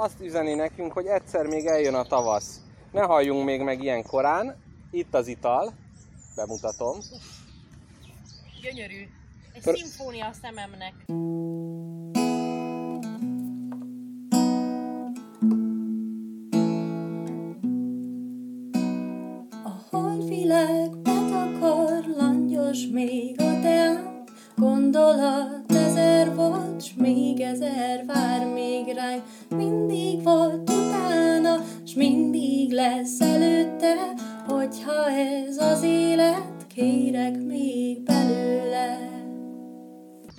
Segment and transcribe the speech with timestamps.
[0.00, 2.60] azt üzeni nekünk, hogy egyszer még eljön a tavasz.
[2.92, 4.56] Ne halljunk még meg ilyen korán.
[4.90, 5.72] Itt az ital.
[6.36, 6.98] Bemutatom.
[8.62, 9.08] Gyönyörű.
[9.52, 10.94] Egy Kör- szimfónia a szememnek.
[19.64, 24.24] A holdvilág betakar, langyos még a teám,
[24.56, 28.69] Gondolat ezer volt, s még ezer vár még
[29.00, 31.56] ránk, Mindig volt utána,
[31.86, 33.94] s mindig lesz előtte,
[34.46, 38.98] Hogyha ez az élet, kérek még belőle.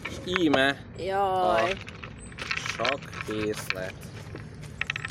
[0.09, 1.73] És íme Jaj.
[2.77, 3.94] sak készlet.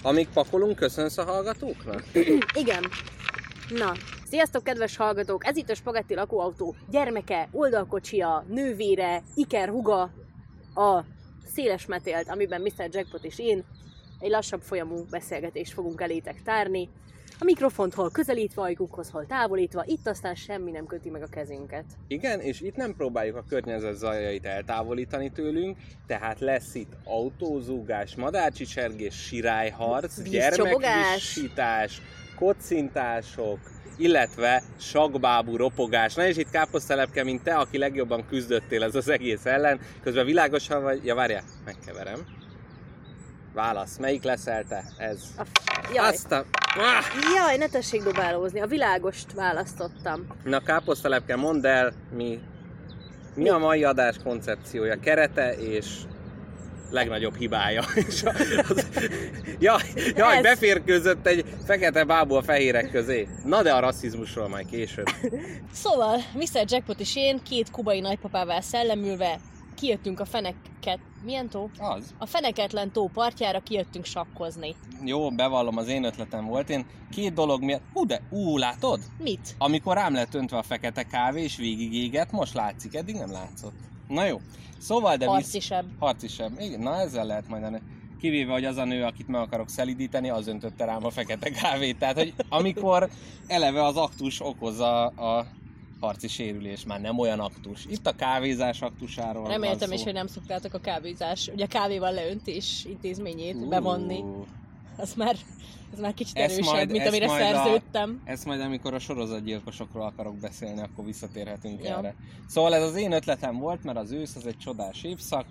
[0.03, 2.03] Amíg pakolunk, köszönsz a hallgatóknak?
[2.63, 2.85] Igen.
[3.69, 3.93] Na,
[4.29, 5.47] sziasztok kedves hallgatók!
[5.47, 10.11] Ez itt a Spagetti lakóautó gyermeke, oldalkocsia, nővére, Iker huga,
[10.75, 11.05] a
[11.55, 12.89] széles metélt, amiben Mr.
[12.91, 13.65] Jackpot és én
[14.21, 16.89] egy lassabb folyamú beszélgetést fogunk elétek tárni.
[17.43, 21.85] A mikrofont hol közelítve, ajkukhoz, hol távolítva, itt aztán semmi nem köti meg a kezünket.
[22.09, 25.77] Igen, és itt nem próbáljuk a környezet zajait eltávolítani tőlünk,
[26.07, 32.03] tehát lesz itt autózúgás, madárcsicsergés, sirályharc, gyermekvisítás,
[32.39, 33.59] kocintások,
[34.01, 36.15] illetve sakbábú ropogás.
[36.15, 39.81] Na és itt káposztelepke, mint te, aki legjobban küzdöttél ez az egész ellen.
[40.03, 41.05] Közben világosan vagy...
[41.05, 42.27] Ja, várjál, megkeverem.
[43.55, 44.85] Válasz, melyik leszel te?
[44.99, 45.23] Ez.
[45.39, 45.43] A
[45.95, 46.45] Jaj, Azt a...
[46.77, 47.05] Ah!
[47.35, 50.27] jaj, ne tessék dobálózni, a világost választottam.
[50.45, 52.41] Na káposztelepke, mondd el, mi,
[53.35, 55.87] mi a mai adás koncepciója, kerete és
[56.91, 57.83] legnagyobb hibája.
[58.07, 58.87] És az,
[59.59, 59.83] jaj,
[60.17, 60.43] jaj Ez.
[60.43, 63.29] beférkőzött egy fekete bábú a fehérek közé.
[63.45, 65.07] Na de a rasszizmusról majd később.
[65.73, 66.65] Szóval, Mr.
[66.67, 69.41] Jackpot és én két kubai nagypapával szellemülve
[69.81, 70.99] kijöttünk a feneket...
[71.25, 71.71] Milyen tó?
[71.79, 72.15] Az.
[72.19, 74.75] A feneketlen tó partjára kijöttünk sakkozni.
[75.05, 76.71] Jó, bevallom, az én ötletem volt.
[76.71, 77.83] Én két dolog miatt...
[77.93, 79.01] Hú, de, ú, látod?
[79.19, 79.55] Mit?
[79.59, 83.75] Amikor rám lett öntve a fekete kávé és végig égett, most látszik, eddig nem látszott.
[84.09, 84.41] Na jó.
[84.81, 85.87] Szóval, de visz- Harcisebb.
[85.99, 86.61] Harcisebb.
[86.61, 87.81] Igen, na ezzel lehet majd.
[88.21, 91.99] Kivéve, hogy az a nő, akit meg akarok szelidíteni, az öntötte rám a fekete kávét.
[91.99, 93.09] Tehát, hogy amikor
[93.47, 95.47] eleve az aktus okozza a
[96.01, 97.87] harci sérülés, már nem olyan aktus.
[97.91, 102.85] Itt a kávézás aktusáról Reméltem is, hogy nem szoktátok a kávézás, ugye a kávéval leöntés
[102.89, 104.25] intézményét Ú, bevonni.
[105.01, 105.37] Az már,
[105.93, 108.21] az már kicsit Ezt erősebb, majd- mint amire majd a- szerződtem.
[108.25, 111.97] Ezt majd amikor a sorozatgyilkosokról akarok beszélni, akkor visszatérhetünk Ja.
[111.99, 112.15] erre.
[112.49, 115.47] Szóval ez az én ötletem volt, mert az ősz az egy csodás évszak,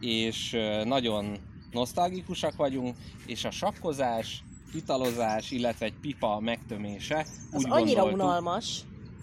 [0.00, 1.36] és nagyon
[1.72, 8.80] nosztalgikusak vagyunk, és a sakkozás, italozás, illetve egy pipa megtömése Az úgy annyira unalmas,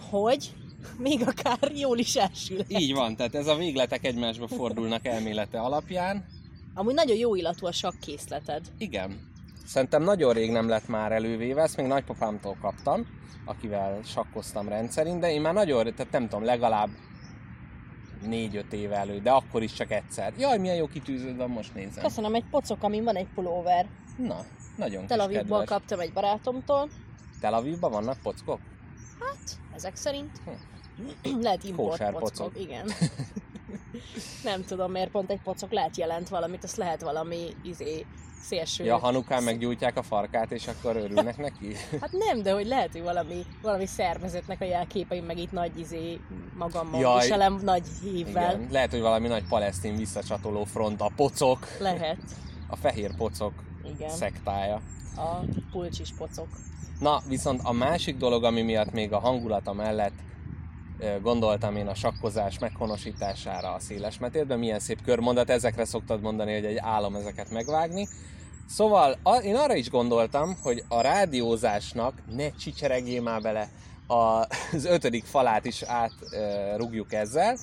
[0.09, 0.53] hogy
[0.97, 2.79] még akár jól is elsülhet.
[2.81, 6.25] Így van, tehát ez a végletek egymásba fordulnak elmélete alapján.
[6.73, 8.61] Amúgy nagyon jó illatú a sakkészleted.
[8.77, 9.31] Igen.
[9.65, 13.07] Szerintem nagyon rég nem lett már elővéve, ezt még nagypapámtól kaptam,
[13.45, 16.89] akivel sakkoztam rendszerint, de én már nagyon, tehát nem tudom, legalább
[18.25, 20.33] négy-öt éve elő, de akkor is csak egyszer.
[20.37, 22.03] Jaj, milyen jó kitűződ van, most nézem.
[22.03, 23.87] Köszönöm, egy pocok, amin van egy pulóver.
[24.17, 24.45] Na,
[24.77, 26.89] nagyon Tel Avivból kaptam egy barátomtól.
[27.39, 28.59] Tel Avivban vannak pockok?
[29.19, 30.41] Hát, ezek szerint.
[31.41, 32.59] Lehet import pockok, pocok.
[32.59, 32.87] igen.
[34.43, 38.05] Nem tudom, miért pont egy pocok lehet jelent valamit, azt lehet valami izé
[38.43, 38.83] szélső.
[38.83, 41.75] Ja, Hanukán meggyújtják a farkát, és akkor örülnek neki?
[42.01, 46.19] Hát nem, de hogy lehet, hogy valami, valami szervezetnek a jelképeim meg itt nagy izé
[46.57, 47.21] magammal Jaj.
[47.21, 48.55] viselem nagy hívvel.
[48.55, 48.67] Igen.
[48.71, 52.17] Lehet, hogy valami nagy palesztin visszacsatoló front, a pocok, Lehet,
[52.67, 53.53] a fehér pocok
[53.95, 54.09] igen.
[54.09, 54.81] szektája.
[55.15, 55.39] A
[55.71, 56.47] pulcsis pocok.
[56.99, 60.13] Na, viszont a másik dolog, ami miatt még a hangulata mellett
[61.21, 66.65] gondoltam én a sakkozás meghonosítására a széles metélben, milyen szép körmondat, ezekre szoktad mondani, hogy
[66.65, 68.07] egy álom ezeket megvágni.
[68.67, 73.69] Szóval a, én arra is gondoltam, hogy a rádiózásnak ne csicseregjél már bele
[74.07, 74.13] a,
[74.75, 77.57] az ötödik falát is átrugjuk ezzel,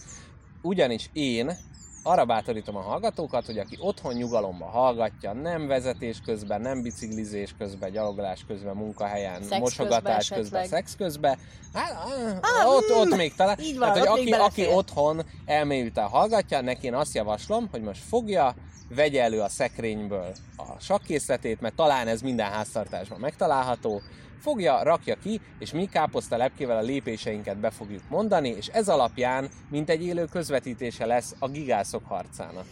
[0.63, 1.57] ugyanis én
[2.03, 7.91] arra bátorítom a hallgatókat, hogy aki otthon nyugalomba hallgatja, nem vezetés közben, nem biciklizés közben,
[7.91, 11.39] gyalogolás közben, munkahelyen, Szex mosogatás közben közben, szex közben,
[11.75, 11.93] hát,
[12.41, 13.59] ah, ott, ott még talán.
[13.61, 14.77] Így van, hát, hogy aki, még aki belefér.
[14.77, 18.55] otthon elmélyülten hallgatja, neki én azt javaslom, hogy most fogja,
[18.95, 24.01] vegye elő a szekrényből a sakkészletét, mert talán ez minden háztartásban megtalálható,
[24.41, 29.49] fogja, rakja ki, és mi káposzta lepkével a lépéseinket be fogjuk mondani, és ez alapján,
[29.71, 32.65] mint egy élő közvetítése lesz a gigászok harcának.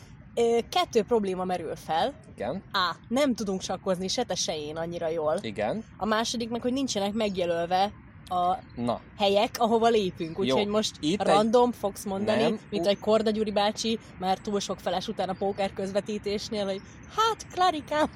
[0.68, 2.14] Kettő probléma merül fel.
[2.34, 2.94] Igen, A.
[3.08, 5.38] Nem tudunk sakkozni se te se én annyira jól.
[5.40, 7.92] igen, A második meg, hogy nincsenek megjelölve
[8.28, 10.38] a Na, helyek, ahova lépünk.
[10.38, 12.58] Úgyhogy Jó, most itt egy- random fogsz mondani, Nem.
[12.70, 16.80] mint egy Korda Gyuri bácsi, már túl sok feles után a póker közvetítésnél, hogy
[17.16, 18.10] hát, Klarikám,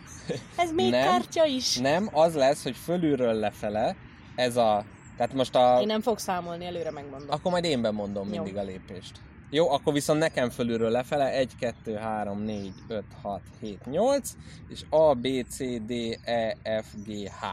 [0.56, 1.02] ez még Nem.
[1.08, 1.76] kártya is.
[1.76, 3.96] nem, az lesz, hogy fölülről lefele,
[4.34, 4.84] ez a...
[5.16, 5.78] Tehát most a...
[5.80, 7.28] Én nem fog számolni, előre megmondom.
[7.30, 8.34] Akkor majd én bemondom Jó.
[8.34, 9.12] mindig a lépést.
[9.50, 14.30] Jó, akkor viszont nekem fölülről lefele 1, 2, 3, 4, 5, 6, 7, 8,
[14.68, 15.92] és A, B, C, D,
[16.24, 17.44] E, F, G, H.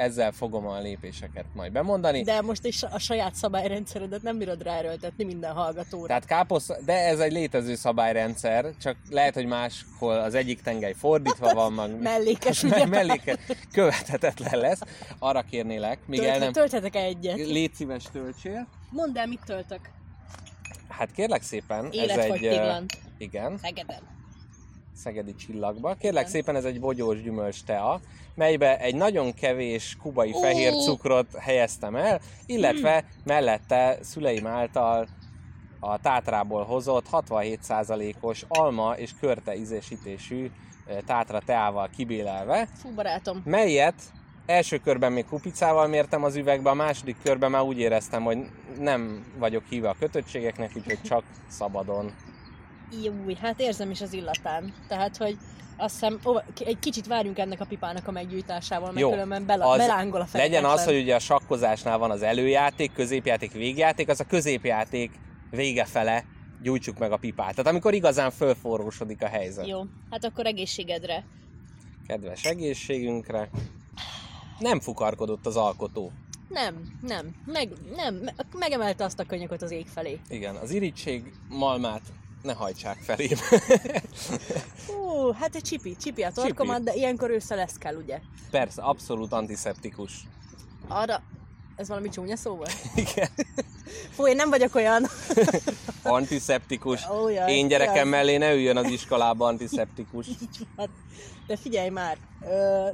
[0.00, 2.22] Ezzel fogom a lépéseket majd bemondani.
[2.22, 6.06] De most is a saját szabályrendszeredet nem bírod ráerőltetni minden hallgatóra.
[6.06, 11.54] Tehát káposz, de ez egy létező szabályrendszer, csak lehet, hogy máshol az egyik tengely fordítva
[11.60, 12.86] van, meg Mellékes, me- ugye?
[12.86, 13.38] melléke
[13.72, 14.80] követhetetlen lesz.
[15.18, 16.52] Arra kérnélek, még el Tölt, nem...
[16.52, 17.36] Tölthetek egyet.
[17.36, 18.68] Légy szíves, töltsél.
[18.90, 19.80] Mondd el, mit töltök.
[20.88, 22.42] Hát kérlek szépen, ez egy...
[23.18, 24.18] Igen, Szegeden.
[25.02, 25.94] Szegedi csillagba.
[25.94, 26.32] Kérlek Igen.
[26.32, 28.00] szépen, ez egy bogyós gyümölcs tea,
[28.34, 35.08] melybe egy nagyon kevés kubai fehér cukrot helyeztem el, illetve mellette szüleim által
[35.80, 40.50] a tátrából hozott 67%-os alma és körte ízésítésű
[40.86, 43.42] eh, tátra teával kibélelve, Fú, barátom.
[43.44, 43.94] melyet
[44.46, 48.38] első körben még kupicával mértem az üvegbe, a második körben már úgy éreztem, hogy
[48.78, 52.12] nem vagyok híve a kötöttségeknek, úgyhogy csak szabadon.
[53.04, 54.74] Júj, hát érzem is az illatán.
[54.88, 55.36] Tehát, hogy
[55.76, 59.10] azt hiszem, ó, egy kicsit várjunk ennek a pipának a meggyújtásával, mert Jó.
[59.10, 63.52] különben bela, Az belángol a Legyen az, hogy ugye a sakkozásnál van az előjáték, középjáték,
[63.52, 65.10] végjáték, az a középjáték
[65.50, 66.24] vége fele
[66.62, 67.50] gyújtsuk meg a pipát.
[67.50, 69.66] Tehát amikor igazán fölforrósodik a helyzet.
[69.66, 71.24] Jó, hát akkor egészségedre.
[72.06, 73.48] Kedves egészségünkre.
[74.58, 76.12] Nem fukarkodott az alkotó.
[76.48, 80.20] Nem, nem, meg, nem, me- megemelte azt a könyököt az ég felé.
[80.28, 82.02] Igen, az irítség malmát
[82.42, 83.38] ne hajtsák felém.
[84.86, 88.20] Hú, hát egy csipi, csipi a torkomat, de ilyenkor ősszel lesz kell, ugye?
[88.50, 90.12] Persze, abszolút antiszeptikus.
[90.88, 91.22] Arra,
[91.76, 92.72] ez valami csúnya szó volt?
[92.94, 93.28] Igen.
[94.10, 95.06] Fú, én nem vagyok olyan.
[96.02, 97.08] Antiszeptikus.
[97.08, 98.04] Ó, jaj, Én gyerekem jaj.
[98.08, 100.26] mellé ne üljön az iskolába antiszeptikus.
[100.28, 100.88] Így van.
[101.46, 102.88] De figyelj már, ö,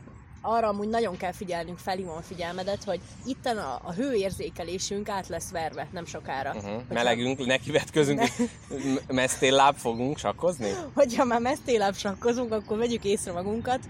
[0.47, 5.51] arra amúgy nagyon kell figyelnünk, felhívom a figyelmedet, hogy itten a, a hőérzékelésünk át lesz
[5.51, 6.49] verve nem sokára.
[6.55, 6.71] Uh-huh.
[6.73, 8.21] Hogyha- Melegünk, nekivetközünk,
[8.69, 10.71] m- mesztélláb fogunk sakkozni?
[10.95, 13.81] Hogyha már mesztéláb sakkozunk, akkor vegyük észre magunkat,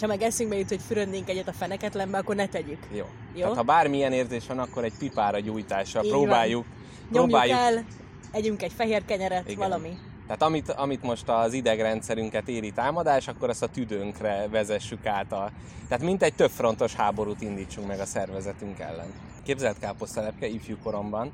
[0.00, 2.78] ha meg eszünkbe jut, hogy fürödnénk egyet a feneketlenbe, akkor ne tegyük.
[2.90, 3.04] Jó.
[3.34, 3.40] Jó?
[3.40, 6.64] Tehát ha bármilyen érzés van, akkor egy pipára gyújtásra Így próbáljuk.
[7.10, 7.58] Nyomjuk próbáljuk.
[7.58, 7.84] el,
[8.32, 9.56] együnk egy fehér kenyeret, Igen.
[9.58, 9.98] valami.
[10.32, 15.32] Tehát amit, amit most az idegrendszerünket éri támadás, akkor azt a tüdőnkre vezessük át.
[15.32, 15.50] A...
[15.88, 19.12] Tehát mint egy többfrontos háborút indítsunk meg a szervezetünk ellen.
[19.42, 21.32] Képzelt káposztelepke ifjú koromban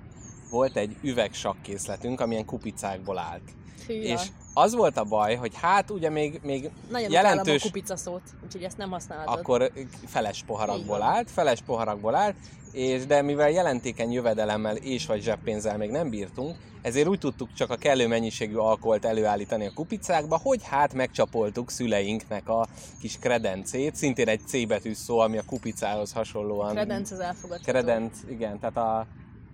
[0.51, 3.43] volt egy üvegsakkészletünk, amilyen kupicákból állt.
[3.87, 4.21] Hű, És
[4.55, 7.13] az volt a baj, hogy hát ugye még, még Nagyon jelentős...
[7.13, 7.63] jelentős...
[7.63, 9.39] a kupica szót, úgyhogy ezt nem használhatod.
[9.39, 9.73] akkor
[10.07, 12.37] feles poharakból állt, feles poharakból állt,
[12.73, 17.71] és de mivel jelentékeny jövedelemmel és vagy zseppénzzel még nem bírtunk, ezért úgy tudtuk csak
[17.71, 22.67] a kellő mennyiségű alkoholt előállítani a kupicákba, hogy hát megcsapoltuk szüleinknek a
[23.01, 26.75] kis kredencét, szintén egy C betű szó, ami a kupicához hasonlóan...
[26.75, 27.73] Kredenc az elfogadható.
[27.73, 29.07] Kredenc, igen, tehát a,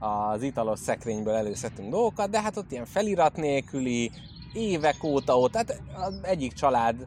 [0.06, 4.10] az italos szekrényből előszedtünk dolgokat, de hát ott ilyen felirat nélküli,
[4.52, 5.80] évek óta ott, tehát
[6.22, 7.06] egyik család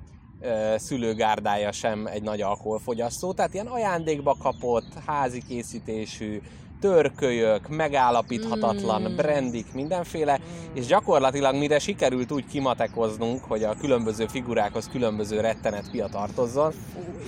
[0.75, 6.41] szülőgárdája sem egy nagy alkoholfogyasztó, tehát ilyen ajándékba kapott, házi készítésű,
[6.79, 9.11] törkölyök, megállapíthatatlan, Mm.
[9.11, 9.15] mm.
[9.15, 10.39] brandik, mindenféle,
[10.73, 16.73] és gyakorlatilag mire sikerült úgy kimatekoznunk, hogy a különböző figurákhoz különböző rettenet pia tartozzon,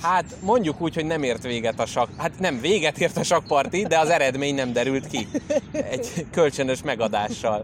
[0.02, 3.86] hát mondjuk úgy, hogy nem ért véget a sak, hát nem véget ért a sakparti,
[3.88, 5.28] de az eredmény nem derült ki.
[5.72, 7.63] Egy kölcsönös megadással.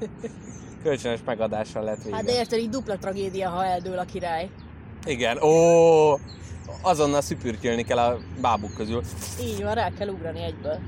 [0.83, 2.15] Kölcsönös megadással lett vége.
[2.15, 4.49] Hát de érted, így dupla tragédia, ha eldől a király.
[5.05, 6.19] Igen, ó,
[6.81, 9.03] azonnal szüpürkölni kell a bábuk közül.
[9.41, 10.79] Így van, rá kell ugrani egyből.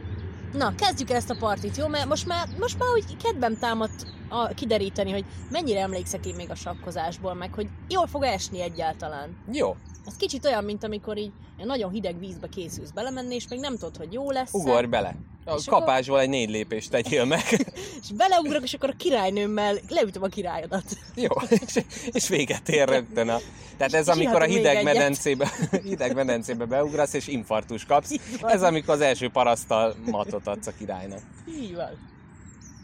[0.53, 1.87] Na, kezdjük ezt a partit, jó?
[1.87, 6.49] Mert most már, most már úgy kedvem támadt a, kideríteni, hogy mennyire emlékszek én még
[6.49, 9.37] a sakkozásból, meg hogy jól fog esni egyáltalán.
[9.51, 11.31] Jó, Ez kicsit olyan, mint amikor így
[11.63, 15.15] nagyon hideg vízbe készülsz belemenni, és még nem tudod, hogy jó lesz ugorj bele.
[15.47, 17.43] A kapásból egy négy lépést tegyél meg.
[18.01, 20.83] és beleugrok, és akkor a királynőmmel leütöm a királyodat.
[21.15, 23.37] Jó, és, és véget ér rögtön a...
[23.77, 25.51] Tehát ez És amikor a hideg medencébe,
[25.83, 28.15] hideg medencébe beugrasz, és infarktus kapsz.
[28.41, 31.19] Ez amikor az első parasztal matot adsz a királynak.
[31.49, 32.15] Így van.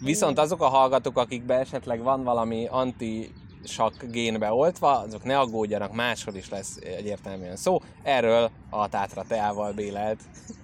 [0.01, 3.31] Viszont azok a hallgatók, akikben esetleg van valami anti
[3.65, 7.81] sak génbe oltva, azok ne aggódjanak, máshol is lesz egyértelműen szó.
[8.03, 10.19] Erről a tátra teával bélelt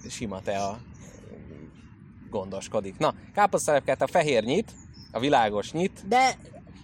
[0.09, 0.79] sima tea
[2.29, 2.97] gondoskodik.
[2.97, 4.71] Na, káposztelepket a fehér nyit,
[5.11, 6.37] a világos nyit, De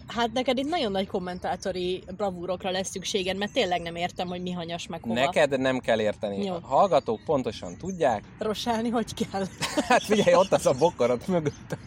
[0.07, 4.51] Hát neked itt nagyon nagy kommentátori bravúrokra lesz szükséged, mert tényleg nem értem, hogy mi
[4.51, 5.13] hanyas meg hova.
[5.13, 6.43] Neked nem kell érteni.
[6.43, 6.53] Jó.
[6.53, 8.23] A hallgatók pontosan tudják.
[8.39, 9.45] Rosálni hogy kell.
[9.87, 11.77] Hát figyelj, ott az a bokarat mögött.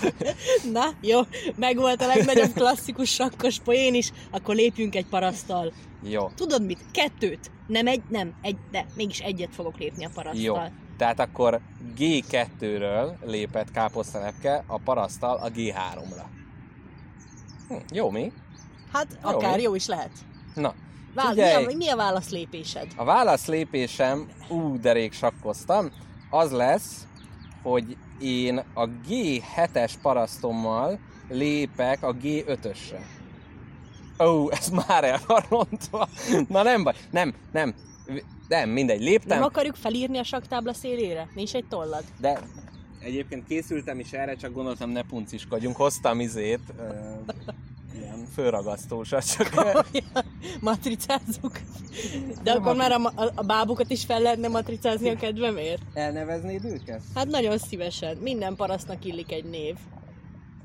[0.72, 1.20] Na, jó,
[1.56, 5.72] meg volt a legnagyobb klasszikus sakkos poén is, akkor lépjünk egy parasztal.
[6.02, 6.28] Jó.
[6.34, 6.78] Tudod mit?
[6.92, 7.50] Kettőt.
[7.66, 10.42] Nem egy, nem, egy, de mégis egyet fogok lépni a parasztal.
[10.42, 10.56] Jó.
[10.96, 11.60] Tehát akkor
[11.98, 16.24] G2-ről lépett káposztelepke a parasztal a G3-ra.
[17.68, 18.32] Hm, jó mi?
[18.92, 19.62] Hát Jó, akár mi?
[19.62, 20.10] jó is lehet.
[20.54, 20.74] Na,
[21.14, 21.64] Vál, mi, Figyelj!
[21.64, 22.86] a, mi a válaszlépésed?
[22.96, 25.90] a válaszlépésem, ú, de rég sakkoztam,
[26.30, 27.06] az lesz,
[27.62, 30.98] hogy én a G7-es parasztommal
[31.28, 33.00] lépek a G5-ösre.
[34.18, 36.08] Ó, ez már el van rontva.
[36.48, 37.74] Na nem baj, nem, nem,
[38.48, 39.38] nem, mindegy, léptem.
[39.38, 41.28] Nem akarjuk felírni a saktábla szélére?
[41.34, 42.04] Nincs egy tollad?
[42.20, 42.40] De
[43.00, 45.76] egyébként készültem is erre, csak gondoltam ne punciskodjunk.
[45.76, 46.82] Hoztam izét, ö,
[47.94, 49.54] ilyen fölragasztósat, csak
[50.60, 51.60] Matricázzuk.
[52.42, 55.82] De akkor már a, a, a bábukat is fel lehetne matricázni a kedvemért?
[55.94, 57.00] elneveznéd őket?
[57.14, 58.16] Hát nagyon szívesen.
[58.16, 59.74] Minden parasztnak illik egy név.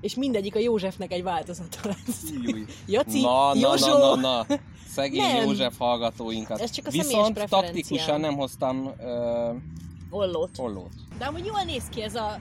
[0.01, 2.24] És mindegyik a Józsefnek egy változata lesz.
[2.43, 2.65] Júj.
[2.88, 4.46] Jaci, Na, na, na, na, na.
[4.88, 5.46] Szegény Nem.
[5.46, 6.60] József hallgatóinkat.
[6.60, 9.50] Ez csak a Viszont taktikusan nem hoztam ö,
[10.10, 10.50] Ollót.
[10.58, 10.91] ollót.
[11.17, 12.39] De amúgy jól néz ki ez a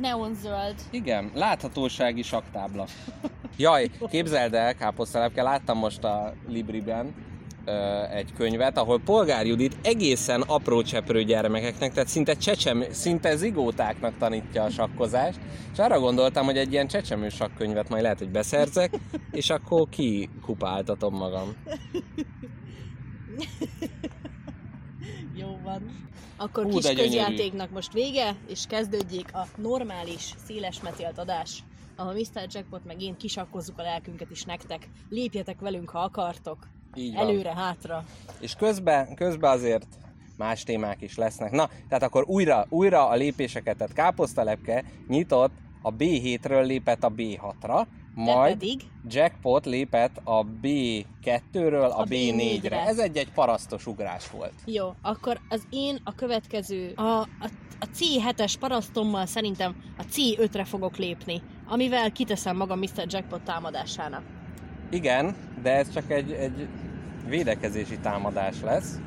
[0.00, 0.74] neonzöld.
[0.90, 2.86] Igen, láthatósági saktábla.
[3.56, 7.14] Jaj, képzeld el, káposztelepke, láttam most a Libriben
[8.10, 14.62] egy könyvet, ahol Polgár Judit egészen apró cseprő gyermekeknek, tehát szinte, csecsem, szinte zigótáknak tanítja
[14.62, 15.38] a sakkozást,
[15.72, 18.94] és arra gondoltam, hogy egy ilyen csecsemő sakkönyvet majd lehet, hogy beszerzek,
[19.30, 21.48] és akkor kikupáltatom magam.
[25.40, 26.08] Jó van.
[26.36, 31.64] Akkor Hú, kis közjátéknak most vége, és kezdődjék a normális, széles metélt adás,
[31.96, 32.46] ahol Mr.
[32.48, 34.88] Jackpot meg én kisakkozzuk a lelkünket is nektek.
[35.08, 36.68] Lépjetek velünk, ha akartok.
[36.94, 37.28] Így van.
[37.28, 38.04] Előre, hátra.
[38.40, 39.86] És közben, közben azért
[40.36, 41.50] más témák is lesznek.
[41.50, 47.86] Na, tehát akkor újra, újra a lépéseket, tehát káposztalepke nyitott a B7-ről lépett a B6-ra,
[48.14, 52.58] Te majd pedig Jackpot lépett a B2-ről a, A B4-re.
[52.60, 52.86] B4-re.
[52.86, 54.52] Ez egy-egy parasztos ugrás volt.
[54.64, 57.26] Jó, akkor az én a következő, a, a,
[57.80, 63.04] a C7-es parasztommal szerintem a C5-re fogok lépni, amivel kiteszem magam Mr.
[63.06, 64.22] Jackpot támadásának.
[64.90, 66.68] Igen, de ez csak egy, egy
[67.26, 68.98] védekezési támadás lesz.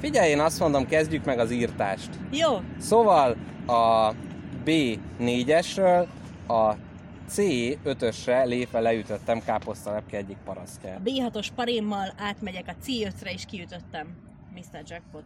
[0.00, 2.08] Figyelj, én azt mondom, kezdjük meg az írtást.
[2.30, 3.36] Jó, Szóval
[3.66, 4.12] a
[4.64, 6.06] B4-esről
[6.48, 6.72] a
[7.30, 11.00] C5-ösre lépve leütöttem káposztalepke egyik a parasztját.
[11.04, 14.06] B6-os parémmal átmegyek a C5-re és kiütöttem
[14.54, 14.82] Mr.
[14.86, 15.24] Jackpot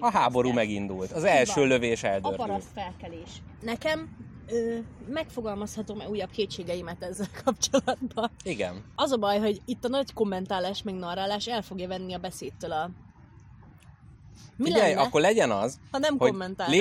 [0.00, 0.54] a A háború parasztját.
[0.54, 1.12] megindult.
[1.12, 1.68] Az első van.
[1.68, 2.36] lövés A eldördült.
[2.36, 3.30] paraszt felkelés.
[3.60, 4.08] Nekem
[4.52, 4.78] ö,
[5.08, 8.30] megfogalmazhatom-e újabb kétségeimet ezzel kapcsolatban.
[8.44, 8.84] Igen.
[8.94, 12.72] Az a baj, hogy itt a nagy kommentálás, meg narrálás el fogja venni a beszédtől
[12.72, 12.90] a...
[14.56, 16.80] Mi Figyelj, lenne, akkor legyen az, ha nem hogy kommentálnánk?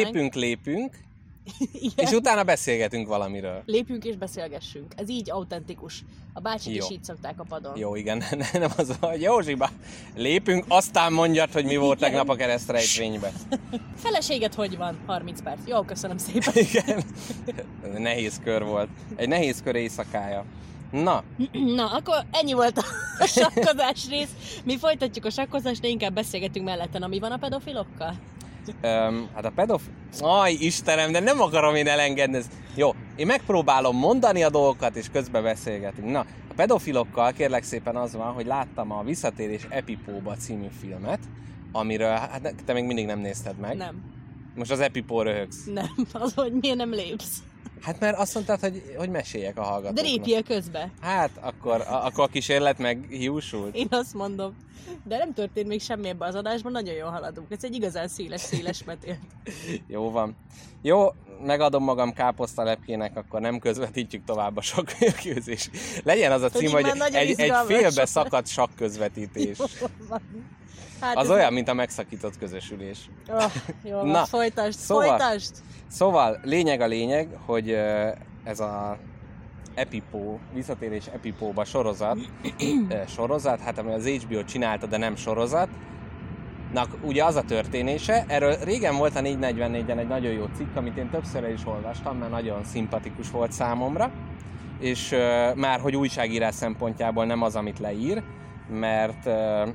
[1.73, 2.05] Igen.
[2.05, 3.63] és utána beszélgetünk valamiről.
[3.65, 4.93] Lépjünk és beszélgessünk.
[4.95, 6.03] Ez így autentikus.
[6.33, 6.85] A bácsik Jó.
[6.85, 7.77] is így szokták a padon.
[7.77, 9.69] Jó, igen, nem az, hogy Józsiba,
[10.15, 12.09] lépünk, aztán mondjad, hogy mi volt Igen.
[12.09, 13.31] tegnap a keresztrejtvényben.
[14.03, 14.97] Feleséged hogy van?
[15.05, 15.59] 30 perc.
[15.67, 16.53] Jó, köszönöm szépen.
[16.53, 17.03] Igen.
[17.97, 18.89] Nehéz kör volt.
[19.15, 20.45] Egy nehéz kör éjszakája.
[20.91, 21.23] Na,
[21.75, 22.77] Na, akkor ennyi volt
[23.19, 24.29] a sakkozás rész.
[24.63, 28.15] Mi folytatjuk a sakkozást, de inkább beszélgetünk melletten, ami van a pedofilokkal.
[28.81, 29.81] Öm, hát a pedof...
[30.19, 32.37] Aj, Istenem, de nem akarom én elengedni.
[32.37, 32.51] ezt.
[32.75, 36.09] Jó, én megpróbálom mondani a dolgokat, és közben beszélgetünk.
[36.11, 41.19] Na, a pedofilokkal kérlek szépen az van, hogy láttam a Visszatérés Epipóba című filmet,
[41.71, 43.77] amiről, hát te még mindig nem nézted meg.
[43.77, 44.03] Nem,
[44.55, 45.65] Most az Epipó röhögsz.
[45.65, 45.89] nem.
[46.21, 47.37] Az, hogy miért nem lépsz.
[47.81, 50.05] Hát mert azt mondtad, hogy, hogy meséljek a De hallgatóknak.
[50.05, 50.91] lépjél közbe.
[51.01, 53.75] Hát, akkor a, akkor a kísérlet meg hiúsult.
[53.75, 54.55] Én azt mondom.
[55.03, 57.51] De nem történt még semmi ebbe az adásban, nagyon jól haladunk.
[57.51, 59.17] Ez egy igazán széles-széles metél.
[59.87, 60.35] Jó van.
[60.81, 61.07] Jó,
[61.45, 65.69] megadom magam káposztalepkének, akkor nem közvetítjük tovább a sakközés.
[66.03, 69.57] Legyen az a cím, hogy nagyon egy, egy félbe szakadt sakközvetítés.
[71.01, 73.09] Hát Az olyan, mint a megszakított közösülés.
[73.27, 73.43] Oh,
[73.91, 75.55] jó, Na, folytasd, szóval- folytasd!
[75.87, 77.77] Szóval, lényeg a lényeg, hogy
[78.43, 78.97] ez a
[79.75, 82.17] Epipó, visszatérés Epipóba sorozat,
[83.07, 85.69] sorozat, hát ami az HBO csinálta, de nem sorozat,
[86.73, 90.97] Na, ugye az a történése, erről régen volt a 444-en egy nagyon jó cikk, amit
[90.97, 94.11] én többször is olvastam, mert nagyon szimpatikus volt számomra,
[94.79, 98.23] és uh, már hogy újságírás szempontjából nem az, amit leír,
[98.69, 99.69] mert uh,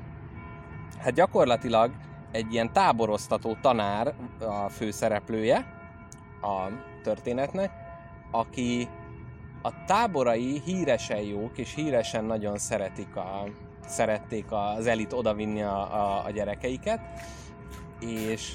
[0.98, 1.90] hát gyakorlatilag
[2.32, 5.66] egy ilyen táboroztató tanár a főszereplője
[6.42, 6.68] a
[7.02, 7.70] történetnek,
[8.30, 8.88] aki
[9.62, 13.44] a táborai híresen jók, és híresen nagyon szeretik a,
[13.86, 17.00] szerették az elit odavinni a, a, a gyerekeiket,
[18.00, 18.52] és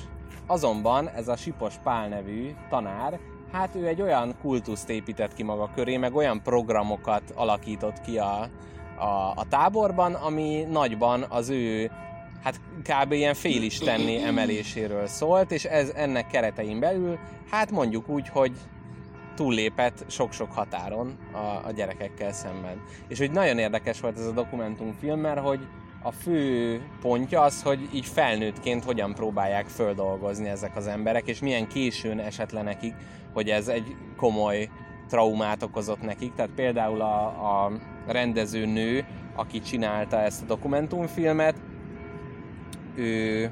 [0.48, 3.20] azonban ez a Sipos Pál nevű tanár,
[3.52, 8.50] hát ő egy olyan kultuszt épített ki maga köré, meg olyan programokat alakított ki a,
[8.98, 11.92] a, a táborban, ami nagyban az ő
[12.44, 13.12] hát kb.
[13.12, 17.20] ilyen félistenni emeléséről szólt, és ez ennek keretein belül,
[17.50, 18.52] hát mondjuk úgy, hogy
[19.36, 22.82] túllépett sok-sok határon a, a gyerekekkel szemben.
[23.08, 25.68] És hogy nagyon érdekes volt ez a dokumentumfilm, mert hogy
[26.04, 31.68] a fő pontja az, hogy így felnőttként hogyan próbálják földolgozni ezek az emberek, és milyen
[31.68, 32.94] későn esett le nekik,
[33.34, 34.70] hogy ez egy komoly
[35.08, 36.34] traumát okozott nekik.
[36.34, 37.72] Tehát például a, a
[38.08, 39.06] rendező nő,
[39.36, 41.56] aki csinálta ezt a dokumentumfilmet,
[42.96, 43.52] ő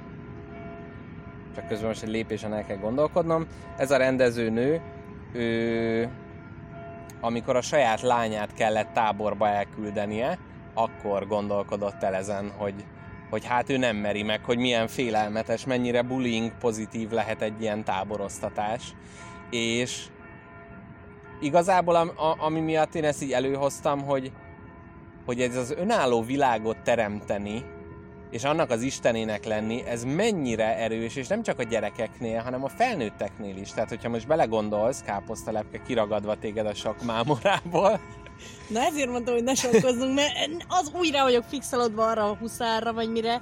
[1.55, 3.45] csak közben most egy lépésen el kell gondolkodnom,
[3.77, 4.81] ez a rendező nő,
[5.33, 6.09] ő
[7.21, 10.37] amikor a saját lányát kellett táborba elküldenie,
[10.73, 12.85] akkor gondolkodott el ezen, hogy,
[13.29, 17.83] hogy hát ő nem meri meg, hogy milyen félelmetes, mennyire bullying pozitív lehet egy ilyen
[17.83, 18.95] táboroztatás.
[19.49, 20.05] És
[21.41, 21.95] igazából
[22.37, 24.31] ami miatt én ezt így előhoztam, hogy,
[25.25, 27.63] hogy ez az önálló világot teremteni,
[28.29, 32.69] és annak az istenének lenni, ez mennyire erős, és nem csak a gyerekeknél, hanem a
[32.69, 33.71] felnőtteknél is.
[33.71, 37.99] Tehát, hogyha most belegondolsz, káposztalepke kiragadva téged a sok mámorából,
[38.67, 43.11] Na ezért mondtam, hogy ne sokkozzunk, mert az újra vagyok fixalodva arra a huszárra, vagy
[43.11, 43.41] mire.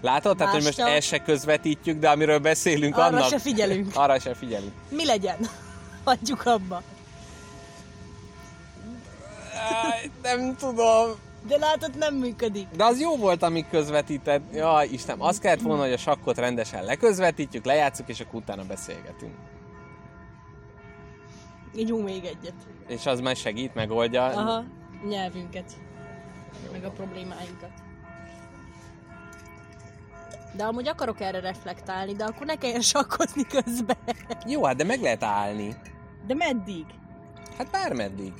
[0.00, 0.36] Látod?
[0.36, 3.28] Tehát, hogy most el se közvetítjük, de amiről beszélünk, arra annak...
[3.28, 3.90] se figyelünk.
[4.02, 4.72] Arra se figyelünk.
[4.88, 5.36] Mi legyen?
[6.04, 6.82] Hagyjuk abba.
[10.22, 11.25] Nem tudom.
[11.46, 12.68] De látod, nem működik.
[12.76, 14.54] De az jó volt, amíg közvetített.
[14.54, 19.34] Jaj, Isten, azt kellett volna, hogy a sakkot rendesen leközvetítjük, lejátszuk, és akkor utána beszélgetünk.
[21.76, 22.54] Ígyunk még egyet.
[22.88, 24.24] És az már segít, megoldja.
[24.24, 24.64] Aha,
[25.08, 25.72] nyelvünket.
[26.66, 26.72] Jó.
[26.72, 27.70] Meg a problémáinkat.
[30.56, 33.96] De amúgy akarok erre reflektálni, de akkor ne kelljen sakkozni közben.
[34.46, 35.76] Jó, hát de meg lehet állni.
[36.26, 36.84] De meddig?
[37.58, 38.32] Hát bármeddig.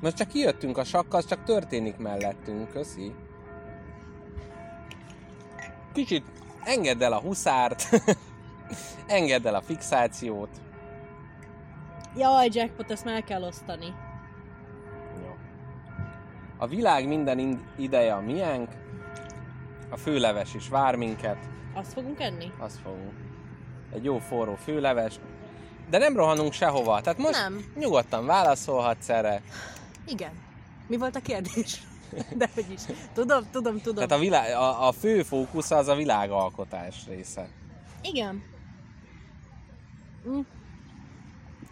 [0.00, 3.14] Most csak kijöttünk a sakkal, csak történik mellettünk, köszi.
[5.92, 6.24] Kicsit
[6.64, 7.88] engedd el a huszárt,
[9.06, 10.48] engedd el a fixációt.
[12.16, 13.94] Jaj, jackpot, ezt meg kell osztani.
[15.22, 15.34] Jó.
[16.56, 18.68] A világ minden ideje a miénk,
[19.90, 21.38] a főleves is vár minket.
[21.74, 22.52] Azt fogunk enni?
[22.58, 23.12] Azt fogunk.
[23.92, 25.14] Egy jó forró főleves.
[25.90, 27.64] De nem rohanunk sehova, tehát most nem.
[27.78, 29.42] nyugodtan válaszolhatsz erre.
[30.06, 30.32] Igen.
[30.86, 31.82] Mi volt a kérdés?
[32.38, 32.80] De hogy is.
[33.12, 33.94] Tudom, tudom, tudom.
[33.94, 37.48] Tehát a, világ, a, a fő fókusz az a világalkotás része.
[38.02, 38.42] Igen.
[40.28, 40.40] Mm.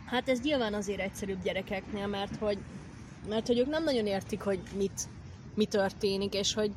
[0.07, 2.59] Hát ez nyilván azért egyszerűbb gyerekeknél, mert hogy,
[3.29, 5.09] mert hogy ők nem nagyon értik, hogy mit,
[5.55, 6.73] mi történik, és hogy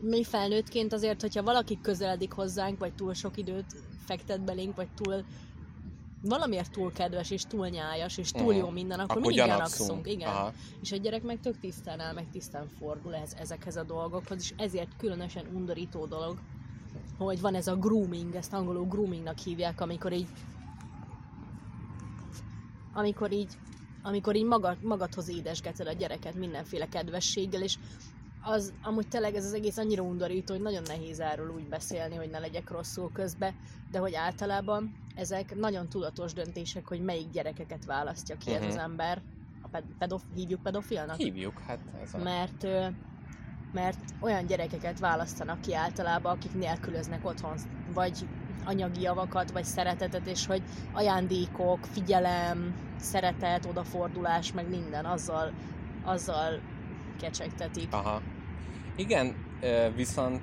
[0.00, 5.24] mi felnőttként azért, hogyha valaki közeledik hozzánk, vagy túl sok időt fektet belénk, vagy túl
[6.22, 10.08] valamiért túl kedves, és túl nyájas, és túl jó minden, akkor, akkor mindig gyanakszunk.
[10.08, 10.28] Igen.
[10.28, 10.52] Aha.
[10.80, 14.52] És egy gyerek meg tök tisztán áll, meg tisztán fordul ez, ezekhez a dolgokhoz, és
[14.56, 16.38] ezért különösen undorító dolog,
[17.18, 20.28] hogy van ez a grooming, ezt angolul groomingnak hívják, amikor így
[22.92, 23.48] amikor így
[24.02, 27.78] amikor így magad, magadhoz édesgeted a gyereket mindenféle kedvességgel, és
[28.42, 32.30] az amúgy tényleg ez az egész annyira undorító, hogy nagyon nehéz erről úgy beszélni, hogy
[32.30, 33.54] ne legyek rosszul közbe,
[33.90, 38.66] de hogy általában ezek nagyon tudatos döntések, hogy melyik gyerekeket választja ki uh-huh.
[38.66, 38.84] ez az mhm.
[38.90, 39.22] ember.
[39.62, 41.16] A ped- pedof, hívjuk pedofilnak?
[41.16, 42.18] Hívjuk, hát ez a...
[42.18, 42.66] Mert,
[43.72, 47.58] mert olyan gyerekeket választanak ki általában, akik nélkülöznek otthon,
[47.94, 48.26] vagy
[48.64, 55.52] anyagi javakat, vagy szeretetet, és hogy ajándékok, figyelem, szeretet, odafordulás, meg minden, azzal,
[56.04, 56.60] azzal
[57.20, 57.88] kecsegtetik.
[57.90, 58.20] Aha.
[58.96, 59.34] Igen,
[59.96, 60.42] viszont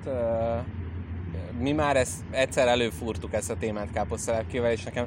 [1.58, 5.06] mi már ezt egyszer előfúrtuk ezt a témát káposztelepkével, és nekem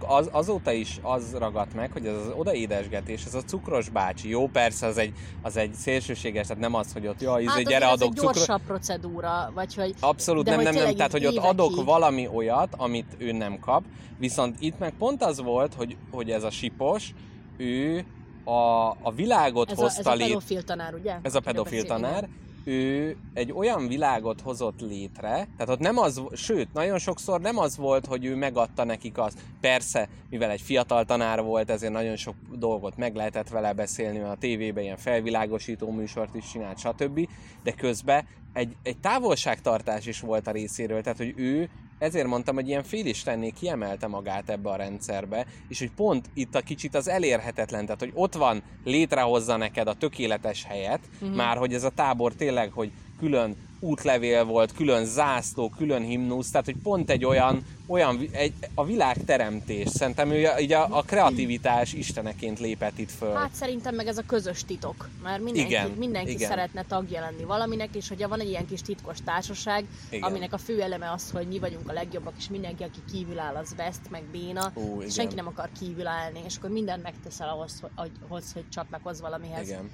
[0.00, 4.48] az, azóta is az ragadt meg, hogy ez az odaédesgetés, ez a cukros bácsi, jó
[4.48, 7.86] persze az egy, az egy szélsőséges, tehát nem az, hogy ott jaj, izé, hát gyere
[7.86, 8.66] adok egy gyorsabb cukros...
[8.66, 9.94] procedúra, vagy hogy...
[10.00, 13.84] Abszolút nem, nem, nem, tehát hogy ott adok valami olyat, amit ő nem kap,
[14.18, 17.12] viszont itt meg pont az volt, hogy, hogy ez a sipos,
[17.56, 18.04] ő
[18.44, 21.18] a, a világot ez hozta a, ez a pedofil tanár, ugye?
[21.22, 22.28] Ez a pedofil tanár,
[22.64, 27.76] ő egy olyan világot hozott létre, tehát ott nem az, sőt, nagyon sokszor nem az
[27.76, 29.38] volt, hogy ő megadta nekik azt.
[29.60, 34.36] Persze, mivel egy fiatal tanár volt, ezért nagyon sok dolgot meg lehetett vele beszélni, a
[34.38, 37.28] tévében ilyen felvilágosító műsort is csinált, stb.
[37.62, 41.68] De közben egy, egy távolságtartás is volt a részéről, tehát hogy ő
[42.02, 46.60] ezért mondtam, hogy ilyen félistenné kiemelte magát ebbe a rendszerbe, és hogy pont itt a
[46.60, 51.36] kicsit az elérhetetlen, tehát hogy ott van, létrehozza neked a tökéletes helyet, uh-huh.
[51.36, 56.66] már hogy ez a tábor tényleg, hogy külön útlevél volt, külön zászló, külön himnusz, tehát
[56.66, 59.88] hogy pont egy olyan, olyan egy, a világteremtés.
[59.88, 63.34] Szerintem ő így a, a kreativitás isteneként lépett itt föl.
[63.34, 66.48] Hát szerintem meg ez a közös titok, mert mindenki, Igen, mindenki igen.
[66.48, 70.30] szeretne tagja lenni valaminek, és hogyha van egy ilyen kis titkos társaság, Igen.
[70.30, 73.54] aminek a fő eleme az, hogy mi vagyunk a legjobbak, és mindenki, aki kívül áll,
[73.54, 75.10] az veszt, meg béna, Ú, igen.
[75.10, 79.20] senki nem akar kívül állni, és akkor mindent megteszel ahhoz, hogy, hogy, ahhoz, hogy csatlakozz
[79.20, 79.66] valamihez.
[79.68, 79.90] Igen.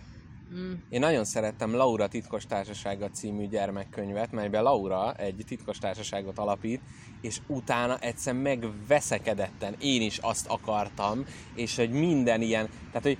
[0.54, 0.72] Mm.
[0.88, 6.80] Én nagyon szerettem Laura titkos társasága című gyermekkönyvet, melyben Laura egy titkos társaságot alapít,
[7.20, 13.18] és utána egyszer megveszekedetten én is azt akartam, és hogy minden ilyen, tehát hogy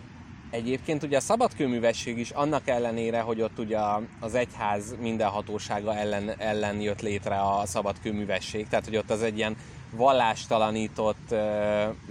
[0.50, 3.78] Egyébként ugye a szabadkőművesség is annak ellenére, hogy ott ugye
[4.20, 9.36] az egyház minden hatósága ellen, ellen jött létre a szabadkőművesség, tehát hogy ott az egy
[9.36, 9.56] ilyen
[9.90, 11.34] vallástalanított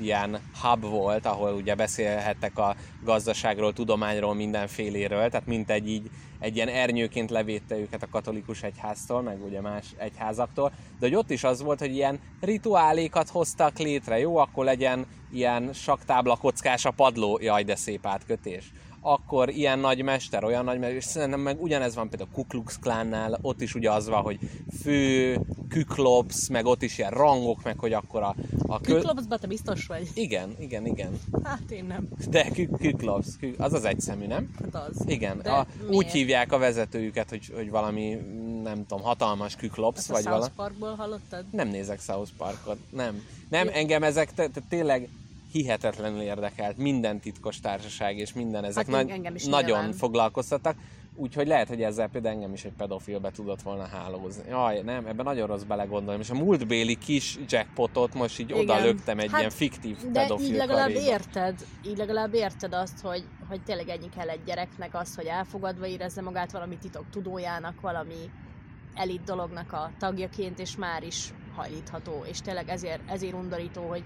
[0.01, 6.09] ilyen hub volt, ahol ugye beszélhettek a gazdaságról, tudományról, mindenféléről, tehát mint egy így
[6.39, 11.29] egy ilyen ernyőként levédte őket a katolikus egyháztól, meg ugye más egyházaktól, de hogy ott
[11.29, 16.91] is az volt, hogy ilyen rituálékat hoztak létre, jó, akkor legyen ilyen saktábla kockás a
[16.91, 18.71] padló, jaj, de szép átkötés.
[19.01, 22.45] Akkor ilyen nagy mester, olyan nagy mester, és szerintem meg ugyanez van például a Ku
[22.45, 24.39] Klux Klánnál, ott is ugye az van, hogy
[24.81, 25.39] fő,
[25.77, 28.35] küklops, meg ott is ilyen rangok, meg hogy akkor a...
[28.67, 28.93] a kö...
[28.93, 30.09] Küklopszba te biztos vagy?
[30.13, 31.19] Igen, igen, igen.
[31.43, 32.07] Hát én nem.
[32.29, 34.55] De kü- küklops, kü- az az egyszemű, nem?
[34.59, 35.03] Hát az.
[35.05, 38.17] Igen, De a, úgy hívják a vezetőjüket, hogy, hogy valami,
[38.63, 40.51] nem tudom, hatalmas küklops, Ezt vagy South valami.
[40.55, 41.43] Parkból hallottad?
[41.51, 43.21] Nem nézek South Parkot, nem.
[43.49, 45.09] Nem, engem ezek te, te, tényleg
[45.51, 49.93] hihetetlenül érdekelt, minden titkos társaság és minden ezek Hát is nagyon nyilván.
[49.93, 50.75] foglalkoztattak.
[51.19, 54.43] Úgyhogy lehet, hogy ezzel például engem is egy pedofilbe tudott volna hálózni.
[54.49, 56.21] Jaj, nem, ebben nagyon rossz belegondolni.
[56.21, 58.61] És a múltbéli kis jackpotot most így Igen.
[58.61, 61.09] oda löktem egy Hát, ilyen fiktív De pedofil így legalább karéba.
[61.11, 65.87] érted, így legalább érted azt, hogy, hogy tényleg ennyi kell egy gyereknek az, hogy elfogadva
[65.87, 68.29] érezze magát valami titok tudójának, valami
[68.93, 72.23] elit dolognak a tagjaként, és már is hajlítható.
[72.29, 74.03] És tényleg ezért, ezért undorító, hogy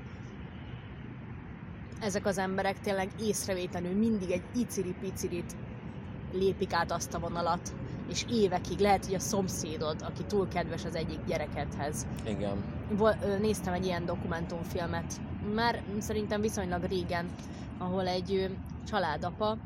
[2.02, 5.56] ezek az emberek tényleg észrevétlenül mindig egy iciri-picirit
[6.32, 7.74] lépik át azt a vonalat,
[8.10, 12.63] és évekig lehet, hogy a szomszédod, aki túl kedves az egyik gyerekedhez, Igen.
[13.39, 15.13] Néztem egy ilyen dokumentumfilmet,
[15.56, 17.30] már szerintem viszonylag régen,
[17.78, 19.58] ahol egy családapa,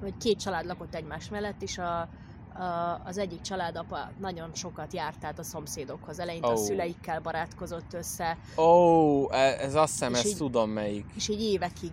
[0.00, 5.24] vagy két család lakott egymás mellett, és a, a, az egyik családapa nagyon sokat járt
[5.24, 6.18] át a szomszédokhoz.
[6.18, 6.50] Eleinte Ó.
[6.50, 11.04] a szüleikkel barátkozott össze, Ó, e- ez azt hiszem, ezt így- tudom melyik.
[11.16, 11.90] és így évekig,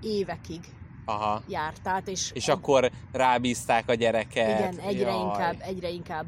[0.00, 0.60] évekig
[1.08, 1.42] Aha.
[1.48, 4.58] járt át, és, És akkor rábízták a gyereket.
[4.58, 5.20] igen, egyre Jaj.
[5.20, 6.26] inkább, egyre inkább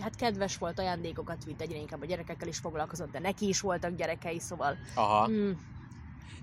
[0.00, 3.96] hát kedves volt, ajándékokat vitt, egyre inkább a gyerekekkel is foglalkozott, de neki is voltak
[3.96, 5.28] gyerekei, szóval Aha.
[5.28, 5.50] mm,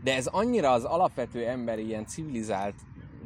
[0.04, 2.76] De ez annyira az alapvető emberi ilyen civilizált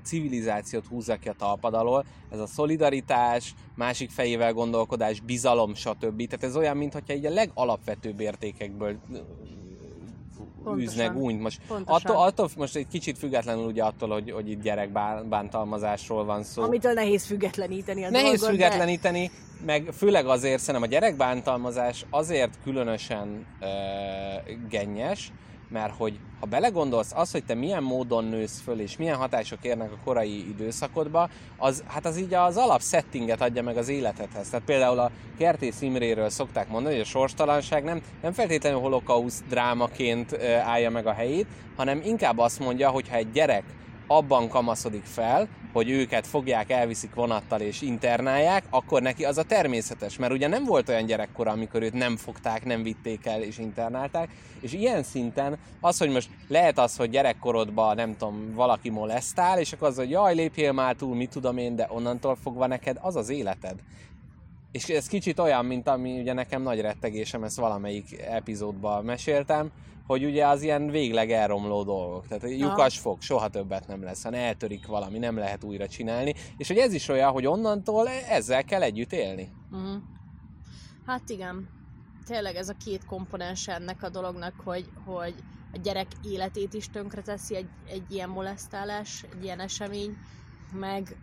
[0.04, 6.28] civilizációt húzza ki a talpad alól, ez a szolidaritás, másik fejével gondolkodás, bizalom, stb.
[6.28, 9.00] Tehát ez olyan, mintha így a legalapvetőbb értékekből
[10.67, 10.93] Pontosan.
[10.93, 11.38] űznek úgy.
[11.38, 12.12] Most Pontosan.
[12.12, 16.63] attól, attól, most egy kicsit függetlenül ugye attól, hogy, hogy itt gyerekbántalmazásról van szó.
[16.63, 19.32] amitől nehéz függetleníteni a Nehéz dolgot, függetleníteni,
[19.65, 23.65] meg főleg azért szerintem a gyerekbántalmazás azért különösen ö,
[24.69, 25.32] gennyes,
[25.69, 29.91] mert hogy ha belegondolsz, az, hogy te milyen módon nősz föl, és milyen hatások érnek
[29.91, 34.49] a korai időszakodba, az, hát az így az alap settinget adja meg az életedhez.
[34.49, 40.43] Tehát például a Kertész Imréről szokták mondani, hogy a sorstalanság nem, nem feltétlenül holokauszt drámaként
[40.43, 43.63] állja meg a helyét, hanem inkább azt mondja, hogy ha egy gyerek
[44.08, 50.17] abban kamaszodik fel, hogy őket fogják, elviszik vonattal és internálják, akkor neki az a természetes,
[50.17, 54.29] mert ugye nem volt olyan gyerekkora, amikor őt nem fogták, nem vitték el és internálták,
[54.59, 59.73] és ilyen szinten az, hogy most lehet az, hogy gyerekkorodban, nem tudom, valaki molesztál, és
[59.73, 63.15] akkor az, hogy jaj, lépjél már túl, mit tudom én, de onnantól fogva neked az
[63.15, 63.75] az életed.
[64.71, 69.71] És ez kicsit olyan, mint ami ugye nekem nagy rettegésem, ezt valamelyik epizódban meséltem,
[70.08, 72.27] hogy ugye az ilyen végleg elromló dolgok.
[72.27, 76.34] Tehát egy lyukas fog, soha többet nem lesz, hanem eltörik valami, nem lehet újra csinálni.
[76.58, 79.49] És hogy ez is olyan, hogy onnantól ezzel kell együtt élni.
[79.71, 80.01] Uh-huh.
[81.06, 81.69] Hát igen,
[82.25, 85.36] tényleg ez a két komponens ennek a dolognak, hogy, hogy
[85.73, 90.17] a gyerek életét is tönkreteszi egy, egy ilyen molesztálás, egy ilyen esemény,
[90.73, 91.17] meg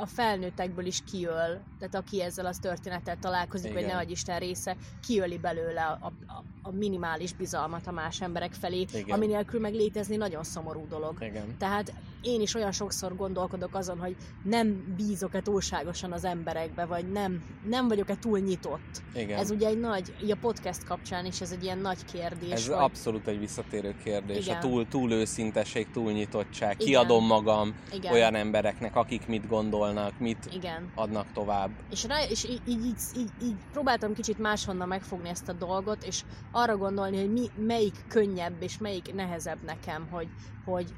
[0.00, 3.92] a felnőttekből is kiöl, tehát aki ezzel az történettel találkozik, vagy Igen.
[3.94, 9.10] nehogy Isten része, kiöli belőle a, a, a minimális bizalmat a más emberek felé, Igen.
[9.10, 11.16] ami nélkül meg létezni nagyon szomorú dolog.
[11.22, 11.56] Igen.
[11.58, 17.42] Tehát én is olyan sokszor gondolkodok azon, hogy nem bízok-e túlságosan az emberekbe, vagy nem,
[17.68, 19.02] nem vagyok-e túl nyitott.
[19.14, 19.38] Igen.
[19.38, 22.50] Ez ugye egy nagy, így a podcast kapcsán is ez egy ilyen nagy kérdés.
[22.50, 24.46] Ez hogy, abszolút egy visszatérő kérdés.
[24.46, 24.56] Igen.
[24.56, 26.74] A túl, túl őszintesség, túl nyitottság.
[26.74, 26.86] Igen.
[26.86, 28.12] Kiadom magam Igen.
[28.12, 30.90] olyan embereknek, akik mit gondolnak, mit Igen.
[30.94, 31.70] adnak tovább.
[31.90, 36.04] És, rá, és így, így, így, így, így próbáltam kicsit máshonnan megfogni ezt a dolgot,
[36.04, 40.28] és arra gondolni, hogy mi, melyik könnyebb és melyik nehezebb nekem, hogy,
[40.64, 40.94] hogy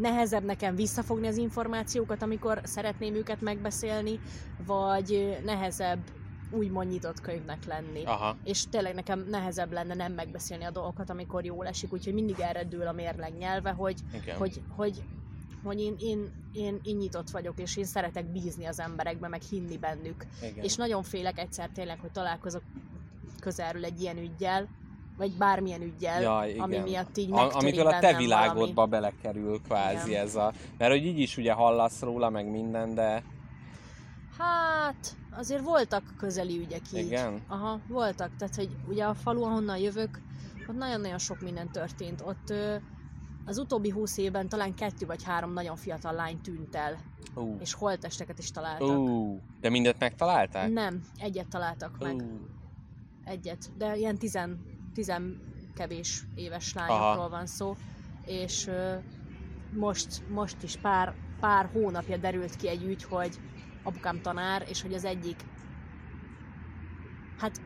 [0.00, 4.20] nehezebb nekem visszafogni az információkat, amikor szeretném őket megbeszélni,
[4.66, 6.00] vagy nehezebb
[6.50, 8.04] úgymond nyitott könyvnek lenni.
[8.04, 8.36] Aha.
[8.44, 12.64] És tényleg nekem nehezebb lenne nem megbeszélni a dolgokat, amikor jól esik, úgyhogy mindig erre
[12.64, 14.36] dől a mérleg nyelve, hogy, Igen.
[14.36, 15.02] hogy, hogy,
[15.62, 19.78] hogy én, én, én, én nyitott vagyok, és én szeretek bízni az emberekbe, meg hinni
[19.78, 20.26] bennük.
[20.42, 20.64] Igen.
[20.64, 22.62] És nagyon félek egyszer tényleg, hogy találkozok
[23.40, 24.68] közelről egy ilyen ügyjel,
[25.18, 26.60] vagy bármilyen ügyel, Ja, igen.
[26.60, 30.24] ami miatt így A, amitől a te világodba belekerül kvázi Igen.
[30.26, 30.52] ez a...
[30.78, 33.36] Mert hogy így is ugye hallasz róla, meg minden, de valami.
[34.38, 37.04] Hát, azért voltak közeli ügyek így.
[37.06, 37.42] igen.
[37.48, 38.30] Aha, voltak.
[38.38, 40.20] Tehát, hogy ugye a falu, ahonnan jövök,
[40.68, 42.20] ott nagyon-nagyon sok minden történt.
[42.20, 42.52] Ott
[43.46, 46.96] az utóbbi húsz évben talán kettő vagy három nagyon fiatal lány tűnt el,
[47.34, 47.56] Ú.
[47.60, 48.98] és holttesteket is találtak.
[48.98, 49.40] Ú.
[49.60, 50.72] De mindet megtalálták?
[50.72, 52.14] Nem, egyet találtak meg.
[52.14, 52.46] Ú.
[53.24, 54.60] Egyet, de ilyen tizen,
[54.98, 55.40] tizen
[55.74, 57.76] kevés éves lányokról van szó,
[58.24, 58.70] és
[59.72, 63.40] most, most is pár, pár hónapja derült ki egy ügy, hogy
[63.82, 65.36] apukám tanár, és hogy az egyik,
[67.38, 67.60] hát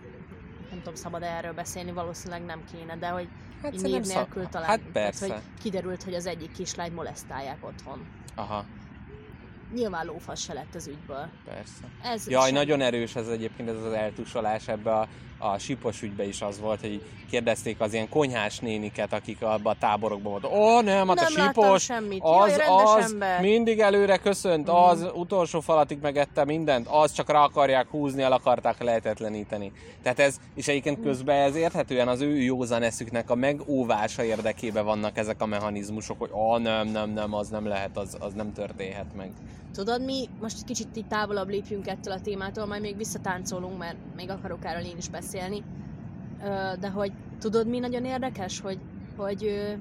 [0.70, 3.28] nem tudom, szabad erről beszélni, valószínűleg nem kéne, de hogy
[3.62, 4.68] Hát név szab- nélkül talán.
[4.68, 5.32] Hát Tehát, persze.
[5.32, 8.06] hogy kiderült, hogy az egyik kislányt molesztálják otthon.
[8.34, 8.64] Aha,
[9.74, 11.28] Nyilván lófasz se lett az ügyből.
[11.44, 12.12] persze.
[12.14, 15.08] Ez Jaj, sem- nagyon erős ez egyébként ez az eltusolás ebbe a,
[15.38, 19.76] a sipos ügybe is az volt, hogy kérdezték az ilyen konyhás néniket, akik abba a
[19.78, 20.52] táborokban voltak.
[20.52, 22.20] Ó, nem, hát Nem a sipos, semmit.
[22.24, 23.40] az, Jaj, az ember.
[23.40, 24.76] mindig előre köszönt, Mhm.
[24.76, 29.72] az utolsó falatig megette mindent, az csak rá akarják húzni, el akarták lehetetleníteni.
[30.02, 31.06] Tehát ez, és egyébként Mhm.
[31.06, 36.30] közben ez érthetően az ő józan eszüknek a megóvása érdekében vannak ezek a mechanizmusok, hogy
[36.32, 39.30] ah, nem, nem, nem, az nem lehet, az, az nem történhet meg.
[39.72, 43.96] Tudod mi, most egy kicsit így távolabb lépjünk ettől a témától, majd még visszatáncolunk, mert
[44.16, 45.62] még akarok erről én is beszélni.
[46.80, 48.78] De hogy tudod mi nagyon érdekes, hogy,
[49.16, 49.72] hogy,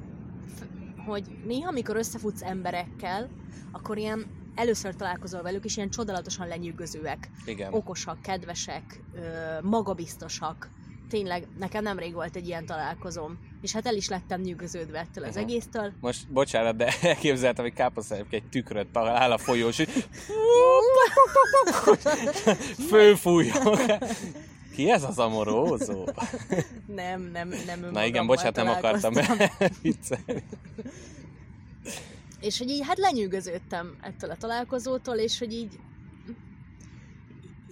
[1.05, 3.29] hogy néha, amikor összefutsz emberekkel,
[3.71, 7.73] akkor ilyen először találkozol velük, és ilyen csodálatosan lenyűgözőek, Igen.
[7.73, 9.03] okosak, kedvesek,
[9.61, 10.69] magabiztosak.
[11.11, 15.37] Tényleg, nekem nemrég volt egy ilyen találkozom, és hát el is lettem nyűgöződve ettől az
[15.37, 15.91] egésztől.
[15.99, 19.77] Most, bocsánat, de elképzeltem, hogy káposztályok egy tükröt talál a folyós,
[22.89, 23.77] fölfújjon.
[24.75, 26.07] Ki ez az amorózó?
[26.85, 29.13] Nem, nem, nem Na igen, bocsánat, nem akartam
[29.81, 30.43] viccelni.
[32.39, 35.79] És hogy így hát lenyűgöződtem ettől a találkozótól, és hogy így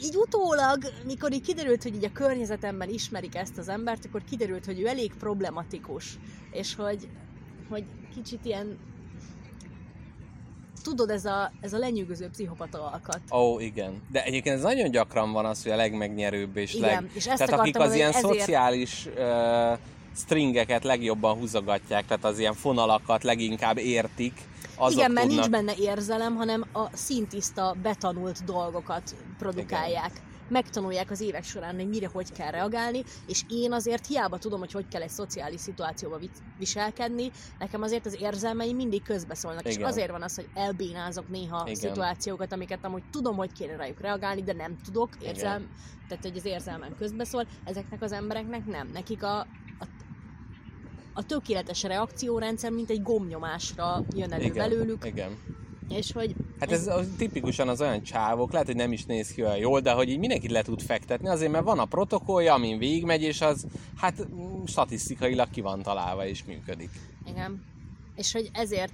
[0.03, 4.65] így utólag, mikor így kiderült, hogy így a környezetemben ismerik ezt az embert, akkor kiderült,
[4.65, 6.19] hogy ő elég problematikus,
[6.51, 7.07] és hogy,
[7.69, 7.83] hogy
[8.13, 8.77] kicsit ilyen
[10.83, 13.19] tudod, ez a, ez a lenyűgöző pszichopata alkat.
[13.31, 14.01] Ó, igen.
[14.11, 17.11] De egyébként ez nagyon gyakran van az, hogy a legmegnyerőbb és Igen, leg...
[17.13, 19.77] és ezt Tehát akik az ilyen ezért- szociális uh,
[20.15, 24.33] stringeket legjobban húzogatják, tehát az ilyen fonalakat leginkább értik,
[24.79, 25.49] azok Igen, mert tudnak...
[25.49, 30.11] nincs benne érzelem, hanem a szintiszta, betanult dolgokat produkálják.
[30.49, 34.71] Megtanulják az évek során, hogy mire hogy kell reagálni, és én azért hiába tudom, hogy
[34.71, 39.87] hogy kell egy szociális szituációba vi- viselkedni, nekem azért az érzelmeim mindig közbeszólnak, és Igen.
[39.87, 41.75] azért van az, hogy elbénázok néha Igen.
[41.75, 45.69] szituációkat, amiket amúgy tudom, hogy kéne rájuk reagálni, de nem tudok, érzelm,
[46.07, 48.89] tehát hogy az érzelmem közbeszól, ezeknek az embereknek nem.
[48.93, 49.47] Nekik a,
[51.19, 55.37] a tökéletes reakciórendszer, mint egy gomnyomásra jön elő igen, belőlük, igen.
[55.89, 59.41] és hogy Hát ez az, tipikusan az olyan csávok, lehet, hogy nem is néz ki
[59.41, 62.77] olyan jól, de hogy így mindenkit le tud fektetni, azért mert van a protokollja, amin
[62.77, 63.65] végigmegy, és az
[63.97, 66.89] hát mm, statisztikailag ki van találva és működik.
[67.27, 67.63] Igen.
[68.15, 68.93] És hogy ezért,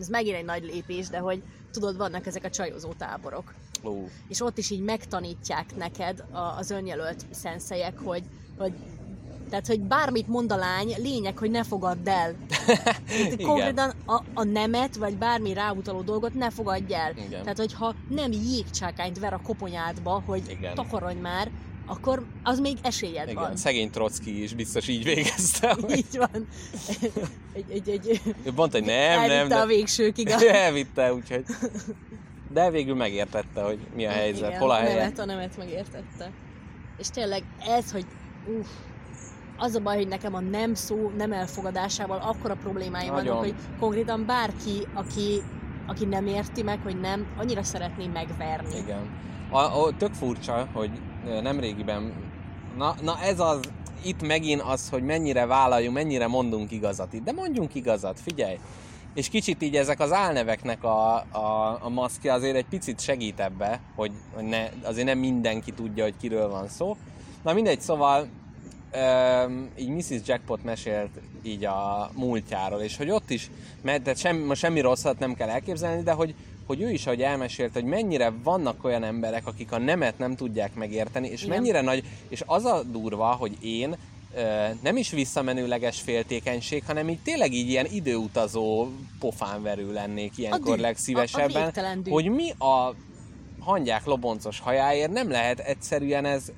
[0.00, 1.42] ez megint egy nagy lépés, de hogy
[1.72, 3.54] tudod, vannak ezek a csajozó táborok.
[3.84, 6.24] Ó, És ott is így megtanítják neked
[6.58, 8.22] az önjelölt szenszelyek, hogy,
[8.58, 8.72] hogy
[9.48, 12.34] tehát, hogy bármit mond a lány, lényeg, hogy ne fogadd el.
[13.32, 13.46] Igen.
[13.46, 17.12] Konkrétan a, a nemet, vagy bármi ráutaló dolgot ne fogadj el.
[17.16, 17.42] Igen.
[17.42, 20.74] Tehát, hogyha nem jégcsákányt ver a koponyádba, hogy Igen.
[20.74, 21.50] takarodj már,
[21.86, 23.56] akkor az még esélyed igen, van.
[23.56, 25.76] szegény Trocki is biztos így végezte.
[25.80, 26.30] hogy- Így van.
[27.52, 28.20] Egy, egy, egy,
[28.54, 30.28] mondta, hogy nem, nem, elvitte a végsőkig.
[30.30, 30.40] A...
[30.46, 31.44] Elvitte, úgyhogy
[32.52, 34.94] de végül megértette, hogy mi a helyzet, Igen, hol a a helye.
[34.94, 36.30] nemet, a nemet megértette.
[36.98, 38.04] És tényleg ez, hogy
[38.58, 38.66] uff,
[39.58, 43.26] az a baj, hogy nekem a nem szó nem elfogadásával akkora problémáim Nagyon.
[43.26, 45.42] vannak, hogy konkrétan bárki, aki,
[45.86, 48.76] aki nem érti meg, hogy nem, annyira szeretné megverni.
[48.76, 49.10] Igen.
[49.50, 50.90] A, a, tök furcsa, hogy
[51.42, 52.12] nemrégiben,
[52.76, 53.60] na, na ez az,
[54.04, 57.24] itt megint az, hogy mennyire vállaljunk, mennyire mondunk igazat itt.
[57.24, 58.58] De mondjunk igazat, figyelj!
[59.14, 63.80] És kicsit így ezek az álneveknek a, a, a maszkja azért egy picit segít ebbe,
[63.96, 66.96] hogy, hogy ne, azért nem mindenki tudja, hogy kiről van szó.
[67.42, 68.28] Na mindegy, szóval
[68.92, 70.20] Öm, így Mrs.
[70.26, 71.10] Jackpot mesélt
[71.42, 73.50] így a múltjáról, és hogy ott is,
[73.82, 76.34] mert tehát semmi, most semmi rosszat nem kell elképzelni, de hogy,
[76.66, 80.74] hogy ő is, ahogy elmesélt, hogy mennyire vannak olyan emberek, akik a nemet nem tudják
[80.74, 81.56] megérteni, és Igen.
[81.56, 83.96] mennyire nagy, és az a durva, hogy én
[84.82, 88.86] nem is visszamenőleges féltékenység, hanem így tényleg így ilyen időutazó
[89.18, 92.94] pofánverő lennék ilyenkor dű, legszívesebben, a- a hogy mi a
[93.58, 96.52] hangyák loboncos hajáért nem lehet egyszerűen ez,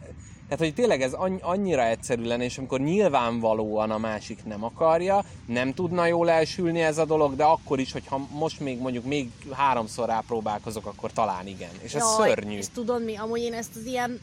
[0.50, 5.24] tehát, hogy tényleg ez anny- annyira egyszerű lenne, és amikor nyilvánvalóan a másik nem akarja,
[5.46, 9.30] nem tudna jól elsülni ez a dolog, de akkor is, hogyha most még mondjuk még
[9.50, 11.70] háromszor rápróbálkozok, akkor talán igen.
[11.82, 12.56] És ez Jaj, szörnyű.
[12.56, 14.20] És tudod mi, amúgy én ezt az ilyen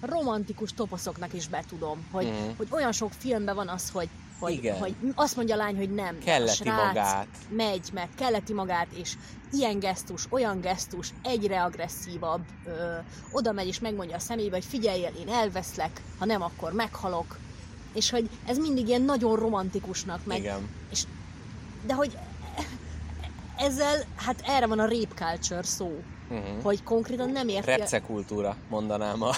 [0.00, 2.50] romantikus toposzoknak is betudom, hogy, Mhm.
[2.56, 4.08] hogy olyan sok filmben van az, hogy,
[4.40, 4.78] hogy, Igen.
[4.78, 6.18] hogy azt mondja a lány, hogy nem.
[6.18, 7.26] Kelleti srác magát.
[7.48, 9.12] Megy, meg kelleti magát, és
[9.52, 12.70] ilyen gesztus, olyan gesztus, egyre agresszívabb, ö,
[13.32, 17.38] oda megy és megmondja a szemébe, hogy figyeljél, én elveszlek, ha nem, akkor meghalok.
[17.94, 20.68] És hogy ez mindig ilyen nagyon romantikusnak, meg, Igen.
[20.90, 21.02] és,
[21.86, 22.18] de hogy
[23.58, 26.62] ezzel, hát erre van a rape culture szó, Uh-huh.
[26.62, 27.70] hogy konkrétan nem érti.
[27.70, 29.30] Repce kultúra, mondanám a...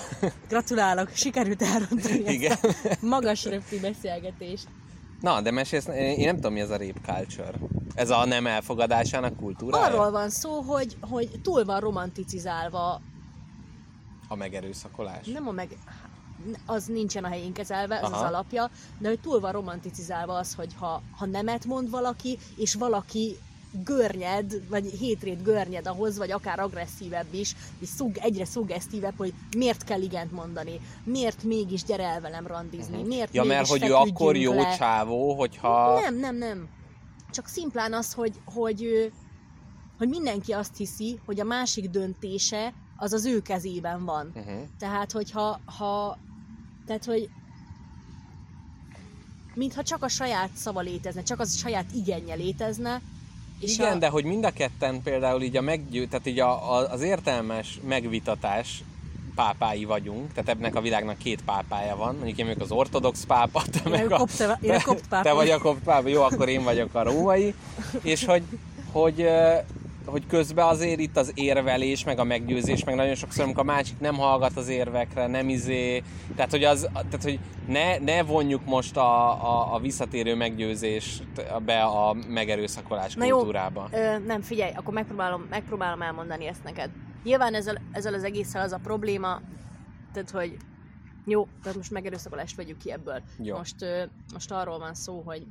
[0.49, 2.53] Gratulálok, sikerült elrontani Igen.
[2.63, 4.67] ezt a magas röpti beszélgetést.
[5.23, 7.53] Na, de mesélsz, én nem tudom, mi ez a rape culture.
[7.95, 9.85] Ez a nem elfogadásának kultúrája?
[9.85, 13.01] Arról van szó, hogy, hogy túl van romanticizálva,
[14.29, 15.27] A megerőszakolás?
[15.27, 15.77] nem a meg...
[16.67, 18.17] az nincsen a helyén kezelve, ez Aha.
[18.17, 22.75] az alapja, de hogy túl van romanticizálva az, hogy ha, ha nemet mond valaki, és
[22.75, 23.37] valaki
[23.85, 29.85] görnyed, vagy hétrét görnyed ahhoz, vagy akár agresszívebb is, és szug, egyre szuggesztívebb, hogy miért
[29.85, 33.37] kell igent mondani, miért mégis gyere el velem randizni, miért Mhm.
[33.37, 34.77] Ja, mert hogy ő akkor jó le.
[34.77, 36.01] csávó, hogyha...
[36.01, 36.69] Nem, nem, nem.
[37.31, 39.13] Csak szimplán az, hogy, hogy,
[39.99, 44.33] hogy mindenki azt hiszi, hogy a másik döntése az az ő kezében van.
[44.35, 44.61] Uh-huh.
[44.79, 46.19] Tehát, hogyha ha,
[46.87, 47.29] tehát, hogy
[49.55, 53.01] mintha csak a saját szava létezne, csak az a saját igenje létezne,
[53.63, 56.73] és Igen, a, de hogy mind a ketten például így a meggyő, tehát így a,
[56.75, 58.83] a, az értelmes megvitatás
[59.35, 63.63] pápái vagyunk, tehát ennek a világnak két pápája van, mondjuk én vagyok az ortodox pápa,
[63.71, 66.49] te Én meg a kopt- én a kopt te vagy a kopt pápa, jó, akkor
[66.49, 67.55] én vagyok a római,
[68.03, 68.43] és hogy,
[68.93, 69.29] hogy,
[70.07, 74.01] hogy közben azért itt az érvelés, meg a meggyőzés, meg nagyon sokszor, amikor a másik
[74.01, 76.03] nem hallgat az érvekre, nem izé,
[76.37, 81.25] tehát hogy, az, tehát, hogy ne, ne vonjuk most a, a, a visszatérő meggyőzést
[81.65, 83.89] be a megerőszakolás Na jó, kultúrába.
[83.93, 86.91] Ö, nem, figyelj, akkor megpróbálom, megpróbálom elmondani ezt neked.
[87.25, 89.41] Nyilván ezzel, ezzel az egésszel az a probléma,
[90.13, 90.57] tehát hogy
[91.25, 93.23] jó, tehát most megerőszakolást vegyük ki ebből.
[93.43, 93.57] Jó.
[93.57, 95.47] Most, ö, most arról van szó, hogy,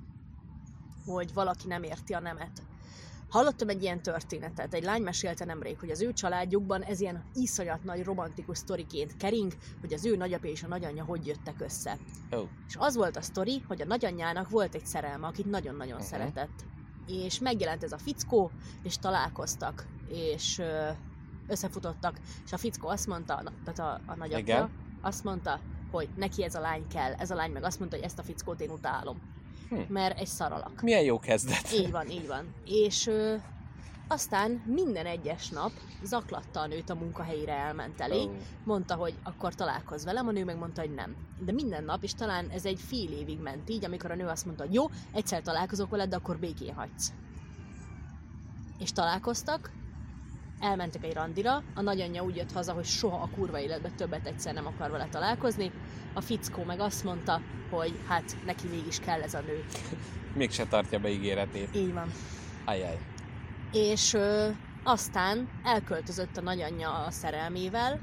[1.05, 2.61] hogy valaki nem érti a nemet.
[3.31, 7.83] Hallottam egy ilyen történetet, egy lány mesélte nemrég, hogy az ő családjukban ez ilyen iszonyat
[7.83, 11.97] nagy romantikus sztoriként kering, hogy az ő nagyapja és a nagyanyja hogy jöttek össze.
[12.35, 16.07] Ó, És az volt a sztori, hogy a nagyanyjának volt egy szerelme, akit nagyon-nagyon uh-huh.
[16.07, 16.65] szeretett.
[17.07, 18.51] És megjelent ez a fickó,
[18.83, 20.61] és találkoztak, és
[21.47, 24.69] összefutottak, és a fickó azt mondta, tehát a, a nagyapja, Igen.
[25.01, 25.59] azt mondta,
[25.91, 27.13] hogy neki ez a lány kell.
[27.13, 29.21] Ez a lány meg azt mondta, hogy ezt a fickót én utálom.
[29.71, 29.93] Hm.
[29.93, 30.81] Mert egy szaralak.
[30.81, 31.71] milyen jó kezdet.
[31.73, 32.53] Így van, így van.
[32.65, 33.35] És ö,
[34.07, 35.71] aztán minden egyes nap
[36.03, 38.31] zaklatta a nőt a munkahelyére elment elé, Ó.
[38.63, 41.15] mondta, hogy akkor találkozz velem, a nő meg mondta, hogy nem.
[41.45, 44.45] De minden nap, és talán ez egy fél évig ment így, amikor a nő azt
[44.45, 47.13] mondta, hogy jó, egyszer találkozok veled, de akkor békén hagysz.
[48.79, 49.71] És találkoztak,
[50.61, 54.53] elmentek egy randira, a nagyanyja úgy jött haza, hogy soha a kurva életben többet egyszer
[54.53, 55.71] nem akar vele találkozni,
[56.13, 59.63] a fickó meg azt mondta, hogy hát neki mégis kell ez a nő.
[60.35, 61.75] Mégse tartja be ígéretét.
[61.75, 62.11] Így van.
[62.65, 62.99] Ajaj.
[63.71, 64.49] És ö,
[64.83, 67.99] aztán elköltözött a nagyanyja a szerelmével,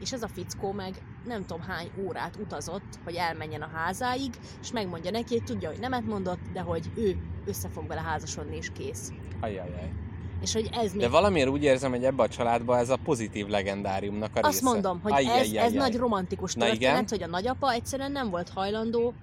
[0.00, 4.72] és ez a fickó meg nem tudom hány órát utazott, hogy elmenjen a házáig, és
[4.72, 8.70] megmondja neki, hogy tudja, hogy nemet mondott, de hogy ő össze fog vele házasodni, és
[8.72, 9.12] kész.
[9.40, 10.05] Ajajaj.
[10.40, 11.00] És hogy ez még...
[11.00, 14.64] De valamiért úgy érzem, hogy ebbe a családba ez a pozitív legendáriumnak a Azt része.
[14.64, 15.64] mondom, hogy ez, Ajjajjaj.
[15.64, 17.04] ez nagy romantikus Na történet, igen.
[17.08, 19.14] hogy a nagyapa egyszerűen nem volt hajlandó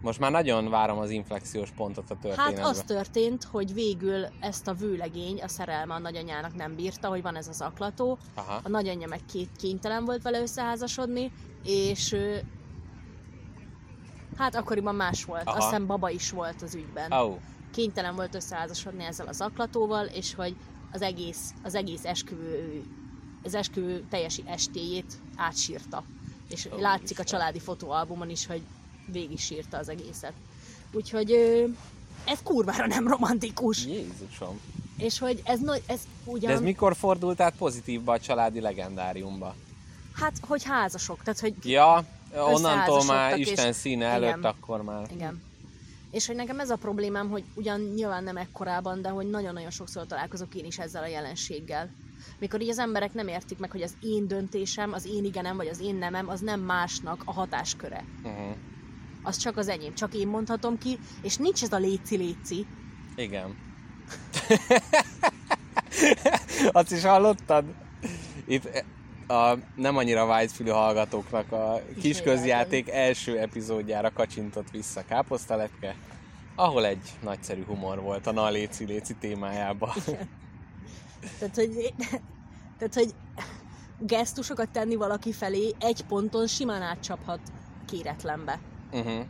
[0.00, 2.56] Most már nagyon várom az inflexiós pontot a történetben.
[2.56, 7.22] Hát az történt, hogy végül ezt a vőlegény, a szerelme a nagyanyának nem bírta, hogy
[7.22, 8.18] van ez az aklató.
[8.34, 8.60] Aha.
[8.62, 11.32] A nagyanyja meg két kénytelen volt vele összeházasodni,
[11.64, 12.16] és
[14.36, 15.46] hát akkoriban más volt.
[15.46, 15.56] Aha.
[15.56, 17.12] Azt hiszem baba is volt az ügyben.
[17.12, 17.38] Ó,
[17.72, 20.54] Kénytelen volt összeházasodni ezzel az aklatóval, és hogy
[20.92, 22.82] az egész, az egész esküvő,
[23.42, 26.04] az esküvő teljes estéjét átsírta.
[26.48, 28.62] És Ó, látszik a családi fotóalbumon is, hogy
[29.06, 30.32] végig sírta az egészet.
[30.92, 31.30] Úgyhogy
[32.24, 33.86] ez kurvára nem romantikus.
[33.86, 34.60] Jézusom.
[34.98, 36.50] És hogy ez, ez ugyan...
[36.50, 39.54] De ez mikor fordult át pozitívba a családi legendáriumba?
[40.12, 42.04] Hát, hogy házasok, tehát hogy Ja,
[42.34, 44.44] onnantól már Isten és- színe előtt, igen.
[44.44, 45.10] akkor már.
[45.12, 45.42] Igen.
[46.12, 50.06] És hogy nekem ez a problémám, hogy ugyan nyilván nem ekkorában, de hogy nagyon-nagyon sokszor
[50.06, 51.90] találkozok én is ezzel a jelenséggel.
[52.38, 55.66] Mikor így az emberek nem értik meg, hogy az én döntésem, az én igenem, vagy
[55.66, 58.04] az én nemem, az nem másnak a hatásköre.
[58.22, 58.56] Uh-huh.
[59.22, 62.66] Az csak az enyém, csak én mondhatom ki, és nincs ez a léci-léci.
[63.16, 63.56] Igen.
[66.72, 67.64] Azt is hallottad?
[68.46, 68.84] Itt
[69.28, 75.96] a nem annyira vágyfülű hallgatóknak a kis közjáték első epizódjára kacsintott vissza Káposztalepke,
[76.54, 79.92] ahol egy nagyszerű humor volt a na léci léci témájában.
[81.38, 81.94] Tehát, hogy,
[82.78, 83.14] tehát, hogy
[83.98, 87.40] gesztusokat tenni valaki felé egy ponton simán átcsaphat
[87.86, 88.60] kéretlenbe.
[88.92, 89.24] Uh-huh.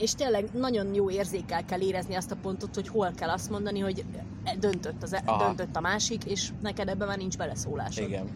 [0.00, 3.78] És tényleg nagyon jó érzékel kell érezni azt a pontot, hogy hol kell azt mondani,
[3.80, 4.04] hogy
[4.58, 5.46] döntött, az, Aha.
[5.46, 8.08] döntött a másik, és neked ebben már nincs beleszólásod.
[8.08, 8.28] Igen.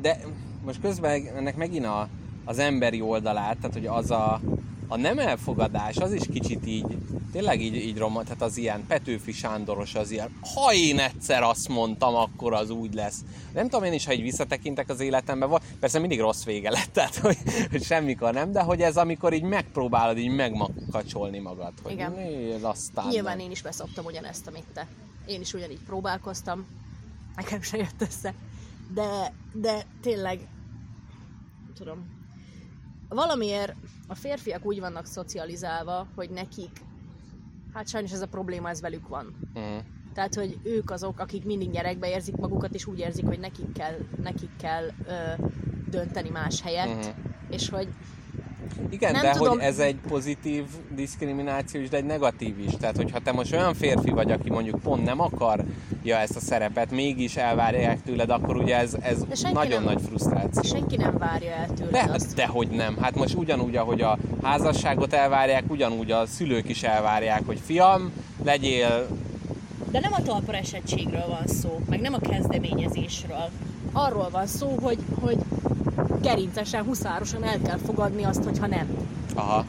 [0.00, 0.18] De
[0.64, 2.08] most közben ennek megint a,
[2.44, 4.40] az emberi oldalát, tehát hogy az a,
[4.92, 6.96] a nem elfogadás, az is kicsit így,
[7.32, 11.68] tényleg így, így roma, tehát az ilyen Petőfi Sándoros az ilyen, ha én egyszer azt
[11.68, 13.20] mondtam, akkor az úgy lesz.
[13.54, 17.16] Nem tudom én is, ha így visszatekintek az életembe, persze mindig rossz vége lett, tehát
[17.16, 17.36] hogy,
[17.70, 22.12] hogy semmikor nem, de hogy ez amikor így megpróbálod így megmakacsolni magad, hogy Igen.
[22.12, 23.44] né, aztán Nyilván nem.
[23.46, 24.86] én is beszoptam ugyanezt, amit te.
[25.26, 26.66] Én is ugyanígy próbálkoztam,
[27.36, 28.34] nekem se jött össze.
[28.94, 30.40] De, de tényleg,
[31.76, 32.21] tudom,
[33.14, 33.74] valamiért
[34.08, 36.70] a férfiak úgy vannak szocializálva, hogy nekik,
[37.74, 39.34] hát sajnos ez a probléma, ez velük van.
[39.54, 39.76] Mhm.
[40.14, 43.98] Tehát, hogy ők azok, akik mindig gyerekbe érzik magukat, és úgy érzik, hogy nekik kell,
[44.22, 45.42] nekik kell ö,
[45.90, 47.28] dönteni más helyett, Mhm.
[47.50, 47.88] és hogy
[48.90, 49.52] Igen, Nem de tudom.
[49.52, 52.72] hogy ez egy pozitív diszkrimináció is, de egy negatív is.
[52.80, 56.90] Tehát, hogyha te most olyan férfi vagy, aki mondjuk pont nem akarja ezt a szerepet,
[56.90, 60.62] mégis elvárják tőled, akkor ugye ez, ez nagyon nem- nagy frusztráció.
[60.62, 62.34] senki nem várja el tőled De, azt.
[62.34, 62.96] de hogy nem.
[63.00, 68.12] Hát most ugyanúgy, ahogy a házasságot elvárják, ugyanúgy a szülők is elvárják, hogy fiam,
[68.44, 69.06] legyél
[69.90, 73.48] De nem a talpra esettségről van szó, meg nem a kezdeményezésről.
[73.92, 75.36] Arról van szó, hogy, hogy
[76.22, 78.88] gerincesen, huszárosan el kell fogadni azt, hogyha nem.
[79.34, 79.64] Aha.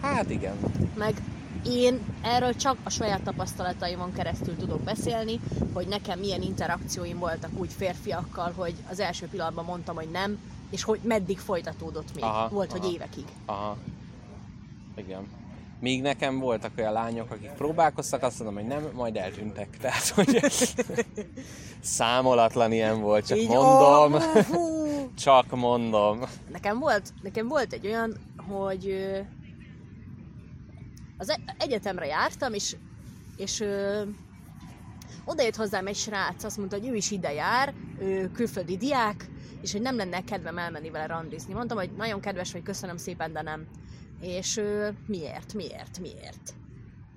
[0.00, 0.54] Hát igen.
[0.96, 1.14] Meg
[1.66, 5.40] én erről csak a saját tapasztalataimon keresztül tudok beszélni,
[5.72, 10.38] hogy nekem milyen interakcióim voltak úgy férfiakkal, hogy az első pillanatban mondtam, hogy nem,
[10.70, 12.24] és hogy meddig folytatódott még.
[12.24, 12.78] Aha, Volt, aha.
[12.80, 13.24] hogy évekig.
[13.46, 13.76] Aha.
[14.96, 15.26] Igen.
[15.80, 19.68] Míg nekem voltak olyan lányok, akik próbálkoztak, azt mondom, hogy nem, majd eltűntek.
[19.80, 20.40] Tehát, hogy
[21.80, 24.86] számolatlan ilyen volt, csak Így, mondom, hú, hú.
[25.24, 26.20] csak mondom.
[26.52, 28.16] Nekem volt, nekem volt egy olyan,
[28.48, 29.10] hogy
[31.18, 32.76] az e- egyetemre jártam, és,
[33.36, 34.02] és ö,
[35.24, 39.28] oda jött hozzám egy srác, azt mondta, hogy ő is ide jár, ő külföldi diák,
[39.62, 41.54] és hogy nem lenne kedvem elmenni vele randizni.
[41.54, 43.66] Mondtam, hogy nagyon kedves vagy, köszönöm szépen, de nem.
[44.24, 46.54] És ö, miért, miért, miért?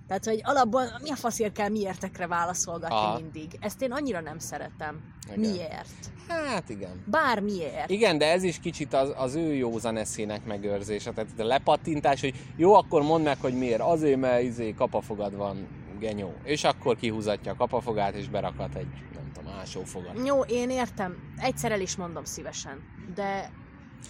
[0.07, 3.19] Tehát, hogy alapból mi a faszért kell miértekre válaszolgatni Aha.
[3.19, 3.57] mindig.
[3.59, 5.01] Ezt én annyira nem szeretem.
[5.27, 5.39] Igen.
[5.39, 6.11] Miért?
[6.27, 7.03] Hát igen.
[7.05, 7.89] Bármiért.
[7.89, 11.11] Igen, de ez is kicsit az, az ő józan eszének megőrzése.
[11.11, 13.81] Tehát a lepattintás, hogy jó, akkor mondd meg, hogy miért.
[13.81, 15.67] Azért, mert izé kapafogad van,
[15.99, 16.33] genyó.
[16.43, 20.25] És akkor kihúzatja a kapafogát, és berakat egy, nem tudom, ásófogat.
[20.25, 21.17] Jó, én értem.
[21.37, 22.79] Egyszer el is mondom szívesen.
[23.15, 23.51] De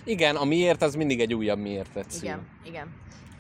[0.03, 2.23] Igen, a miért az mindig egy újabb miértet szül.
[2.23, 2.87] igen, igen.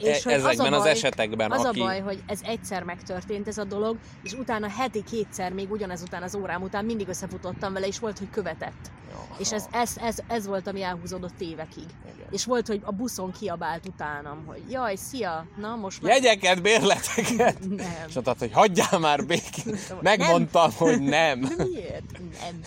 [0.03, 3.97] E- ezekben az esetekben, az aki- a baj, hogy ez egyszer megtörtént ez a dolog,
[4.23, 8.17] és utána heti kétszer, még ugyanez után az órám után mindig összefutottam vele, és volt,
[8.17, 8.91] hogy követett.
[9.11, 9.35] Jaha.
[9.39, 11.83] És ez, ez, ez, ez volt, ami elhúzódott évekig.
[12.15, 12.27] Igen.
[12.31, 16.13] És volt, hogy a buszon kiabált utánam, hogy jaj, szia, na most már...
[16.13, 17.59] Jegyeket, bérleteket!
[17.69, 18.05] Nem.
[18.07, 19.63] És mondtad, hogy hagyjál már békén.
[19.89, 19.97] Nem.
[20.01, 21.39] Megmondtam, hogy nem.
[21.39, 22.11] Miért?
[22.41, 22.61] Nem.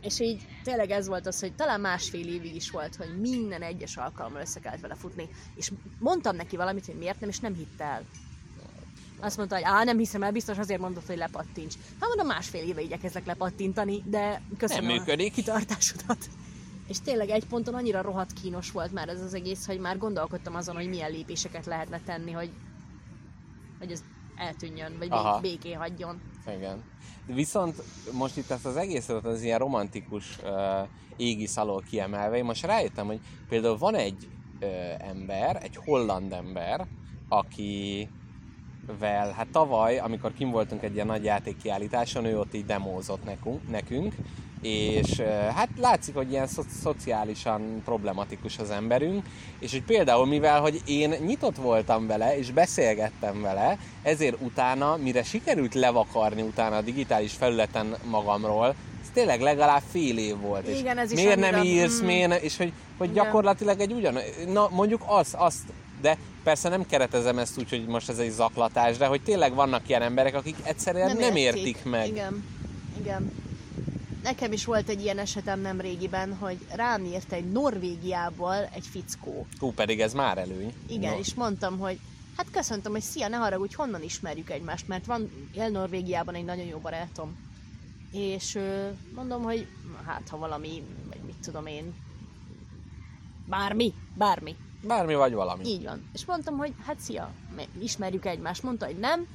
[0.00, 3.96] És így tényleg ez volt az, hogy talán másfél évig is volt, hogy minden egyes
[3.96, 5.28] alkalommal össze kellett vele futni.
[5.54, 8.02] És mondtam neki valamit, hogy miért nem, és nem hitt el.
[9.20, 11.74] Azt mondta, hogy á, nem hiszem el, biztos azért mondott, hogy lepattints.
[12.00, 15.32] Hát mondom, másfél éve igyekezlek lepattintani, de köszönöm Nem működik.
[15.32, 16.18] a kitartásodat.
[16.88, 20.54] És tényleg egy ponton annyira rohadt kínos volt már ez az egész, hogy már gondolkodtam
[20.54, 22.50] azon, hogy milyen lépéseket lehetne tenni, hogy,
[23.78, 24.02] hogy ez
[24.36, 25.40] eltűnjön, vagy Aha.
[25.40, 26.20] bé- béké hagyjon.
[26.56, 26.82] Igen.
[27.26, 32.64] Viszont most itt ezt az egészet az ilyen romantikus uh, égisz alól kiemelve, én most
[32.64, 34.28] rájöttem, hogy például van egy
[34.60, 36.86] uh, ember, egy holland ember,
[37.28, 38.08] aki
[38.98, 43.68] vel, hát tavaly, amikor kim voltunk egy ilyen nagy játékkiállításon, ő ott így demózott nekünk,
[43.70, 44.14] nekünk
[44.66, 45.20] és
[45.54, 49.24] hát látszik, hogy ilyen szo- szociálisan problematikus az emberünk,
[49.58, 55.22] és hogy például, mivel, hogy én nyitott voltam vele, és beszélgettem vele, ezért utána, mire
[55.22, 60.66] sikerült levakarni utána a digitális felületen magamról, ez tényleg legalább fél év volt.
[60.66, 62.04] és Igen, ez is miért nem annyira- írsz, mm.
[62.06, 63.24] miért, és hogy, hogy Igen.
[63.24, 64.18] gyakorlatilag egy ugyan,
[64.52, 65.62] na mondjuk az, azt,
[66.00, 69.88] de persze nem keretezem ezt úgy, hogy most ez egy zaklatás, de hogy tényleg vannak
[69.88, 72.06] ilyen emberek, akik egyszerűen nem, nem értik meg.
[72.08, 72.44] Igen,
[73.00, 73.32] igen.
[74.26, 79.46] Nekem is volt egy ilyen esetem nem régiben, hogy rám írt egy Norvégiából egy fickó.
[79.58, 80.74] Hú, pedig ez már előny.
[80.88, 81.18] Igen, No.
[81.18, 81.98] és mondtam, hogy
[82.36, 86.64] hát köszöntöm, hogy szia, ne haragudj, honnan ismerjük egymást, mert van él Norvégiában egy nagyon
[86.66, 87.36] jó barátom.
[88.12, 88.58] És
[89.14, 89.66] mondom, hogy
[90.06, 91.94] hát ha valami, vagy mit tudom én,
[93.46, 94.56] bármi, bármi.
[94.82, 95.68] Bármi vagy valami.
[95.68, 96.08] Így van.
[96.12, 97.30] És mondtam, hogy hát szia,
[97.78, 98.62] ismerjük egymást.
[98.62, 99.26] Mondta, hogy nem,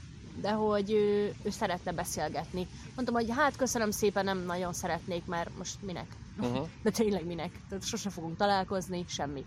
[0.42, 2.68] de hogy ő, ő szeretne beszélgetni.
[2.96, 6.08] Mondtam, hogy hát köszönöm szépen, nem nagyon szeretnék, mert most minek?
[6.40, 6.68] Uh-huh.
[6.84, 7.52] De tényleg minek?
[7.70, 9.46] Tehát sose fogunk találkozni, semmi.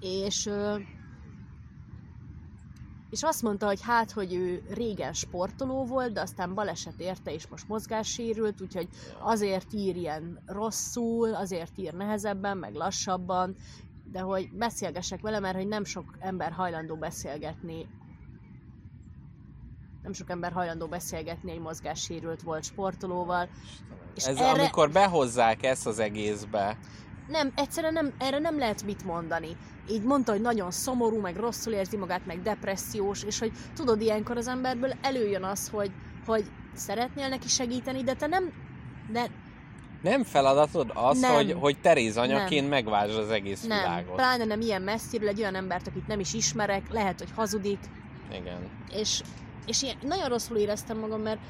[0.00, 0.50] És,
[3.10, 7.46] és azt mondta, hogy hát, hogy ő régen sportoló volt, de aztán baleset érte, és
[7.46, 8.88] most mozgássérült, úgyhogy
[9.18, 13.56] azért ír ilyen rosszul, azért ír nehezebben, meg lassabban,
[14.12, 17.86] de hogy beszélgessek vele, mert hogy nem sok ember hajlandó beszélgetni
[20.02, 23.48] nem sok ember hajlandó beszélgetni egy mozgássérült volt sportolóval.
[24.14, 24.50] És Ez erre...
[24.50, 26.78] amikor behozzák ezt az egészbe,
[27.28, 29.56] Nem, egyszerűen nem, erre nem lehet mit mondani.
[29.90, 34.36] Így mondta, hogy nagyon szomorú, meg rosszul érzi magát, meg depressziós, és hogy tudod, ilyenkor
[34.36, 35.90] az emberből előjön az, hogy,
[36.26, 36.44] hogy
[36.74, 38.52] szeretnél neki segíteni, de te nem,
[39.12, 39.30] de
[40.02, 41.34] nem feladatod az, Nem.
[41.34, 43.78] hogy, hogy Teréz anyaként megváltsd az egész nem.
[43.78, 44.14] világot.
[44.14, 47.78] Pláne nem ilyen messziről, egy olyan embert, akit nem is ismerek, lehet, hogy hazudik,
[48.30, 48.58] Igen.
[48.92, 49.22] és,
[49.66, 51.40] és ilyen, nagyon rosszul éreztem magam, mert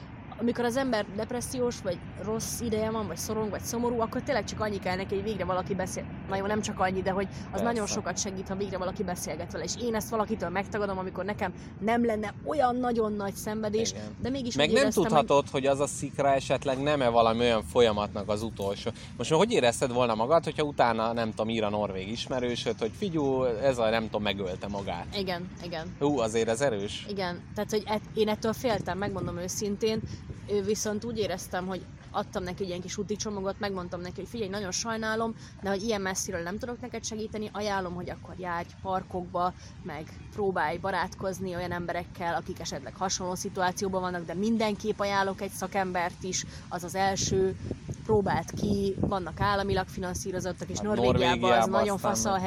[0.41, 4.61] amikor az ember depressziós, vagy rossz ideje van, vagy szorong, vagy szomorú, akkor tényleg csak
[4.61, 6.05] annyi kell neki, hogy végre valaki beszél.
[6.29, 7.65] Na jó, nem csak annyi, de hogy az Persze.
[7.65, 9.65] nagyon sokat segít, ha végre valaki beszélget vele.
[9.65, 14.17] És én ezt valakitől megtagadom, amikor nekem nem lenne olyan nagyon nagy szenvedés, Igen.
[14.23, 15.67] de mégis Meg nem tudhatod, hogy...
[15.67, 18.91] az a szikra esetleg nem-e valami olyan folyamatnak az utolsó.
[19.17, 23.43] Most hogy érezted volna magad, hogyha utána, nem tudom, ír a norvég ismerősöd, hogy figyú,
[23.43, 25.07] ez a nem tudom, megölte magát.
[25.11, 25.21] Hogy...
[25.21, 25.97] Igen, igen.
[25.99, 27.07] Hú, azért ez erős.
[27.09, 30.01] Igen, tehát hogy et, én ettől féltem, megmondom őszintén,
[30.51, 34.29] ő viszont úgy éreztem, hogy adtam neki egy ilyen kis úti csomagot, megmondtam neki, hogy
[34.29, 38.67] figyelj, nagyon sajnálom, de hogy ilyen messziről nem tudok neked segíteni, ajánlom, hogy akkor járj
[38.83, 39.53] parkokba,
[39.83, 46.23] meg próbálj barátkozni olyan emberekkel, akik esetleg hasonló szituációban vannak, de mindenképp ajánlok egy szakembert
[46.23, 47.57] is, az az első,
[48.05, 52.39] próbált ki, vannak államilag finanszírozottak, és Hát Norvégiában az Norvégiában nagyon aztán fasz a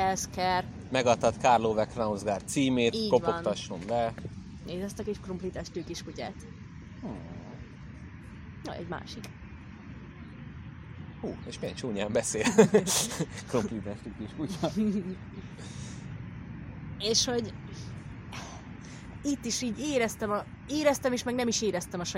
[8.63, 9.23] Na, egy másik.
[11.21, 12.43] Hú, uh, és milyen csúnyán beszél.
[13.47, 13.81] Krumpli
[14.17, 14.71] kis kutya.
[16.99, 17.53] és hogy
[19.23, 19.33] meg-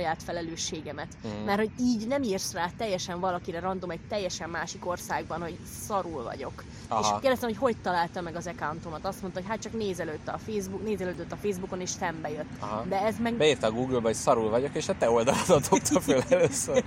[0.05, 0.23] healthcare.
[0.25, 1.07] felelősségemet.
[1.23, 1.45] Mhm.
[1.45, 6.23] Mert hogy így nem írsz rá teljesen valakire random egy teljesen másik országban, hogy szarul
[6.23, 6.63] vagyok.
[6.87, 7.01] Aha.
[7.01, 9.05] És kérdeztem, hogy hogy találta meg az accountomat.
[9.05, 12.49] Azt mondta, hogy hát csak nézelődte a Facebook, nézelődött a Facebookon, és szembe jött.
[12.59, 12.85] Aha.
[12.89, 13.33] De ez meg...
[13.33, 16.83] Beírta a Google-ba, hogy szarul vagyok, és a te oldaladat dobta föl először.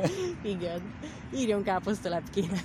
[0.42, 0.82] Igen.
[1.34, 2.64] Írjon káposztalepkének.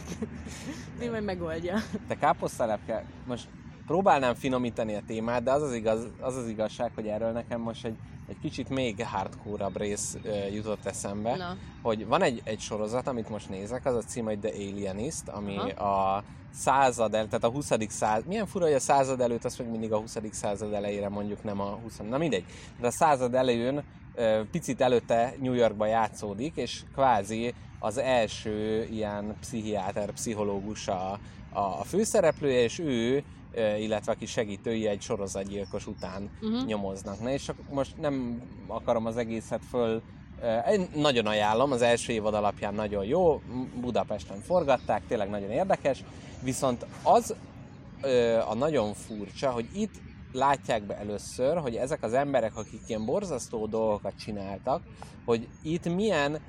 [0.99, 1.77] Ő majd megoldja.
[2.07, 3.47] Te káposztalepke, most
[3.91, 7.85] próbálnám finomítani a témát, de az az, igaz, az, az igazság, hogy erről nekem most
[7.85, 7.95] egy,
[8.27, 11.55] egy kicsit még hardcore rész ö, jutott eszembe, Na.
[11.81, 15.57] hogy van egy, egy sorozat, amit most nézek, az a cím, hogy The Alienist, ami
[15.57, 16.15] Aha.
[16.15, 16.23] a
[16.53, 17.71] század el, tehát a 20.
[17.87, 20.17] század, milyen fura, hogy a század előtt, az meg mindig a 20.
[20.31, 21.97] század elejére mondjuk, nem a 20.
[22.09, 22.45] Na mindegy,
[22.79, 23.83] de a század elején
[24.51, 31.19] picit előtte New Yorkba játszódik, és kvázi az első ilyen pszichiáter, pszichológus a,
[31.53, 33.23] a főszereplője, és ő,
[33.55, 36.65] illetve aki segítői egy sorozatgyilkos után Mhm.
[36.65, 37.19] nyomoznak.
[37.21, 40.01] Na és most nem akarom az egészet föl
[40.71, 43.41] én nagyon ajánlom, az első évad alapján nagyon jó,
[43.81, 46.03] Budapesten forgatták, tényleg nagyon érdekes,
[46.43, 47.35] viszont az
[48.49, 49.93] a nagyon furcsa, hogy itt
[50.31, 54.83] látják be először, hogy ezek az emberek, akik ilyen borzasztó dolgokat csináltak,
[55.25, 56.39] hogy itt milyen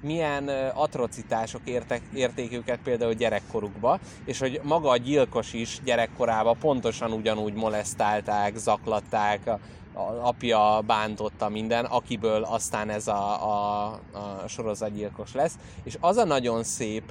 [0.00, 7.12] milyen atrocitások értek, érték őket például gyerekkorukba, és hogy maga a gyilkos is gyerekkorában pontosan
[7.12, 9.60] ugyanúgy molesztálták, zaklatták, a,
[9.98, 15.58] a apja bántotta minden, akiből aztán ez a, a, a sorozatgyilkos lesz.
[15.82, 17.02] És az a nagyon szép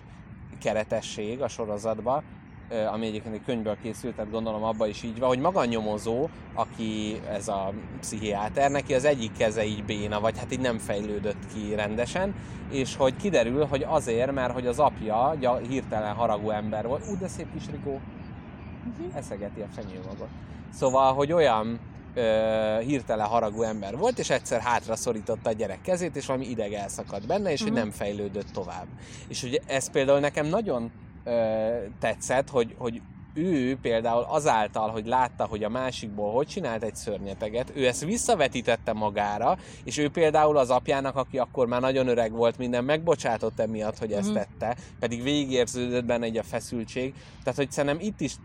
[0.60, 2.24] keretesség a sorozatban,
[2.94, 6.30] ami egyébként egy könyvből készült, tehát gondolom abba is így van, hogy maga a nyomozó,
[6.54, 11.54] aki ez a pszichiáter, neki az egyik keze így béna, vagy hát így nem fejlődött
[11.54, 12.36] ki rendesen,
[12.72, 15.38] és hogy kiderül, hogy azért, mert hogy az apja
[15.70, 17.04] hirtelen haragú ember volt.
[17.10, 18.00] Ú, de szép kis Rigó,
[19.14, 20.30] eszegeti a fenyőmagot.
[20.74, 21.80] Szóval, hogy olyan
[22.14, 26.74] ö, hirtelen haragú ember volt, és egyszer hátra szorította a gyerek kezét, és valami ideg
[26.74, 28.88] elszakadt benne, és hogy nem fejlődött tovább.
[29.28, 30.92] És hogy ez például nekem nagyon
[32.00, 33.02] tetszett, hogy, hogy
[33.38, 38.94] ő például azáltal, hogy látta, hogy a másikból hogy csinált egy szörnyeteget, ő ezt visszavetítette
[38.94, 43.98] magára, és ő például az apjának, aki akkor már nagyon öreg volt, minden megbocsátott emiatt,
[43.98, 47.14] hogy ezt tette, pedig végigérződött benne egy a feszültség.
[47.44, 48.36] Tehát, hogy szerintem itt is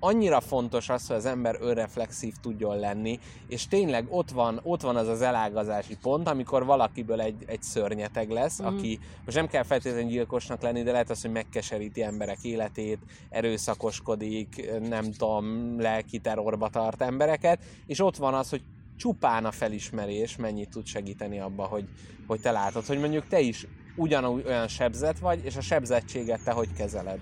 [0.00, 3.18] annyira fontos az, hogy az ember önreflexív tudjon lenni,
[3.48, 8.30] és tényleg ott van, ott van az az elágazási pont, amikor valakiből egy, egy szörnyeteg
[8.30, 8.64] lesz, mm.
[8.64, 12.98] aki most nem kell feltétlenül gyilkosnak lenni, de lehet az, hogy megkeseríti emberek életét,
[13.30, 18.62] erőszakoskodik, nem tudom, lelki terrorba tart embereket, és ott van az, hogy
[18.96, 21.88] csupán a felismerés mennyit tud segíteni abba, hogy,
[22.26, 23.66] hogy te látod, hogy mondjuk te is
[23.96, 27.20] ugyanúgy olyan sebzett vagy, és a sebzettséget te hogy kezeled.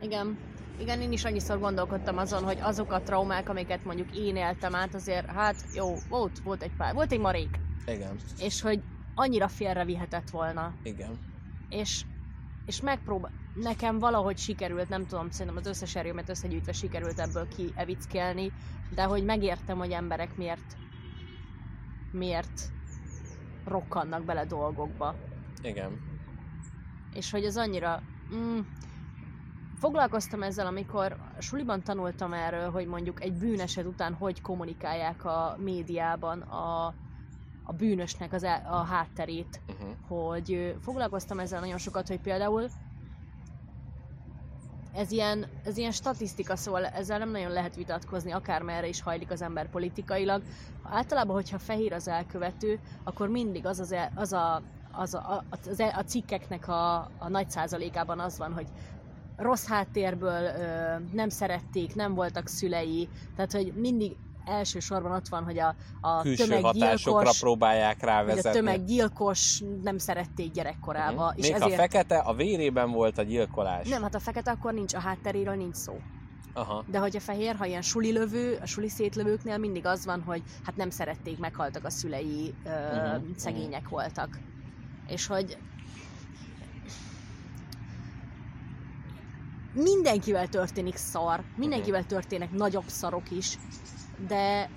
[0.00, 0.38] Igen.
[0.82, 4.94] Igen, én is annyiszor gondolkodtam azon, hogy azok a traumák, amiket mondjuk én éltem át,
[4.94, 8.80] azért hát jó, volt, volt egy pár, volt egy marék, Igen, és hogy
[9.14, 11.18] annyira félrevihetett volna, igen.
[11.68, 12.04] és,
[12.66, 18.52] és megpróbál, nekem valahogy sikerült, nem tudom, szerintem az összes erőmet összegyűjtve sikerült ebből kievickelni,
[18.94, 20.76] de hogy megértem, hogy emberek miért,
[22.12, 22.62] miért
[23.64, 25.14] rokkannak bele dolgokba.
[25.62, 26.00] Igen.
[27.14, 28.02] és hogy ez annyira...
[28.34, 28.58] Mm,
[29.82, 36.40] foglalkoztam ezzel, amikor suliban tanultam erről, hogy mondjuk egy bűneset után hogy kommunikálják a médiában
[36.40, 36.86] a,
[37.62, 39.60] a bűnösnek az, el- a hátterét.
[39.68, 39.88] Uh-huh.
[40.08, 42.68] Hogy foglalkoztam ezzel nagyon sokat, hogy például
[44.94, 49.42] ez ilyen, ez ilyen statisztika, szóval ezzel nem nagyon lehet vitatkozni, akármerre is hajlik az
[49.42, 50.42] ember politikailag.
[50.82, 54.62] Általában, hogyha fehér az elkövető, akkor mindig az, az, el, az a
[54.94, 58.66] az a, az a, a cikkeknek a, a nagy százalékában az van, hogy
[59.42, 65.58] rossz háttérből ö, nem szerették, nem voltak szülei, tehát hogy mindig elsősorban ott van, hogy
[65.58, 68.50] a, a Külső tömeggyilkos, próbálják hogy a rávezetni.
[68.58, 71.38] tömeggyilkos nem szerették gyerekkorában, Mhm.
[71.38, 71.72] és Még ezért...
[71.72, 73.88] a fekete, a vérében volt a gyilkolás.
[73.88, 76.00] Nem, hát a fekete akkor nincs, a hátteréről nincs szó.
[76.54, 76.84] Aha.
[76.90, 80.42] De hogy a fehér, ha ilyen suli lövő, a suli szétlövőknél mindig az van, hogy
[80.64, 82.68] hát nem szerették, meghaltak a szülei, ö,
[83.16, 84.38] Mhm, szegények voltak.
[85.08, 85.58] És hogy
[89.72, 93.58] mindenkivel történik szar, mindenkivel történnek nagyobb szarok is,
[94.28, 94.70] de,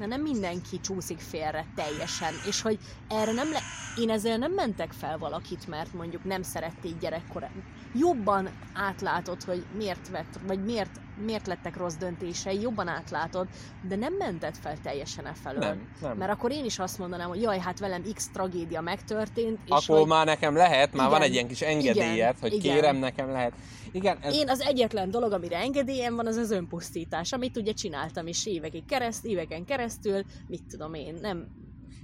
[0.00, 2.78] de nem mindenki csúszik félre teljesen, és hogy
[3.08, 3.58] erre nem le...
[3.98, 7.64] Én ezzel nem mentek fel valakit, mert mondjuk nem szerették gyerekkorán.
[7.94, 10.90] Jobban átlátod, hogy miért vett, vagy miért,
[11.24, 13.48] miért lettek rossz döntései, jobban átlátod,
[13.88, 15.60] de nem mented fel teljesen e felől.
[15.60, 16.16] Nem, nem.
[16.16, 19.98] Mert akkor én is azt mondanám, hogy jaj, hát velem X tragédia megtörtént, és Akkor
[19.98, 22.74] hogy már nekem lehet, már van Igen, egy ilyen kis engedélyed, igen, hogy igen.
[22.74, 23.52] kérem, nekem lehet.
[23.92, 28.26] Igen, ez, Én az egyetlen dolog, amire engedélyem van, az az önpusztítás, amit ugye csináltam
[28.26, 31.46] is évekig kereszt, éveken keresztül, mit tudom én, nem...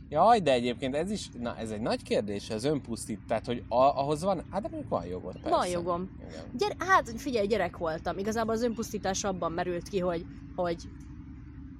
[0.09, 3.77] Jaj, de egyébként ez is, na ez egy nagy kérdés, az önpusztít, tehát hogy a,
[3.77, 5.49] ahhoz van, hát de mondjuk van jogod, persze.
[5.57, 6.11] Van jogom.
[6.29, 6.45] Igen.
[6.59, 8.19] Gyere, hát figyelj, gyerek voltam.
[8.19, 10.83] Igazából az önpusztítás abban merült ki, hogy, hogy,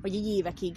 [0.03, 0.77] hogy így évekig,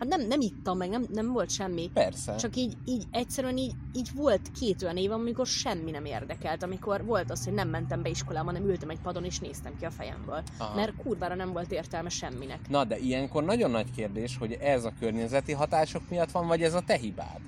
[0.00, 1.90] hát nem, nem ittam meg, nem, nem volt semmi.
[1.94, 2.36] Persze.
[2.36, 7.04] Csak így, így egyszerűen így, így volt két olyan év, amikor semmi nem érdekelt, amikor
[7.04, 9.90] volt az, hogy nem mentem be iskolába, hanem ültem egy padon és néztem ki a
[9.90, 10.42] fejemből.
[10.58, 10.74] Aha.
[10.74, 12.68] Mert kurvára nem volt értelme semminek.
[12.68, 16.74] Na, de ilyenkor nagyon nagy kérdés, hogy ez a környezeti hatások miatt van, vagy ez
[16.74, 17.40] a te hibád.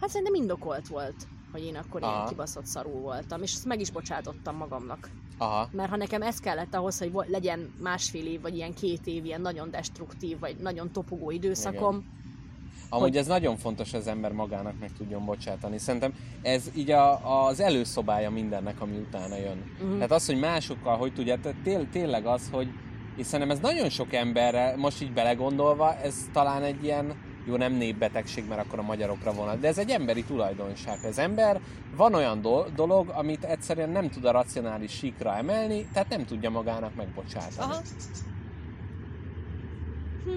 [0.00, 1.14] Hát szerintem indokolt volt,
[1.52, 2.28] hogy én akkor ilyen Aha.
[2.28, 5.10] kibaszott szarú voltam, és ezt meg is bocsátottam magamnak.
[5.38, 5.68] Aha.
[5.72, 9.40] Mert ha nekem ez kellett ahhoz, hogy legyen másfél év, vagy ilyen két év ilyen
[9.40, 12.14] nagyon destruktív, vagy nagyon topogó időszakom,
[12.88, 15.78] Amúgy Hogy- ez nagyon fontos, az ember magának meg tudjon bocsátani.
[15.78, 19.72] Szerintem ez így a, az előszobája mindennek, ami utána jön.
[19.82, 19.94] Mhm.
[19.94, 22.68] Tehát az, hogy másokkal hogy tudja, tehát tél, tényleg az, hogy
[23.16, 27.14] és szerintem ez nagyon sok emberre, most így belegondolva, ez talán egy ilyen,
[27.46, 30.98] jó nem népbetegség, mert akkor a magyarokra vonat, de ez egy emberi tulajdonság.
[31.04, 31.60] Az ember
[31.96, 36.50] van olyan do- dolog, amit egyszerűen nem tud a racionális síkra emelni, tehát nem tudja
[36.50, 37.70] magának megbocsátani.
[37.72, 37.80] Aha.
[40.24, 40.30] Hm.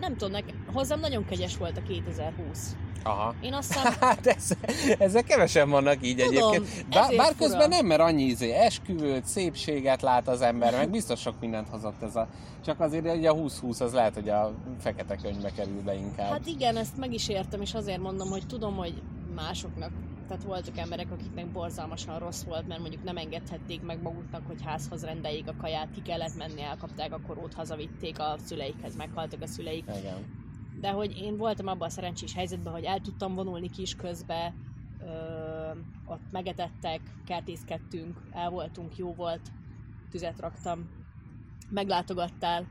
[0.00, 2.76] nem tudom, nek, hozzám nagyon kegyes volt a 2020.
[3.02, 3.34] Aha.
[3.40, 4.50] Én azt hiszem, Hát ez,
[4.98, 6.86] ezzel kevesen vannak így Tudom, egyébként.
[6.88, 7.48] Bár, bár fura.
[7.48, 12.02] közben nem, mert annyi izé, esküvőt, szépséget lát az ember, meg biztos sok mindent hozott
[12.02, 12.28] ez a...
[12.64, 16.30] Csak azért hogy a 20-20 az lehet, hogy a fekete könyvbe kerül be inkább.
[16.30, 19.02] hát igen, ezt meg is értem, és azért mondom, hogy tudom, hogy
[19.34, 19.90] másoknak,
[20.28, 25.04] tehát voltak emberek, akiknek borzalmasan rossz volt, mert mondjuk nem engedhették meg maguknak, hogy házhoz
[25.04, 29.84] rendeljék a kaját, ki kellett menni, elkapták a korót, hazavitték a szüleikhez, meghaltak a szüleik.
[29.98, 30.40] Igen.
[30.82, 34.54] De hogy én voltam abban a szerencsés helyzetben, hogy el tudtam vonulni kis közbe,
[35.00, 35.06] ö,
[36.04, 39.40] ott megetettek, kertészkedtünk, el voltunk, jó volt,
[40.10, 40.90] tüzet raktam,
[41.70, 42.66] meglátogattál,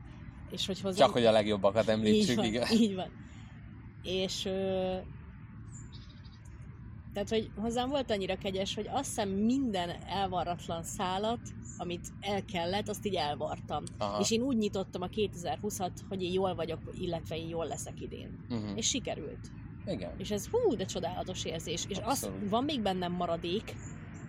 [0.50, 1.04] és hogy hozzá...
[1.04, 2.70] Csak hogy a legjobbakat így említsük, van, igen.
[2.70, 3.10] így van.
[4.02, 4.96] És ö,
[7.12, 11.40] tehát, hogy hozzám volt annyira kegyes, hogy azt hiszem minden elvarratlan szálat,
[11.78, 13.84] amit el kellett, azt így elvartam.
[13.98, 14.20] Aha.
[14.20, 18.38] És én úgy nyitottam a 2020-at, hogy én jól vagyok, illetve én jól leszek idén.
[18.50, 18.70] Uh-huh.
[18.74, 19.50] És sikerült.
[19.86, 20.10] Igen.
[20.18, 21.84] És ez hú, de csodálatos érzés.
[21.88, 22.50] És az Abszolút.
[22.50, 23.74] van még bennem maradék,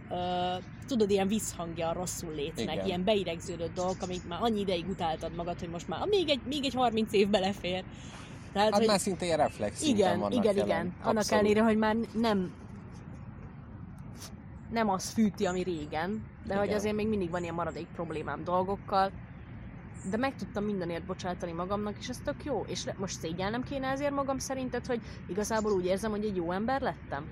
[0.09, 0.55] ö,
[0.87, 2.85] tudod, ilyen visszhangja a rosszul létnek, Igen.
[2.85, 6.41] ilyen beidegződött dolgok, amik már annyi ideig utáltad magad, hogy most már ah, még egy,
[6.47, 7.83] még egy 30 év belefér.
[8.53, 10.67] Tehát, Hát hogy már szinte ilyen reflex igen, vannak igen, jelen.
[10.67, 10.93] igen.
[11.01, 11.31] Annak Abszolút.
[11.31, 12.51] ellenére, hogy már nem
[14.73, 16.77] nem az fűti, ami régen, de hogy Igen.
[16.77, 19.11] azért még mindig van ilyen maradék problémám dolgokkal.
[20.09, 22.63] De meg tudtam mindenért bocsátani magamnak, és ez tök jó.
[22.67, 26.51] És le- most szégyelnem kéne ezért magam szerinted, hogy igazából úgy érzem, hogy egy jó
[26.51, 27.25] ember lettem?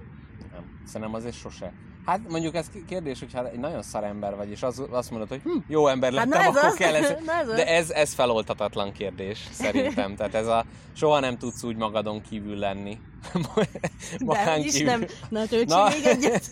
[0.51, 0.81] Nem.
[0.85, 1.73] Szerintem azért sose.
[2.05, 5.41] Hát mondjuk ez kérdés, hogyha egy nagyon szar ember vagy, és az, azt mondod, hogy
[5.41, 6.75] hm, jó ember Hát lettem, ez akkor az.
[6.75, 7.09] kell ez.
[7.41, 7.47] Ez.
[7.47, 10.15] De ez, ez feloldhatatlan kérdés, szerintem.
[10.17, 12.99] Tehát ez a soha nem tudsz úgy magadon kívül lenni.
[14.19, 15.05] Magán is nem.
[15.29, 15.89] Na töltsd Na.
[15.89, 16.49] még egyet.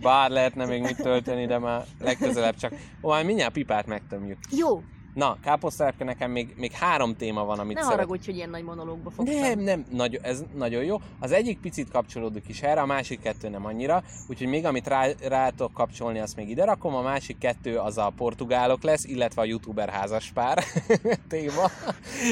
[0.00, 2.72] Bár lehetne még mit tölteni, de már legközelebb csak.
[3.02, 4.38] Ó, már mindjárt pipát megtömjük.
[4.50, 4.82] Jó,
[5.14, 7.96] Na, káposztelepke, nekem még, még három téma van, amit ne szeret...
[7.96, 9.40] haragudj, hogy ilyen nagy monológba fogtam.
[9.40, 11.00] Nem, nem, nagy, ez nagyon jó.
[11.20, 15.06] Az egyik picit kapcsolódik is erre, a másik kettő nem annyira, úgyhogy még amit rá,
[15.28, 19.44] rátok kapcsolni, azt még ide rakom, a másik kettő az a portugálok lesz, illetve a
[19.44, 20.64] youtuber házaspár
[21.28, 21.70] téma.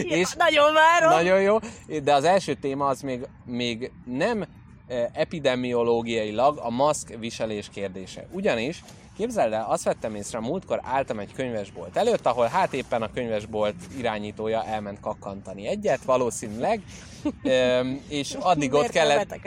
[0.08, 1.10] Ja, És nagyon várom.
[1.10, 1.58] nagyon jó,
[2.02, 4.44] de az első téma az még, még nem
[4.86, 8.26] eh, epidemiológiailag a maszk viselés kérdése.
[8.30, 8.82] Ugyanis
[9.16, 13.74] Képzeld el, azt vettem észre, múltkor álltam egy könyvesbolt előtt, ahol hát éppen a könyvesbolt
[13.98, 16.82] irányítója elment kakkantani egyet, valószínűleg,
[18.08, 19.38] és addig ott kellett,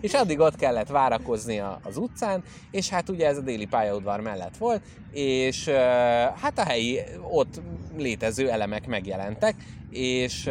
[0.00, 4.56] és addig ott kellett várakoznia az utcán, és hát ugye ez a déli pályaudvar mellett
[4.56, 5.68] volt, és
[6.40, 7.00] hát a helyi
[7.30, 7.60] ott
[7.96, 9.54] létező elemek megjelentek,
[9.90, 10.50] és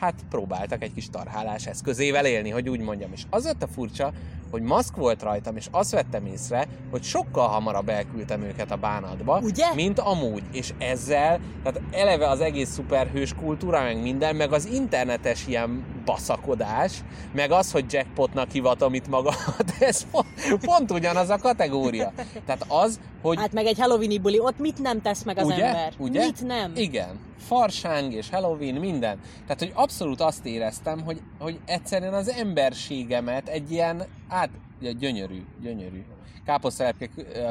[0.00, 3.12] hát próbáltak egy kis tarhálás eszközével élni, hogy úgy mondjam.
[3.12, 4.12] És az a furcsa,
[4.52, 9.40] hogy maszk volt rajtam, és azt vettem észre, hogy sokkal hamarabb elküldtem őket a bánatba,
[9.42, 9.74] Ugye?
[9.74, 10.42] mint amúgy.
[10.52, 16.92] És ezzel, tehát eleve az egész szuperhős kultúra, meg minden, meg az internetes ilyen baszakodás,
[17.32, 20.26] meg az, hogy jackpotnak hivatom itt magamat, ez pont,
[20.60, 22.12] pont ugyanaz a kategória.
[22.46, 25.64] Tehát az, hogy Hát meg egy Halloweeni buli, ott mit nem tesz meg az Ugye?
[25.64, 25.92] ember?
[25.98, 26.24] Ugye?
[26.24, 26.72] Mit nem?
[26.74, 29.18] Igen, farsáng és Halloween, minden.
[29.46, 34.02] Tehát, hogy abszolút azt éreztem, hogy, hogy egyszerűen az emberségemet egy ilyen,
[34.32, 34.50] hát,
[34.98, 36.02] gyönyörű, gyönyörű.
[36.44, 37.08] Káposztelepke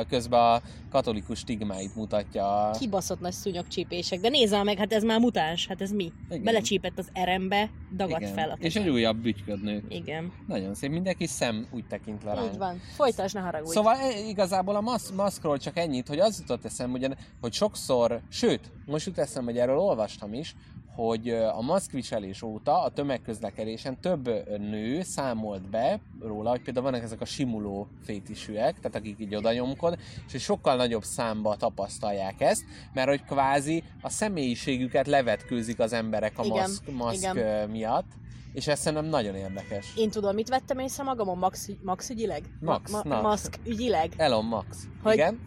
[0.10, 2.68] közben a katolikus stigmáit mutatja.
[2.68, 6.12] a- Kibaszott nagy szúnyogcsípések, de nézzál meg, hát ez már mutáns, hát ez mi?
[6.30, 6.44] Igen.
[6.44, 8.34] Belecsípett az erembe, dagadt Igen.
[8.34, 9.84] fel a És egy újabb bütyködnő.
[9.90, 10.32] Igen.
[10.48, 12.52] Nagyon szép, mindenki szem úgy tekint le ránk.
[12.52, 12.80] Így van.
[12.96, 13.72] Folytasd, ne haragudj.
[13.72, 18.22] Szóval e, igazából a masz, maszkról csak ennyit, hogy az jutott eszembe, hogy, hogy sokszor,
[18.30, 20.56] sőt, most jut eszembe, hogy erről olvastam is,
[20.96, 24.26] hogy a maszkviselés óta a tömegközlekedésen több
[24.58, 29.98] nő számolt be róla, hogy például vannak ezek a simuló fétisűek, tehát akik így odanyomkod,
[30.26, 32.64] és hogy sokkal nagyobb számba tapasztalják ezt,
[32.94, 37.70] mert hogy kvázi a személyiségüket levetkőzik az emberek a Igen, maszk, maszk igen.
[37.70, 38.12] miatt,
[38.54, 39.94] és ez szerintem nagyon érdekes.
[39.96, 42.44] Én tudom, mit vettem észre magamon max, max ügyileg?
[42.60, 44.14] Max, Ma, ma, maszk ügyileg?
[44.18, 44.88] Elon Max.
[45.04, 45.40] Hogy- Igen?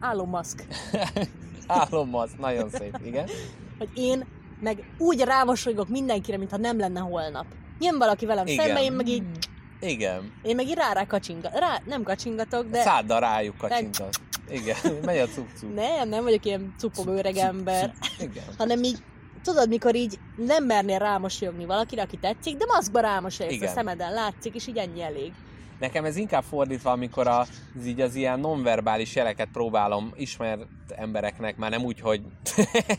[0.00, 0.66] Álló maszk.
[1.66, 3.28] Elon Musk, nagyon szép, igen.
[3.78, 4.26] Hogy én
[4.60, 7.46] meg úgy rámosolygok mindenkire, mintha nem lenne holnap.
[7.80, 8.64] Jön valaki velem Igen.
[8.64, 9.22] szembe, én meg így,
[9.80, 10.32] Igen.
[10.42, 14.20] én meg így rá, rá kacsinga, rá, nem kacsingatok, de Száddal rájuk kacsintott.
[14.50, 18.44] Igen, megy a cuk nem, nem vagyok ilyen cupogó öreg ember, Igen.
[18.58, 18.98] hanem így,
[19.42, 24.54] tudod, mikor így nem mernél rámosolyogni valakire, aki tetszik, de maszkba rámosolyogsz, a szemeden látszik,
[24.54, 25.32] és így ennyi elég.
[25.78, 27.48] Nekem ez inkább fordítva, amikor az,
[27.86, 32.22] így az ilyen nonverbális jeleket próbálom ismert embereknek, már nem úgy, hogy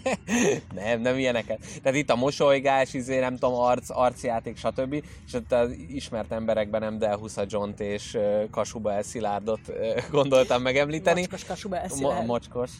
[0.76, 1.60] nem, nem ilyeneket.
[1.84, 4.94] Tehát itt a mosolygás, izé, nem tudom, arc, arcjáték, stb.
[5.28, 10.62] És ott az ismert emberekben nem Delhusa John és ö, Kasuba El Szilárdot ö, gondoltam
[10.62, 11.20] megemlíteni.
[11.20, 12.26] Mocskos kasúba Mo- elszilárd.
[12.26, 12.72] mocskos,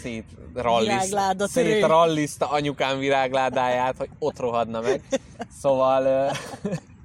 [0.00, 0.24] szét
[0.54, 1.86] ralliszt, szét törő.
[1.86, 5.02] ralliszta anyukám virágládáját, hogy ott rohadna meg.
[5.60, 6.30] Szóval...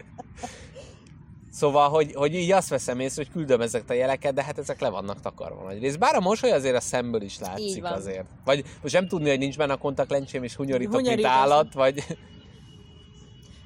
[1.56, 4.80] Szóval, hogy, hogy így azt veszem észre, hogy küldöm ezeket a jeleket, de hát ezek
[4.80, 5.96] le vannak takarva nagy rész.
[5.96, 8.26] Bár a mosoly azért a szemből is látszik azért.
[8.46, 11.32] Vagy most nem tudni, hogy nincs benne a kontaktlencsém, és hunyorítok, mint Hunyorítasz.
[11.32, 12.18] állat, vagy...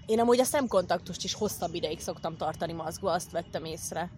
[0.06, 4.12] Én amúgy a szemkontaktust is hosszabb ideig szoktam tartani maszkba, azt vettem észre.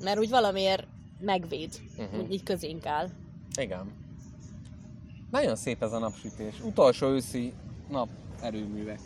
[0.00, 0.86] Mert úgy valamiért
[1.20, 2.22] megvéd, uh-huh.
[2.22, 3.08] úgy így közénk áll.
[3.60, 3.92] Igen.
[5.30, 6.54] Nagyon szép ez a napsütés.
[6.62, 7.52] Utolsó őszi
[7.88, 8.08] nap
[8.40, 9.00] erőművek.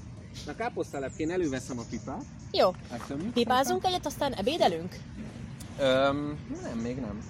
[0.47, 2.25] Na káposztelepként előveszem a pipát.
[2.57, 3.33] Jó, Eltömjük.
[3.33, 4.97] pipázunk egyet, aztán ebédelünk?
[5.79, 7.23] Öm, nem, még nem.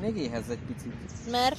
[0.00, 0.92] Még éhez egy picit.
[1.30, 1.56] Mert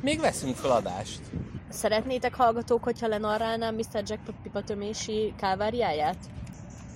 [0.00, 1.20] Még veszünk fel adást.
[1.68, 4.02] szeretnétek hallgatók, hogyha lenarrálnám Mr.
[4.06, 6.16] Jackpot pipatömési káváriáját?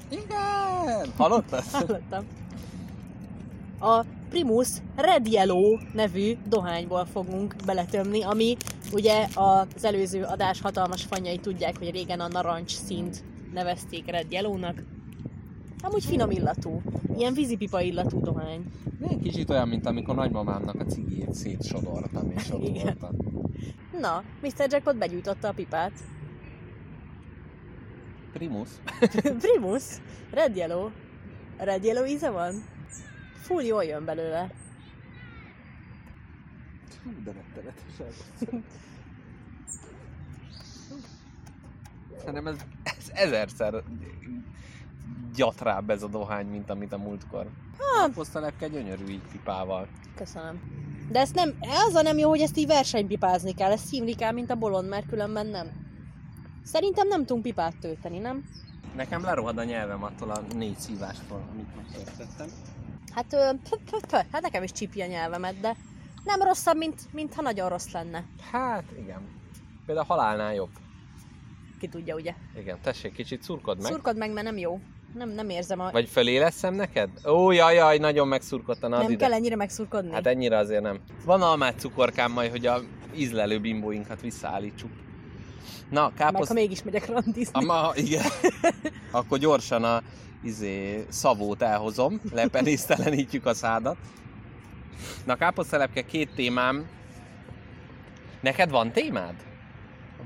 [0.09, 1.13] Igen!
[1.17, 1.63] Hallottad?
[1.73, 2.25] Hallottam.
[3.79, 8.57] A Primus Red Yellow nevű dohányból fogunk beletömni, ami
[8.93, 14.83] ugye az előző adás hatalmas fanyai tudják, hogy régen a narancs színt nevezték Red Yellow-nak.
[15.85, 16.83] Amúgy finom illatú.
[17.17, 18.65] Ilyen vízipipa illatú dohány.
[19.11, 22.97] Én kicsit olyan, mint amikor nagymamámnak a cigét szétsodortam és ott Igen.
[23.01, 23.17] voltam.
[24.01, 24.67] Na, Mr.
[24.69, 25.93] Jackpot begyújtotta a pipát.
[28.33, 28.69] Primus.
[29.45, 29.83] Primus,
[30.31, 30.91] Red Yellow.
[31.59, 32.65] Red Yellow íze van?
[33.35, 34.51] Full jól jön belőle.
[37.05, 38.07] Hú, de rettenetesen.
[42.19, 43.83] Szerintem ez, ez ezerszer
[45.35, 47.47] gyatrább ez a dohány, mint amit a múltkor.
[47.79, 48.11] Ah.
[48.13, 49.89] Posztalepke gyönyörű így pipával.
[50.15, 50.61] Köszönöm.
[51.11, 51.55] De ezt nem,
[51.89, 54.89] az a nem jó, hogy ezt így versenypipázni kell, ezt szívni kell, mint a bolond,
[54.89, 55.67] mert különben nem.
[56.65, 58.45] Szerintem nem tudunk pipát tölteni, nem?
[58.97, 62.49] Nekem lerohad a nyelvem attól a négy szívástól, amit megtörtettem.
[63.13, 63.51] Hát, ö,
[64.33, 65.77] hát nekem is csipi a nyelvemet, de
[66.25, 68.25] nem rosszabb, mint, mint ha nagyon rossz lenne.
[68.51, 69.21] Hát igen.
[69.87, 70.71] Például a halálnál jobb.
[71.81, 72.35] Ki tudja, ugye?
[72.59, 73.93] Igen, tessék, kicsit szurkod meg.
[73.93, 74.81] Szurkod meg, mert nem jó.
[75.15, 75.91] Nem, nem érzem a...
[75.91, 77.09] Vagy fölé leszem neked?
[77.27, 79.25] Ó, jaj, jaj, nagyon megszurkodtan az nem ide.
[79.25, 80.13] kell ennyire megszurkodni?
[80.13, 81.01] Hát ennyire azért nem.
[81.25, 82.81] Van almát cukorkám majd, hogy a
[83.17, 84.91] ízlelő bimbóinkat visszaállítsuk.
[85.91, 86.49] Na, meg káposzt...
[86.49, 87.53] ha mégis megyek randizni.
[87.53, 88.25] Ama, igen.
[89.11, 90.03] Akkor gyorsan a
[90.43, 93.97] izé, szavót elhozom, lepenésztelenítjük a szádat.
[95.25, 96.87] Na, káposztelepke, két témám.
[98.41, 99.35] Neked van témád?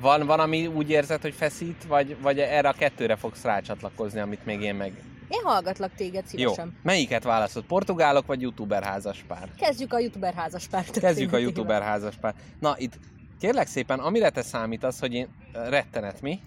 [0.00, 4.44] Van, van, ami úgy érzed, hogy feszít, vagy, vagy erre a kettőre fogsz rácsatlakozni, amit
[4.44, 4.92] még én meg...
[5.28, 6.52] Én hallgatlak téged Jó.
[6.52, 6.76] szívesen.
[6.82, 7.64] Melyiket választod?
[7.64, 9.48] Portugálok vagy youtuber házaspár?
[9.58, 10.98] Kezdjük a youtuber házaspárt.
[10.98, 12.34] Kezdjük a youtuber házaspár.
[12.60, 12.98] Na, itt
[13.40, 16.40] kérlek szépen, amire te számítasz, hogy én rettenet mi?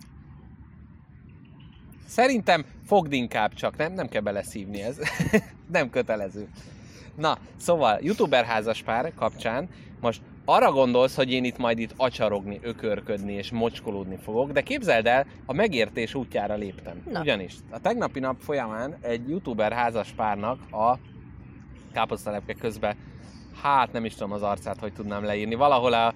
[2.08, 4.98] Szerintem fogd inkább csak, nem, nem kell beleszívni ez.
[5.72, 6.48] nem kötelező.
[7.16, 13.34] Na, szóval, youtuber házaspár kapcsán most arra gondolsz, hogy én itt majd itt acsarogni, ökörködni
[13.34, 17.04] és mocskolódni fogok, de képzeld el, a megértés útjára léptem.
[17.12, 17.20] Na.
[17.22, 20.98] Ugyanis a tegnapi nap folyamán egy youtuber házaspárnak a
[21.94, 22.96] káposztalepke közben,
[23.62, 26.14] hát nem is tudom az arcát, hogy tudnám leírni, valahol a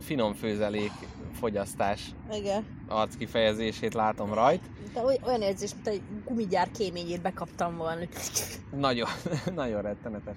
[0.00, 0.92] finom főzelék
[1.32, 2.00] fogyasztás
[2.32, 2.64] Igen.
[2.88, 4.60] arc kifejezését látom rajt.
[4.94, 8.00] De oly- olyan érzés, mint egy gumigyár kéményét bekaptam volna.
[8.76, 9.08] Nagyon,
[9.54, 10.36] nagyon rettenetes.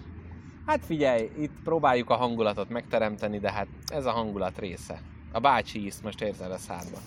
[0.66, 5.01] Hát figyelj, itt próbáljuk a hangulatot megteremteni, de hát ez a hangulat része.
[5.34, 6.97] A bácsi ízt most érzed a szádba.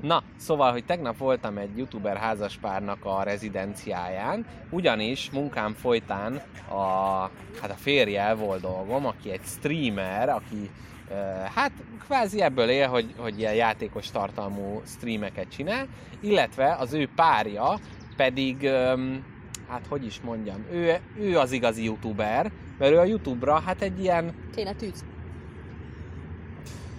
[0.00, 6.82] Na, szóval, hogy tegnap voltam egy youtuber házaspárnak a rezidenciáján, ugyanis munkám folytán a,
[7.60, 10.70] hát a férjel volt dolgom, aki egy streamer, aki
[11.54, 11.72] hát
[12.04, 15.86] kvázi ebből él, hogy, hogy ilyen játékos tartalmú streameket csinál,
[16.20, 17.78] illetve az ő párja
[18.16, 18.68] pedig,
[19.68, 24.00] hát hogy is mondjam, ő, ő az igazi youtuber, mert ő a youtube-ra hát egy
[24.00, 25.04] ilyen, Kéne tűz.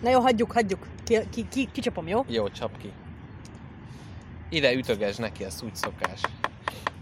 [0.02, 0.88] Na jó, hagyjuk, hagyjuk.
[1.04, 2.24] Ki, ki, ki, kicsapom, jó?
[2.28, 2.92] jó, csap ki.
[4.50, 6.22] Ide ütöges neki, ez úgy szokás.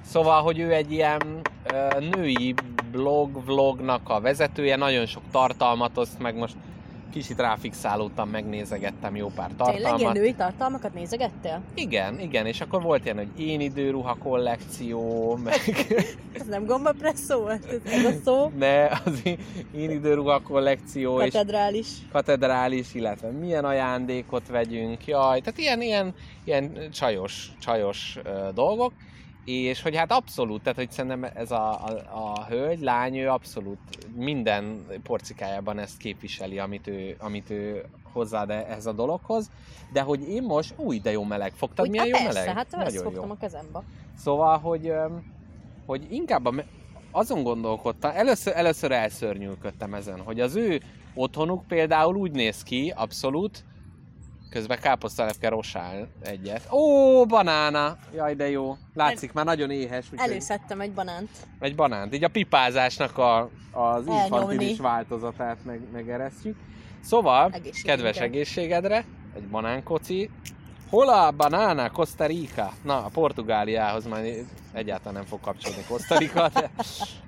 [0.05, 1.41] Szóval, hogy ő egy ilyen
[1.73, 2.53] ö, női
[2.91, 6.55] blog, vlognak a vezetője, nagyon sok tartalmat oszt, meg most
[7.13, 10.13] kicsit ráfixálódtam, megnézegettem jó pár Tényleg ilyen tartalmat.
[10.13, 11.61] női tartalmakat nézegettél?
[11.73, 15.59] Igen, igen, és akkor volt ilyen, hogy én időruha kollekció, meg
[16.39, 17.79] Ez nem gombapresszó volt?
[17.85, 18.51] Ez, a szó?
[18.57, 19.21] ne, az
[19.75, 21.87] én időruha kollekció, és Katedrális.
[22.11, 28.93] katedrális, illetve milyen ajándékot vegyünk, jaj, tehát ilyen, ilyen, ilyen csajos, csajos ö, dolgok,
[29.45, 33.77] és hogy hát abszolút, tehát hogy szerintem ez a, a, a hölgy, lány, ő abszolút
[34.15, 39.49] minden porcikájában ezt képviseli, amit ő, amit ő hozzáad ehhez a dologhoz,
[39.93, 42.55] de hogy én most, új, de jó meleg, fogtad, Úgy, milyen hát jó persze, meleg?
[42.55, 43.31] hát ezt Nagyon fogtam jó.
[43.31, 43.83] a kezembe.
[44.17, 44.93] Szóval, hogy,
[45.85, 46.53] hogy inkább a,
[47.11, 50.81] azon gondolkodtam, először, először elszörnyűködtem ezen, hogy az ő
[51.13, 53.63] otthonuk például úgy néz ki, abszolút,
[54.53, 56.71] közben káposztalepke rosál egyet.
[56.71, 57.97] Ó, banána!
[58.15, 58.77] Jaj, de jó.
[58.93, 60.05] Látszik, már nagyon éhes.
[60.11, 61.29] úgyhogy Előszedtem egy banánt.
[61.59, 62.13] Egy banánt.
[62.13, 66.57] Így a pipázásnak a, az infantilis változatát meg, megeresztjük.
[67.01, 70.29] Szóval, kedves egészségedre, egy banánkoci.
[70.89, 72.73] Hol a banana Costa Rica?
[72.83, 74.23] Na, a Portugáliához már
[74.73, 76.71] egyáltalán nem fog kapcsolódni Costa Rica, de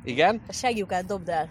[0.04, 0.42] igen.
[0.48, 1.50] A segjukát dobd el.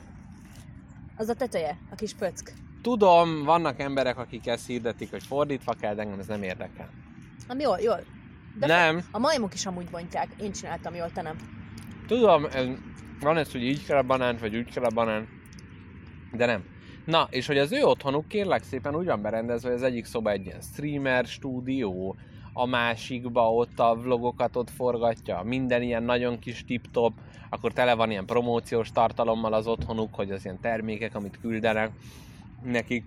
[1.17, 2.64] Az a teteje, a kis pöck.
[2.85, 6.89] Tudom, vannak emberek, akik ezt hirdetik, hogy fordítva kell, de engem ez nem érdekel.
[7.49, 8.05] Nem, jól, jól.
[8.59, 9.05] De Nem.
[9.11, 10.29] A majmok is amúgy bontják.
[10.41, 11.37] Én csináltam jól, te nem.
[12.07, 12.67] Tudom, ez,
[13.21, 15.29] van ez, hogy így kell a banánt, vagy úgy kell a banán,
[16.33, 16.65] de nem.
[17.05, 20.31] Na, és hogy az ő otthonuk kérlek szépen úgy van berendezve, hogy az egyik szoba
[20.31, 22.17] egy ilyen streamer stúdió,
[22.53, 27.13] a másikba ott a vlogokat ott forgatja, minden ilyen nagyon kis tip-top,
[27.51, 31.91] akkor tele van ilyen promóciós tartalommal az otthonuk, hogy az ilyen termékek, amit küldenek
[32.65, 33.05] nekik.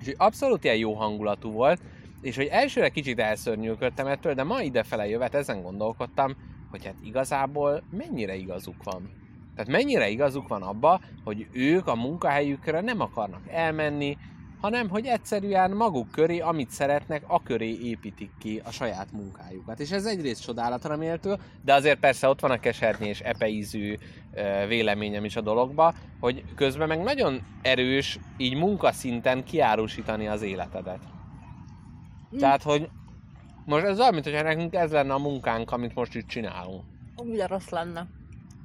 [0.00, 1.80] És abszolút ilyen jó hangulatú volt,
[2.20, 6.36] és hogy elsőre kicsit elszörnyűködtem ettől, de ma idefele jövet ezen gondolkodtam,
[6.70, 9.10] hogy hát igazából mennyire igazuk van.
[9.54, 14.16] Tehát mennyire igazuk van abba, hogy ők a munkahelyükre nem akarnak elmenni,
[14.60, 19.80] hanem hogy egyszerűen maguk köré, amit szeretnek, a köré építik ki a saját munkájukat.
[19.80, 23.96] És ez egyrészt csodálatra méltó, de azért persze ott van a kesernyés és epeízű
[24.68, 31.00] véleményem is a dologba, hogy közben meg nagyon erős így munkaszinten kiárusítani az életedet.
[32.34, 32.38] Mm.
[32.38, 32.88] Tehát, hogy
[33.64, 36.82] most ez olyan, mintha nekünk ez lenne a munkánk, amit most itt csinálunk.
[37.16, 38.06] Úgy de rossz lenne.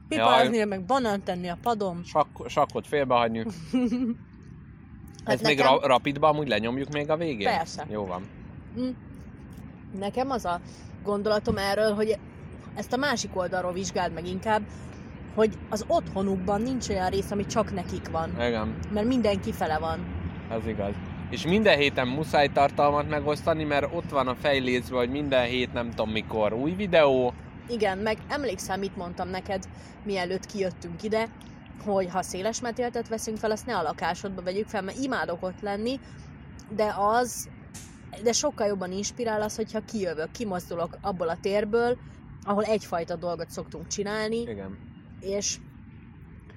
[0.08, 2.04] Pipázni, meg banánt tenni a padom.
[2.04, 3.46] Sakk, sakkot félbehagyni.
[5.26, 7.48] Hát Ez még nekem- ra- rapidba amúgy lenyomjuk még a végén?
[7.58, 7.86] Persze.
[7.90, 8.22] Jó van.
[8.80, 8.90] Mm.
[10.00, 10.60] Nekem az a
[11.04, 12.18] gondolatom erről, hogy
[12.76, 14.62] ezt a másik oldalról vizsgáld meg inkább,
[15.36, 18.30] hogy az otthonukban nincs olyan rész, ami csak nekik van.
[18.42, 20.06] Igen, Mert minden kifele van.
[20.52, 20.94] ez igaz.
[21.30, 25.90] És minden héten muszáj tartalmat megosztani, mert ott van a fejlécben, hogy minden hét nem
[25.90, 27.34] tudom mikor új videó.
[27.70, 29.64] Igen, meg emlékszem, mit mondtam neked,
[30.04, 31.28] mielőtt kijöttünk ide,
[31.84, 35.62] hogy ha széles metéltet veszünk fel, azt ne a lakásodba vegyük fel, mert imádok ott
[35.62, 36.00] lenni,
[36.70, 37.50] de az,
[38.24, 41.98] de sokkal jobban inspirál az, hogyha kijövök, kimozdulok abból a térből,
[42.44, 44.78] ahol egyfajta dolgot szoktunk csinálni, Igen.
[45.20, 45.58] és,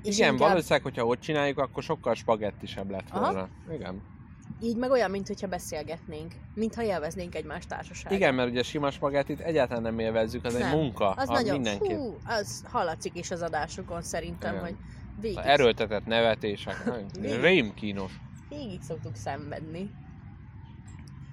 [0.03, 3.21] és Igen, inkább valószínűleg, hogyha ott csináljuk, akkor sokkal spagettisebb lett Aha.
[3.21, 3.49] volna.
[3.73, 4.03] Igen.
[4.61, 8.19] így meg olyan, mintha beszélgetnénk, mintha élveznénk egymás társaságát.
[8.19, 10.79] Igen, mert ugye sima spagettit egyáltalán nem élvezzük, az egy Nem.
[10.79, 11.11] munka.
[11.11, 11.93] Az a nagyon, mindenki.
[11.95, 14.64] hú, az hallatszik is az adásokon szerintem, Igen.
[14.64, 14.77] hogy
[15.21, 16.85] végig, Erőltetett nevetések.
[17.41, 18.12] Rémkínos.
[18.49, 19.91] végig szoktuk szenvedni.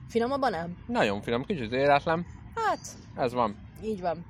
[0.10, 0.78] Finomabban nem?
[0.88, 2.26] Nagyon finom, kicsit éretlen.
[2.56, 2.80] Hát,
[3.16, 3.56] Ez van.
[3.84, 4.26] így van.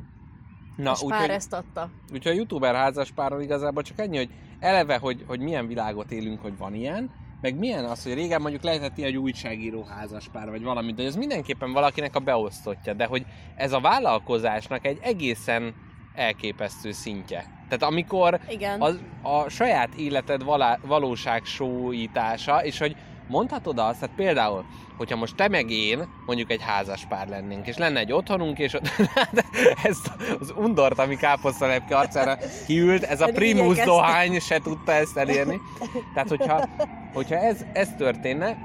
[0.75, 1.89] Na, és pár úgyhogy, ezt adta.
[2.13, 4.29] úgyhogy a youtuber házaspáron igazából csak ennyi, hogy
[4.59, 7.09] eleve, hogy, hogy milyen világot élünk, hogy van ilyen,
[7.41, 11.15] meg milyen az, hogy régen mondjuk lehetett ilyen, hogy újságíró házaspár, vagy valami, de ez
[11.15, 13.25] mindenképpen valakinek a beosztottja, de hogy
[13.55, 15.73] ez a vállalkozásnak egy egészen
[16.15, 17.54] elképesztő szintje.
[17.69, 18.81] Tehát amikor Igen.
[18.81, 22.95] az, a saját életed valá, valóság sóítása, és hogy
[23.27, 24.65] mondhatod azt, hát például,
[24.97, 28.73] hogyha most te meg én mondjuk egy házas pár lennénk, és lenne egy otthonunk, és
[28.73, 28.89] ott,
[29.83, 35.61] ezt az undort, ami káposztalepke arcára kiült, ez a primus dohány se tudta ezt elérni.
[36.13, 36.67] Tehát, hogyha,
[37.13, 38.57] hogyha ez, ez történne,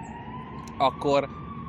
[0.79, 1.29] akkor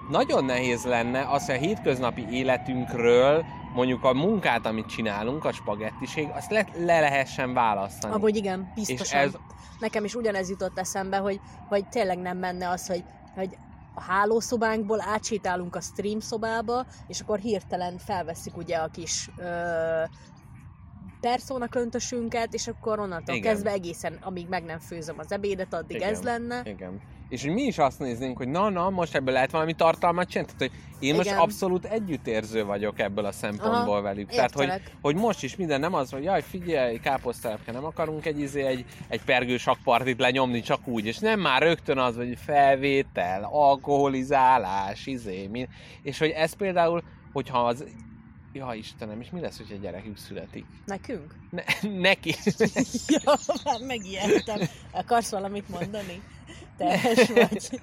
[0.10, 6.30] nagyon nehéz lenne az, hogy a hétköznapi életünkről mondjuk a munkát, amit csinálunk, a spagettiség,
[6.34, 8.14] azt le, le lehessen választani.
[8.14, 9.20] Amúgy igen, biztosan.
[9.20, 9.38] ez-
[9.80, 13.04] Nekem is ugyanez jutott eszembe, hogy, hogy tényleg nem menne az, hogy,
[13.36, 13.58] hogy
[13.94, 20.04] a hálószobánkból átsétálunk a stream szobába, és akkor hirtelen felveszik ugye a kis ö,
[21.22, 23.52] persona köntösünket, és akkor onnantól Igen.
[23.52, 26.10] kezdve egészen, amíg meg nem főzöm az ebédet, addig Igen.
[26.10, 26.62] ez lenne.
[26.64, 27.02] Igen.
[27.32, 30.52] És hogy mi is azt néznénk, hogy na, na, most ebből lehet valami tartalmat csinálni.
[30.58, 31.40] Tehát, hogy én most Igen.
[31.40, 34.30] abszolút együttérző vagyok ebből a szempontból Aha, velük.
[34.30, 34.70] Tehát, hogy,
[35.02, 38.86] hogy most is minden nem az, hogy jaj, figyelj, káposztelepke, nem akarunk egy, izé, egy,
[39.08, 45.48] egy pergő sakpartit lenyomni csak úgy, és nem már rögtön az, hogy felvétel, alkoholizálás, izé,
[45.48, 45.68] mi,
[46.02, 47.04] és hogy ez például,
[47.34, 47.86] hogyha az
[48.54, 50.66] Ja, Istenem, és mi lesz, hogyha gyerekük születik?
[50.86, 51.36] Nekünk?
[51.50, 51.64] Ne,
[52.10, 52.36] neki.
[53.24, 54.60] ja, már megijedtem.
[54.92, 56.22] Akarsz valamit mondani?
[56.82, 57.80] Gondterhes vagy.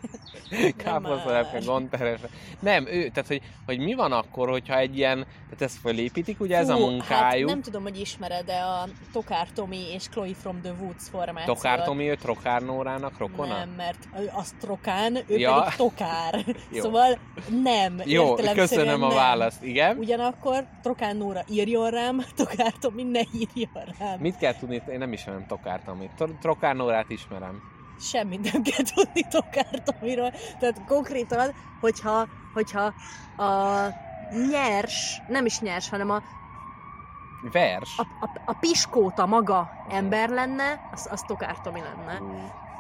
[0.77, 2.21] Káposztalepke, gondteres.
[2.61, 6.57] Nem, ő, tehát hogy, hogy mi van akkor, hogyha egy ilyen, tehát ezt fölépítik, ugye
[6.57, 7.49] ez a Fú, munkájuk.
[7.49, 11.55] Hát nem tudom, hogy ismered, de a Tokár Tomi és Chloe from the Woods formáció.
[11.55, 13.57] Tokár Tomi, ő Trokár Nórának rokona?
[13.59, 15.55] Nem, mert az Trokán, ő Ja.
[15.61, 16.45] pedig Tokár.
[16.73, 16.81] Jó.
[16.83, 17.19] szóval
[17.63, 18.01] nem.
[18.05, 19.97] Jó, köszönöm a választ, igen.
[19.99, 24.19] Ugyanakkor Trokán Nóra írjon rám, Tokár Tomi ne írjon rám.
[24.21, 26.11] Mit kell tudni, én nem ismerem Tokár Tomit.
[26.17, 27.61] Tro- Trokár Nórát ismerem.
[28.01, 30.33] Semmit nem kell tudni Tokár Tomiról.
[30.59, 32.93] Tehát konkrétan, hogyha, hogyha
[33.37, 33.89] a
[34.51, 36.23] nyers, nem is nyers, hanem a,
[37.53, 37.99] Vers.
[37.99, 42.19] a, a, a piskóta maga ember lenne, az, az Tokár Tomi lenne.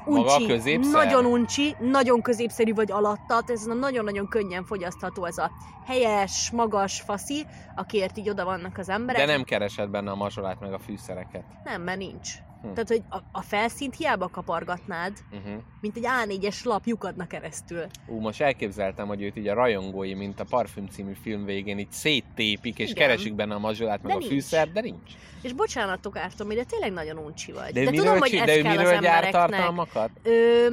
[0.05, 0.93] Maga Uncsi, középszer?
[0.93, 5.51] nagyon uncsi, nagyon középszerű vagy alatta, ez nagyon-nagyon könnyen fogyasztható ez a
[5.87, 7.47] helyes, magas faszi,
[7.77, 9.27] akiért így oda vannak az emberek.
[9.27, 11.45] De nem keresed benne a mazsolát meg a fűszereket.
[11.65, 12.31] Nem, mert nincs.
[12.63, 12.69] Hm.
[12.73, 15.63] Tehát, hogy a, a felszínt hiába kapargatnád, Uh-huh.
[15.81, 17.85] mint egy A4-es lap lyukadna keresztül.
[18.07, 21.91] Ú, most elképzeltem, hogy őt így a rajongói, mint a Parfüm című film végén így
[21.93, 23.07] széttépik, és Igen.
[23.09, 24.31] keresik benne a mazsolát meg De a nincs.
[24.33, 25.13] fűszert, de nincs.
[25.43, 27.73] És bocsánat, Tokártom, de tényleg nagyon uncsi vagy.
[27.73, 29.31] De, De, miről, tudom, hogy ez de kell az embereknek.
[29.33, 30.11] tartalmakat?
[30.23, 30.67] Ö,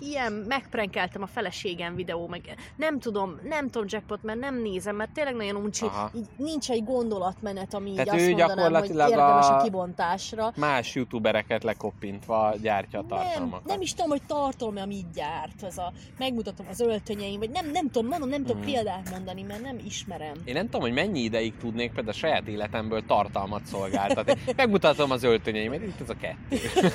[0.00, 5.10] ilyen, megprenkeltem a feleségem videó, meg nem tudom, nem tudom jackpot, mert nem nézem, mert
[5.12, 6.10] tényleg nagyon uncsi, Aha.
[6.14, 9.58] így nincs egy gondolatmenet, ami így Tehát azt ő mondanám, hogy érdemes a...
[9.58, 10.52] a- kibontásra.
[10.56, 13.66] Más youtubereket lekoppintva gyártja a Nem, tartalmakat.
[13.66, 15.62] nem is tudom, hogy tartalom, ami így gyárt.
[15.62, 18.70] Ez a, megmutatom az öltönyeim, vagy nem, nem tudom, mondom, nem tudok Mhm.
[18.70, 20.32] példát mondani, mert nem ismerem.
[20.44, 24.32] Én nem tudom, hogy mennyi ideig tudnék például a saját életemből tartalmat szolgáltatni.
[24.56, 26.56] Megmutatom az öltönyeimet, itt ez a kettő.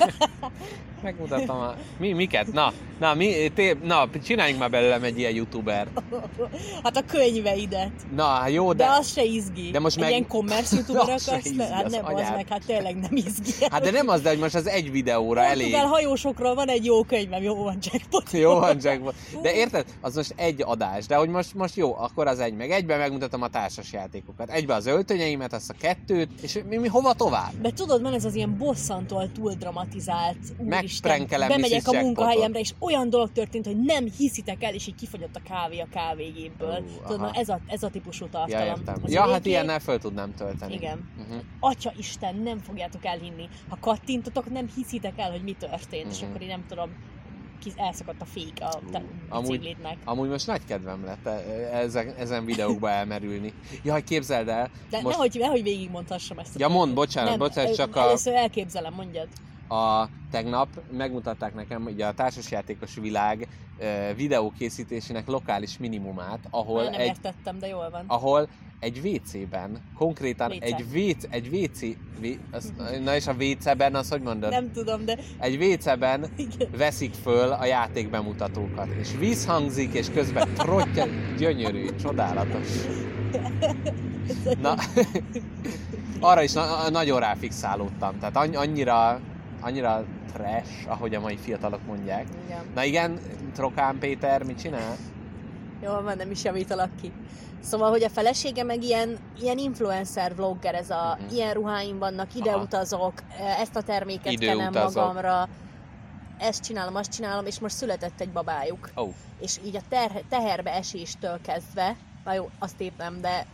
[1.02, 1.74] Megmutatom a...
[1.98, 2.52] Mi, miket?
[2.52, 5.88] Na, na, mi, té, na, csináljunk már belőlem egy ilyen youtuber.
[6.82, 7.90] Hát a könyveidet.
[8.14, 8.90] Na, hát jó, De, de...
[8.90, 9.70] az se izgi.
[9.70, 11.56] de most Egy meg- ilyen commerce youtuber Az akarsz?
[11.70, 12.34] Hát az nem, az anyád.
[12.34, 13.52] meg, hát tényleg nem izgi.
[13.70, 15.70] Hát de nem az, de hogy most az egy videóra elég.
[15.70, 18.30] Portugál hajósokról van egy jó könyvem, jó van jackpot.
[18.40, 19.14] Jó van, Jack.
[19.42, 19.84] De érted?
[20.00, 23.42] Az most egy adás, de hogy most, most jó, akkor az egy, meg egyben megmutatom
[23.42, 24.50] a társas játékokat.
[24.50, 27.52] Egyben az öltönyeimet, azt a kettőt, és mi, mi hova tovább?
[27.60, 33.10] De tudod, van ez az ilyen bosszantól túl dramatizált, úristen, bemegyek a munkahelyemre, és olyan
[33.10, 36.84] dolog történt, hogy nem hiszitek el, és így kifogyott a kávé a kávégépből.
[36.98, 38.66] Ó, tudod, na ez a, ez a típusú Ja, tartalom.
[38.66, 38.94] értem.
[39.02, 40.74] Az Ja, hát ilyennel föl tudnám tölteni.
[40.74, 41.10] Igen.
[41.18, 41.42] Uh-huh.
[41.60, 43.48] Atya Isten, nem fogjátok elhinni.
[43.68, 46.28] Ha kattintotok, nem hiszitek el, hogy mi történt, és Mhm.
[46.28, 46.90] akkor én nem tudom,
[47.58, 49.76] ki elszakadt a fék a te amúgy-.
[50.04, 53.52] Amúgy most nagy kedvem lett e- ezen, ezen videókba elmerülni.
[53.82, 56.54] Jaj, képzeld el, De most nehogy, nehogy végigmondhassam ezt.
[56.54, 59.28] a Ja, mondd, bocsánat, nem, bocsánat, csak a- Először elképzelem, mondjad.
[59.68, 67.00] a tegnap megmutatták nekem ugye a társasjátékos világ e, videókészítésének lokális minimumát, ahol Már nem
[67.00, 68.04] egy, értettem, de jól van.
[68.06, 68.48] ahol
[68.80, 70.62] egy WC-ben, konkrétan WC.
[70.62, 71.96] egy WC, egy WC,
[72.50, 72.72] az,
[73.04, 74.50] na és a WC-ben, az hogy mondod?
[74.50, 76.26] Nem tudom, de Egy WC-ben
[76.76, 81.06] veszik föl a játék bemutatókat, és vízhangzik, és közben trottya,
[81.38, 82.68] gyönyörű, csodálatos.
[84.60, 84.74] Na,
[86.30, 89.20] arra is na- nagyon ráfixálódtam, tehát anny- annyira,
[89.60, 92.26] annyira trash, ahogy a mai fiatalok mondják.
[92.46, 92.60] Igen.
[92.74, 93.18] Na igen,
[93.54, 94.96] Trokán Péter mit csinál?
[95.82, 97.12] Jól van, nem is javítalak ki.
[97.62, 101.34] Szóval, hogy a felesége meg ilyen, ilyen influencer vlogger, ez a Mhm.
[101.34, 102.62] ilyen ruháim vannak, ide Aha.
[102.62, 103.12] utazok,
[103.58, 104.94] ezt a terméket kenem Időutazok.
[105.04, 105.48] magamra,
[106.38, 108.90] ezt csinálom, azt csinálom, és most született egy babájuk.
[108.94, 113.46] Oh, És így a ter- teherbe eséstől kezdve, na jó, azt épp nem, de,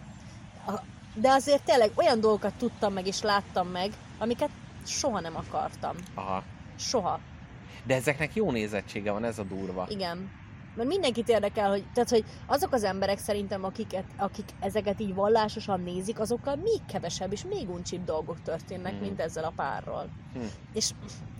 [1.14, 4.50] de azért tényleg olyan dolgokat tudtam meg és láttam meg, amiket
[4.86, 5.96] soha nem akartam.
[6.14, 6.42] aha.
[6.78, 7.20] Soha.
[7.84, 9.86] De ezeknek jó nézettsége van, ez a durva.
[9.88, 10.30] Igen.
[10.76, 15.80] Mert mindenkit érdekel, hogy, tehát, hogy azok az emberek szerintem, akiket, akik ezeket így vallásosan
[15.80, 19.00] nézik, azokkal még kevesebb és még uncsibb dolgok történnek, Hmm.
[19.00, 20.08] mint ezzel a párról.
[20.34, 20.40] Hm.
[20.72, 20.90] És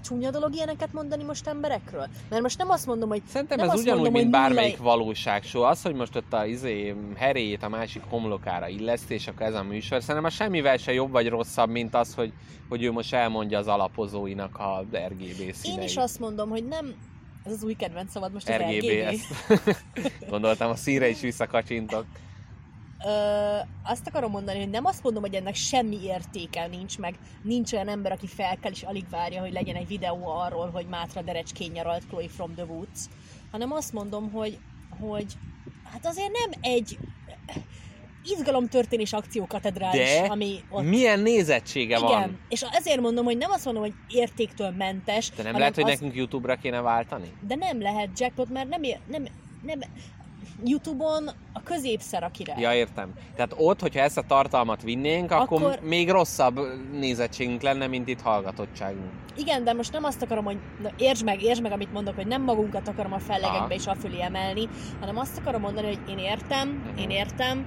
[0.04, 2.06] csúnya dolog ilyeneket mondani most emberekről?
[2.30, 4.90] Mert most nem azt mondom, hogy Szerintem Nem ez azt ugyanúgy, mondom, mint bármelyik nulla-
[4.96, 5.62] valóság show.
[5.62, 9.62] Az, hogy most ott a izé, heréjét a másik homlokára illeszt, és akkor ez a
[9.62, 12.32] műsor, szerintem a semmivel se jobb vagy rosszabb, mint az, hogy,
[12.68, 15.78] hogy ő most elmondja az alapozóinak a RGB színeit.
[15.78, 16.94] én is azt mondom, hogy nem,
[17.46, 19.20] ez az új kedvenc szavad most az RGB, RGB.
[20.30, 22.04] gondoltam, a színre is visszakacsintok.
[23.04, 27.72] Ö, azt akarom mondani, hogy nem azt mondom, hogy ennek semmi értéke nincs, meg nincs
[27.72, 31.22] olyan ember, aki fel kell és alig várja, hogy legyen egy videó arról, hogy Mátra
[31.22, 33.00] Derecskén nyaralt Chloe from the Woods,
[33.50, 34.58] hanem azt mondom, hogy,
[35.00, 35.32] hogy
[35.92, 36.98] hát azért nem egy
[38.26, 40.84] izgalomtörténés akciókatedrális, De ami ott...
[40.84, 42.38] Milyen nézettsége Igen, van?
[42.48, 45.90] és ezért mondom, hogy nem azt mondom, hogy értéktől mentes, De nem lehet, hogy az-
[45.90, 47.32] nekünk YouTube-ra kéne váltani?
[47.46, 49.24] de nem lehet jackpot, mert nem, ér, nem,
[49.62, 49.78] nem
[50.64, 52.60] Youtube-on a középszer a király.
[52.60, 53.12] Ja, értem.
[53.34, 56.60] Tehát ott, hogyha ezt a tartalmat vinnénk, akkor, Akkor- még rosszabb
[56.92, 59.10] nézettségünk lenne, mint itt hallgatottságunk.
[59.36, 62.26] Igen, de most nem azt akarom, hogy na, értsd meg, értsd meg, amit mondok, hogy
[62.26, 64.68] nem magunkat akarom a fellegekbe és afölé emelni,
[65.00, 66.98] hanem azt akarom mondani, hogy én értem, Mhm.
[66.98, 67.66] én értem,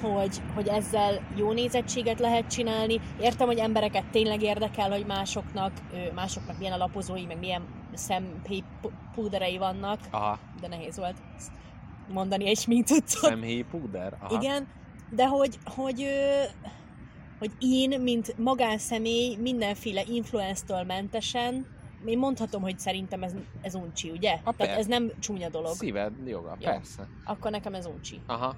[0.00, 3.00] hogy, hogy ezzel jó nézettséget lehet csinálni.
[3.20, 5.72] Értem, hogy embereket tényleg érdekel, hogy másoknak,
[6.14, 7.62] másoknak milyen alapozói, meg milyen
[7.94, 11.50] szempúderei vannak, Aha, de nehéz volt ezt
[12.12, 13.30] mondani egy smincuccot.
[13.30, 14.16] szemhéj púder.
[14.20, 14.40] Aha.
[14.40, 14.68] Igen,
[15.10, 16.06] de hogy, hogy,
[17.38, 21.66] hogy én, mint magánszemély, mindenféle influence-től mentesen,
[22.04, 23.32] én mondhatom, hogy szerintem ez,
[23.62, 24.30] ez uncsi, ugye?
[24.30, 24.76] Tehát persze.
[24.76, 25.74] ez nem csúnya dolog.
[25.74, 26.70] Szíved joga, Jó.
[26.70, 27.08] persze.
[27.24, 28.20] Akkor nekem ez uncsi.
[28.26, 28.56] Aha.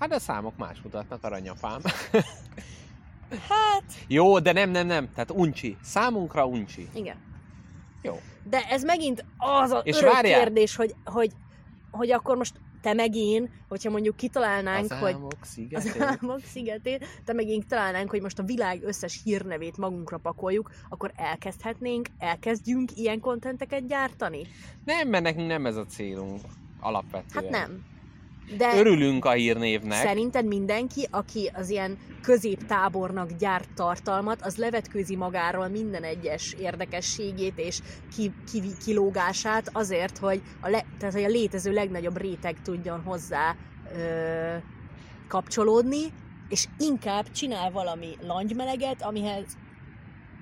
[0.00, 1.80] Hát a számok más mutatnak, aranyapám.
[3.48, 5.12] Hát, Jó, de nem, nem, nem.
[5.12, 5.76] Tehát uncsi.
[5.82, 6.88] Számunkra uncsi.
[6.94, 7.16] igen.
[8.02, 8.20] Jó.
[8.50, 10.40] De ez megint az a És örök várjál!
[10.42, 11.32] kérdés, hogy, hogy,
[11.90, 16.02] hogy akkor most te meg én, hogyha mondjuk kitalálnánk, Az hogy álmok az szigetén.
[16.02, 21.12] álmok szigetén, te meg én találnánk, hogy most a világ összes hírnevét magunkra pakoljuk, akkor
[21.16, 24.46] elkezdhetnénk, elkezdjünk ilyen kontenteket gyártani?
[24.84, 26.40] Nem, mert nekünk nem ez a célunk.
[26.80, 27.44] Alapvetően.
[27.44, 27.84] Hát nem.
[28.56, 29.98] De Örülünk a hírnévnek.
[29.98, 37.80] szerinted mindenki, aki az ilyen középtábornak gyárt tartalmat, az levetkőzi magáról minden egyes érdekességét és
[38.16, 43.56] ki, ki, kilógását azért, hogy a, le, tehát, hogy a létező legnagyobb réteg tudjon hozzá
[43.96, 44.56] ö,
[45.28, 46.12] kapcsolódni,
[46.48, 49.56] és inkább csinál valami langymeleget, amihez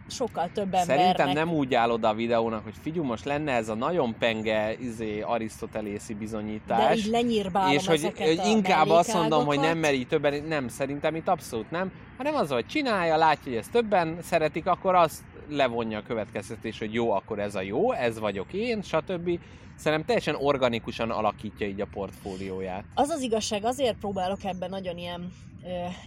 [0.08, 0.98] sokkal több embernek...
[0.98, 4.74] Szerintem nem úgy áll oda a videónak, hogy figyelj, most lenne ez a nagyon penge
[4.80, 6.98] izé, arisztotelészi de bizonyítás.
[6.98, 11.28] így lenyírbálom és hogy, hogy inkább azt mondom, hogy nem meri többen, nem, szerintem itt
[11.28, 16.02] abszolút nem, hanem az, hogy csinálja, látja, hogy ezt többen szeretik, akkor azt levonja a
[16.02, 19.38] következtetés, hogy jó, akkor ez a jó, ez vagyok én, stb.
[19.76, 22.84] Szerintem teljesen organikusan alakítja így a portfólióját.
[22.94, 25.32] Az az igazság, azért próbálok ebben nagyon ilyen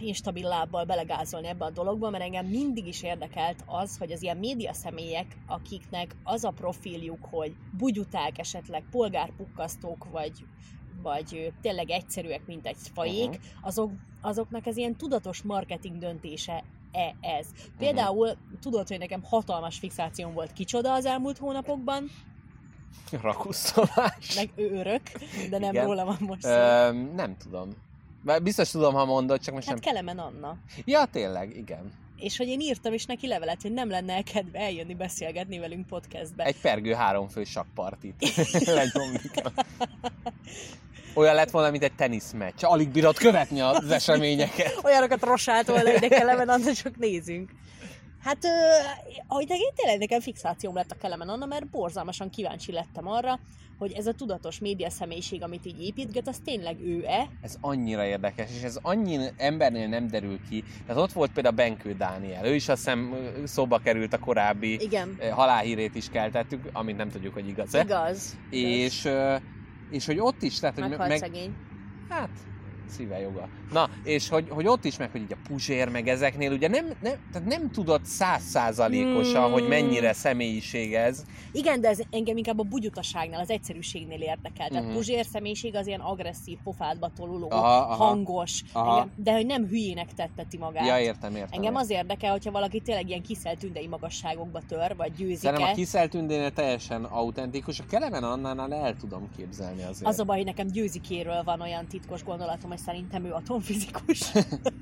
[0.00, 4.36] instabil lábbal belegázolni ebbe a dologba, mert engem mindig is érdekelt az, hogy az ilyen
[4.36, 10.32] média személyek, akiknek az a profiljuk, hogy bugyuták esetleg, polgárpukkasztók, vagy
[11.02, 13.38] vagy tényleg egyszerűek, mint egy fajék, Mhm.
[13.62, 17.46] azok, azoknak ez ilyen tudatos marketing döntése e ez.
[17.78, 18.30] Például
[18.60, 22.10] tudod, hogy nekem hatalmas fixációm volt kicsoda az elmúlt hónapokban,
[23.22, 24.34] Rakuszolás.
[24.34, 25.02] meg ő örök,
[25.50, 25.84] de nem Igen.
[25.84, 26.44] róla van most.
[26.44, 27.68] Ö, nem tudom.
[28.22, 29.84] Bár Biztos tudom, ha mondod, csak most Hát nem.
[29.84, 30.56] Kelemen Anna.
[30.84, 31.92] Ja, tényleg, igen.
[32.16, 36.44] És hogy én írtam is neki levelet, hogy nem lenne kedve eljönni beszélgetni velünk podcastbe.
[36.44, 38.14] Egy pergő háromfő sakpartit
[38.66, 39.20] lenyomni.
[41.14, 42.62] Olyan lett volna, mint egy teniszmeccs.
[42.64, 44.78] Alig bírod követni az eseményeket.
[44.84, 47.50] Olyanokat rosált volna ide Kelemen Anna, csak nézünk.
[48.22, 48.38] Hát,
[49.26, 53.38] ahogy én tényleg nekem fixációm lett a Kelemen Anna, mert borzalmasan kíváncsi lettem arra,
[53.78, 57.28] hogy ez a tudatos média személyiség, amit így építget, az tényleg ő-e?
[57.42, 60.64] Ez annyira érdekes, és ez annyi embernél nem derül ki.
[60.86, 62.46] Tehát ott volt például Benkő Dániel.
[62.46, 63.14] Ő is azt hiszem
[63.44, 67.80] szóba került a korábbi Igen, halálhírét is keltettük, amit nem tudjuk, hogy igaz-e.
[67.80, 68.36] igaz.
[68.50, 69.36] És, ö,
[69.90, 71.54] és hogy ott is, tehát hogy Meghalt meg, szegény.
[72.08, 72.30] Hát,
[72.90, 73.48] szíve joga.
[73.72, 76.86] Na, és hogy, hogy ott is meg, hogy így a Puzsér, meg ezeknél, ugye nem,
[76.86, 79.52] nem, tehát nem tudod százszázalékosan, Hmm.
[79.52, 81.24] hogy mennyire személyiség ez.
[81.52, 84.68] Igen, de ez engem inkább a bugyutaságnál, az egyszerűségnél érdekel.
[84.68, 84.92] Tehát Mhm.
[84.94, 88.04] Puzsér személyiség az ilyen agresszív, pofádba toluló, Aha, aha.
[88.04, 88.92] hangos, Aha.
[88.92, 90.86] Engem, de hogy nem hülyének tetteti magát.
[90.86, 91.50] Ja, értem, értem.
[91.52, 95.74] Engem az érdekel, hogyha valaki tényleg ilyen kiszeltündei magasságokba tör, vagy győzik Szerintem a.
[95.74, 100.06] Kiszeltündénél teljesen autentikus, a Kelemen Annánál el tudom képzelni azért.
[100.08, 104.32] Az a baj, hogy nekem győzikéről van olyan titkos gondolatom, hogy szerintem ő atomfizikus.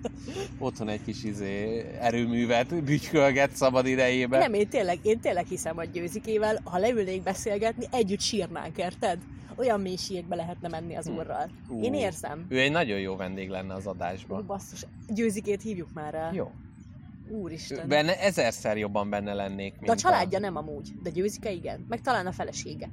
[0.59, 4.41] Otthon egy kis izé, erőművet bütykölget szabad idejében.
[4.41, 9.19] nem, én tényleg, én tényleg hiszem, hogy győzikével, ha leülnék beszélgetni, együtt sírnánk, érted?
[9.57, 11.17] Olyan mélységbe lehetne menni az Hm.
[11.17, 11.51] úrral.
[11.69, 11.83] Ú.
[11.83, 12.47] Én érzem.
[12.49, 14.47] Ő egy nagyon jó vendég lenne az adásban.
[14.47, 16.35] basszus, győzikét hívjuk már el.
[16.35, 16.51] Jó.
[17.31, 17.89] Úristen.
[17.89, 21.85] Benne ezerszer jobban benne lennék, mint De a családja nem amúgy, de győzike igen.
[21.89, 22.89] Meg talán a felesége.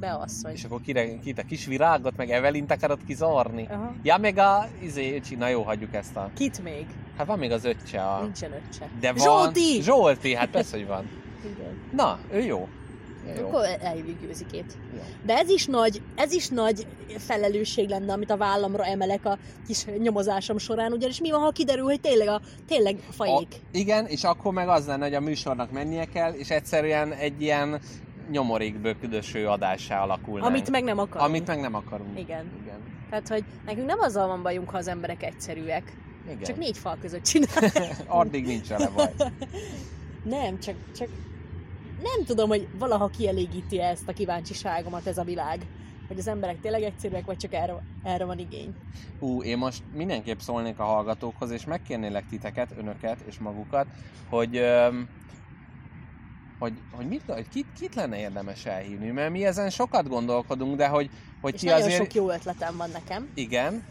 [0.00, 0.52] Beasszony.
[0.52, 3.66] És akkor kire, kit a kis virágot, meg Evelint akarod kizarni?
[3.70, 3.94] Aha.
[4.02, 6.30] Ja, meg a izé, öcsi, na jó, hagyjuk ezt a...
[6.34, 6.86] Kit még?
[7.16, 8.22] Hát van még az öccse a...
[8.22, 8.88] Nincsen öccse.
[9.00, 9.22] De van...
[9.22, 9.82] Zsolti!
[9.82, 11.08] Zsolti, hát persze, hogy van.
[11.54, 11.82] Igen.
[11.92, 12.68] Na, ő jó.
[13.38, 13.46] Jó.
[13.46, 14.76] Akkor elhívjuk győzikét.
[14.94, 15.00] jó.
[15.24, 16.86] De ez is nagy, ez is nagy
[17.18, 21.84] felelősség lenne, amit a vállamra emelek a kis nyomozásom során, ugyanis mi van, ha kiderül,
[21.84, 23.48] hogy tényleg a tényleg fajék.
[23.50, 27.42] A, igen, és akkor meg az lenne, hogy a műsornak mennie kell, és egyszerűen egy
[27.42, 27.80] ilyen
[28.30, 30.46] nyomorékböködöső adássá alakulna.
[30.46, 31.28] Amit meg nem akarunk.
[31.28, 32.18] Amit meg nem akarunk.
[32.18, 32.50] Igen.
[32.62, 32.78] Igen.
[33.10, 35.96] Tehát, hogy nekünk nem azzal van bajunk, ha az emberek egyszerűek.
[36.24, 36.42] Igen.
[36.42, 37.96] Csak négy fal között csinálják.
[38.06, 39.12] Addig nincs vele baj.
[40.24, 41.08] Nem, csak, csak
[42.02, 45.66] nem tudom, hogy valaha kielégíti ezt a kíváncsiságomat ez a világ.
[46.08, 48.74] hogy az emberek tényleg egyszerűek, vagy csak erre, erre van igény.
[49.18, 53.86] Hú, én most mindenképp szólnék a hallgatókhoz, és megkérnélek titeket, önöket és magukat,
[54.28, 55.08] hogy öm,
[56.60, 60.86] hogy, hogy, mit, hogy kit, kit lenne érdemes elhívni, mert mi ezen sokat gondolkodunk, de
[60.86, 61.10] hogy,
[61.40, 62.00] hogy És ti nagyon azért...
[62.02, 63.28] sok jó ötletem van nekem.
[63.34, 63.84] Igen,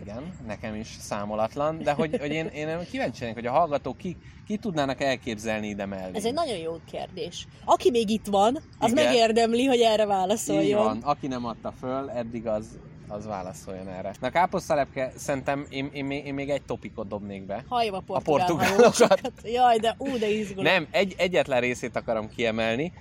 [0.00, 4.16] igen, nekem is számolatlan, de hogy, hogy én, én kíváncsi lennék, hogy a hallgatók ki,
[4.46, 6.16] ki tudnának elképzelni ide mellé.
[6.16, 7.46] Ez egy nagyon jó kérdés.
[7.64, 9.04] Aki még itt van, az Igen.
[9.04, 10.84] megérdemli, hogy erre Így válaszoljon.
[10.84, 12.78] van, aki nem adta föl, eddig az,
[13.10, 14.12] az válaszoljon erre.
[14.20, 17.64] Na káposztalepke, szerintem én, én, még- én még egy topikot dobnék be.
[17.68, 18.76] Halljam a portugál portugálokat.
[18.96, 19.32] hajósokat.
[19.54, 20.64] Jaj, de ú, de izgulok.
[20.64, 22.92] Nem, egy, egyetlen részét akarom kiemelni,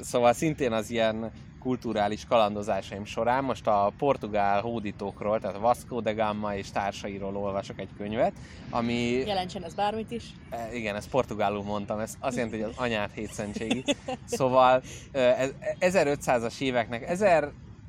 [0.00, 1.30] szóval szintén az ilyen
[1.60, 7.88] kulturális kalandozásaim során most a portugál hódítókról, tehát Vasco de Gama és társairól olvasok egy
[7.96, 8.32] könyvet,
[8.70, 10.24] ami Jelentsen ez bármit is.
[10.50, 13.84] E, Igen, ezt portugálul mondtam, ez azt jelenti, hogy az anyát hétszentségi.
[14.24, 14.82] Szóval
[15.12, 17.08] ö, ez- 1500-as éveknek,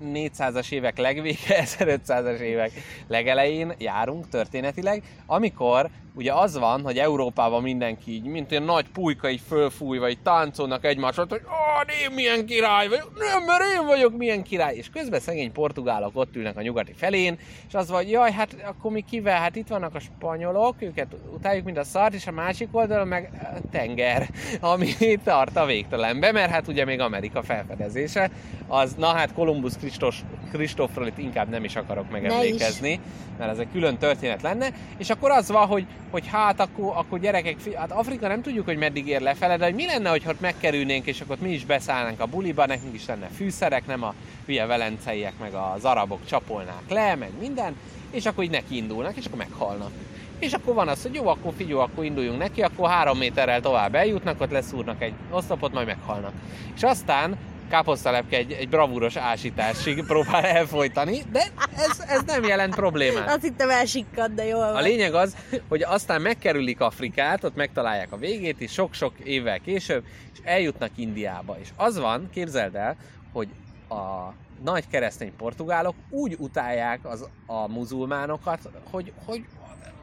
[0.03, 2.71] 1400-as évek legvége, 1500-as évek
[3.07, 9.29] legelején járunk történetileg, amikor ugye az van, hogy Európában mindenki így, mint egy nagy pulyka
[9.29, 14.17] így fölfúj, vagy táncolnak egymásra, hogy ah, én milyen király vagyok, nem, mert én vagyok
[14.17, 18.31] milyen király, és közben szegény portugálok ott ülnek a nyugati felén, és az vagy, jaj,
[18.31, 22.27] hát akkor mi kivel, hát itt vannak a spanyolok, őket utáljuk, mint a szart, és
[22.27, 23.29] a másik oldalon meg
[23.71, 28.31] tenger, ami tart a végtelenbe, mert hát ugye még Amerika felfedezése,
[28.67, 32.99] az, na hát Kolumbusz Kristos, Kristófról itt inkább nem is akarok megemlékezni,
[33.37, 37.19] mert ez egy külön történet lenne, és akkor az van, hogy, hogy hát akkor, akkor
[37.19, 40.39] gyerekek, hát Afrika nem tudjuk, hogy meddig ér lefele, de hogy mi lenne, hogy ott
[40.39, 44.13] megkerülnénk, és akkor mi is beszállnánk a buliba, nekünk is lenne fűszerek, nem a
[44.45, 47.75] hülye velenceiek, meg az arabok csapolnák le, meg minden,
[48.11, 49.91] és akkor így neki indulnak, és akkor meghalnak.
[50.39, 53.95] És akkor van az, hogy jó, akkor figyelj, akkor induljunk neki, akkor három méterrel tovább
[53.95, 56.33] eljutnak, ott leszúrnak egy oszlopot, majd meghalnak.
[56.75, 57.37] És aztán
[57.73, 61.43] káposztalepke egy, egy bravúros ásításig próbál elfolytani, de
[61.77, 63.27] ez, ez nem jelent problémát.
[63.27, 64.83] Azt hittem elsikkad, de jól A van.
[64.83, 65.35] lényeg az,
[65.69, 71.57] hogy aztán megkerülik Afrikát, ott megtalálják a végét, és sok-sok évvel később, és eljutnak Indiába.
[71.61, 72.95] És az van, képzeld el,
[73.31, 73.47] hogy
[73.89, 74.33] a
[74.63, 78.59] nagy keresztény portugálok úgy utálják az, a muzulmánokat,
[78.91, 79.45] hogy, hogy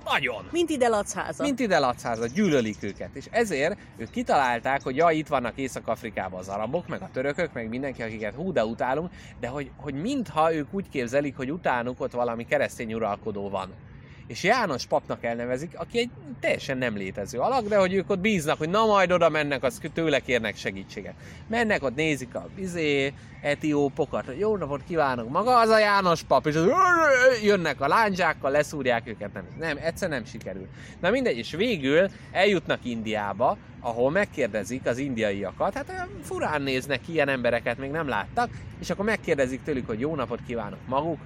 [0.04, 0.48] nagyon.
[0.50, 1.42] Mint ide Lacháza.
[1.42, 3.10] Mint ide Lacháza, gyűlölik őket.
[3.12, 7.68] És ezért ők kitalálták, hogy ja, itt vannak Észak-Afrikában az arabok, meg a törökök, meg
[7.68, 9.10] mindenki, akiket hú, de utálunk,
[9.40, 13.70] de hogy, hogy mintha ők úgy képzelik, hogy utánuk ott valami keresztény uralkodó van.
[14.30, 18.58] És János papnak elnevezik, aki egy teljesen nem létező alak, de hogy ők ott bíznak,
[18.58, 21.14] hogy na majd oda mennek, az tőle kérnek segítséget.
[21.48, 23.12] Mennek, ott nézik a izé,
[23.42, 26.66] etiópokat, hogy jó napot kívánok, maga az a János pap, és az,
[27.42, 30.66] jönnek a lándzsákkal, leszúrják őket, nem, nem, egyszer nem sikerül.
[31.00, 37.78] Na mindegy, és végül eljutnak Indiába, ahol megkérdezik az indiaiakat, hát furán néznek ilyen embereket
[37.78, 38.50] még nem láttak,
[38.80, 41.18] és akkor megkérdezik tőlük, hogy jó napot kívánok maguk,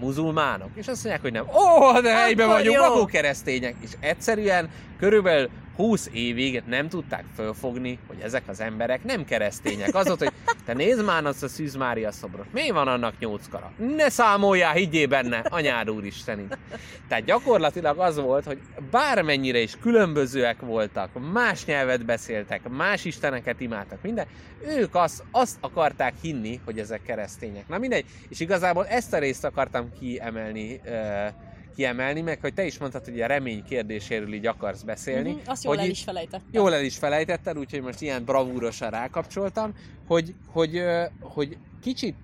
[0.00, 1.44] muzulmánok, és azt mondják, hogy nem.
[1.48, 4.68] Ó, de helyben Akkor vagyunk, maguk keresztények, és egyszerűen
[4.98, 5.48] körülbelül
[5.78, 9.94] 20 évig nem tudták fölfogni, hogy ezek az emberek nem keresztények.
[9.94, 10.32] Az volt, hogy
[10.64, 13.72] te nézd már azt a Szűz Mária szobrot, mi van annak nyolc kara?
[13.96, 16.46] Ne számoljál, higgyél benne, anyád úristeni.
[17.08, 18.58] Tehát gyakorlatilag az volt, hogy
[18.90, 24.26] bármennyire is különbözőek voltak, más nyelvet beszéltek, más isteneket imádtak, minden,
[24.66, 27.68] ők azt, azt akarták hinni, hogy ezek keresztények.
[27.68, 30.80] Na mindegy, és igazából ezt a részt akartam kiemelni,
[31.82, 35.30] kiemelni, meg hogy te is mondtad, hogy a remény kérdéséről így akarsz beszélni.
[35.30, 36.48] Mhm, Azt jól hogy el is felejtettem.
[36.50, 39.72] Jól el is felejtetted, úgyhogy most ilyen bravúrosan rákapcsoltam,
[40.06, 40.82] hogy, hogy,
[41.20, 42.16] hogy kicsit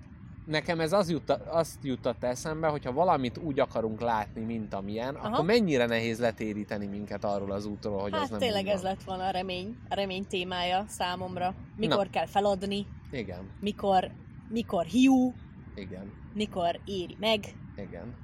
[0.45, 5.27] nekem ez az jutta, azt juttatta eszembe, hogyha valamit úgy akarunk látni, mint amilyen, Aha.
[5.27, 8.75] akkor mennyire nehéz letéríteni minket arról az útról, hogy az Hát nem tényleg úgy van.
[8.75, 11.53] ez lett volna a remény, a remény témája számomra.
[11.77, 12.09] Mikor Na.
[12.09, 14.11] kell feladni, Igen, mikor,
[14.49, 15.33] mikor hiú,
[15.75, 17.39] igen, mikor éri meg.
[17.77, 18.23] igen.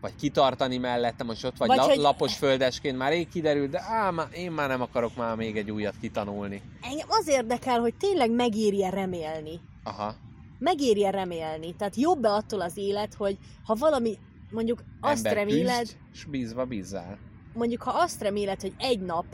[0.00, 3.80] Vagy kitartani mellette, most ott vagy, Vagy la, hogy- lapos földesként, már rég kiderült, de
[3.88, 6.62] á, má, én már nem akarok már még egy újat kitanulni.
[6.82, 9.60] Engem az érdekel, hogy tényleg megéri-e remélni.
[9.84, 10.14] Aha,
[10.58, 11.74] Megéri-e remélni.
[11.74, 14.18] Tehát jobb-e attól az élet, hogy ha valami,
[14.50, 17.18] mondjuk azt ember reméled, küzd, s bízva bízzál.
[17.54, 19.24] mondjuk ha azt reméled, hogy egy nap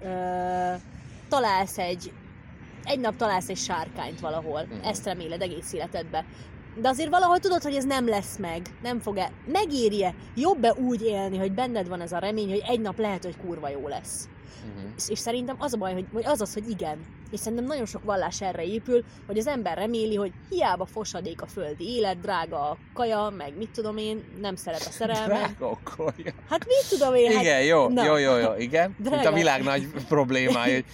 [0.00, 0.06] ö,
[1.28, 2.12] találsz egy
[2.84, 4.84] egy nap találsz egy sárkányt valahol, Mhm.
[4.84, 6.24] ezt reméled egész életedbe.
[6.80, 11.38] De azért valahogy tudod, hogy ez nem lesz meg, nem fog-e, megéri-e, jobb-e úgy élni,
[11.38, 14.28] hogy benned van ez a remény, hogy egy nap lehet, hogy kurva jó lesz.
[14.68, 14.90] Uh-huh.
[14.96, 16.98] És, és szerintem az a baj, hogy, hogy az az, hogy igen.
[17.30, 21.46] És szerintem nagyon sok vallás erre épül, hogy az ember reméli, hogy hiába fosadék a
[21.46, 25.26] földi élet, drága a kaja, meg mit tudom én, nem szeret a szerelmet.
[25.26, 26.32] Drága okolja.
[26.48, 28.04] Hát mit tudom én, hát Igen, jó, na.
[28.04, 28.94] jó, jó, jó, igen.
[28.98, 29.28] Mint Drága.
[29.28, 30.84] a világ nagy problémája, hogy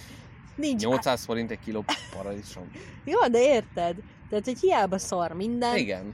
[0.55, 0.83] nincs.
[0.83, 1.85] 800 forint egy kiló
[2.15, 2.71] paradicsom.
[3.05, 3.95] Jó, de érted?
[4.33, 6.13] Tehát, hogy hiába szar minden, Igen,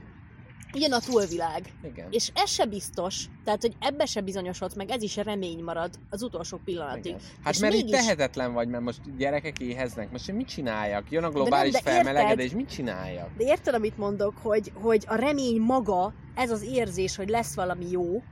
[0.72, 1.72] jön a túlvilág.
[1.84, 2.06] igen.
[2.10, 6.22] És ez se biztos, tehát, hogy ebbe se bizonyosodsz meg, ez is remény marad az
[6.22, 7.04] utolsó pillanatig.
[7.04, 7.20] Igen.
[7.44, 11.10] Hát És mert így mégis- tehetetlen vagy, mert most gyerekek éheznek, most én mit csináljak?
[11.10, 11.92] Jön a globális de érted?
[11.92, 13.28] felmelegedés, mit csináljak?
[13.36, 17.90] De érted, amit mondok, hogy, hogy a remény maga, ez az érzés, hogy lesz valami
[17.90, 18.22] jó,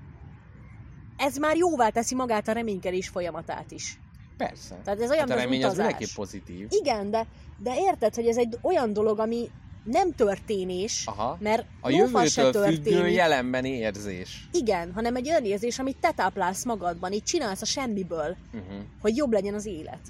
[1.17, 3.99] ez már jóvá teszi magát a reménykedés folyamatát is.
[4.37, 4.81] Persze.
[4.85, 6.67] Tehát ez olyan, hát a remény az mindenképp pozitív.
[6.71, 7.27] Igen, de,
[7.59, 9.51] de érted, hogy ez egy olyan dolog, ami
[9.85, 11.37] nem történés, Aha.
[11.41, 13.15] mert A lófasz se jövőtől függő történik.
[13.15, 14.49] jelenbeni érzés.
[14.53, 18.83] Igen, hanem egy olyan érzés, amit te táplálsz magadban, így csinálsz a semmiből, Uh-huh.
[19.01, 20.01] hogy jobb legyen az élet.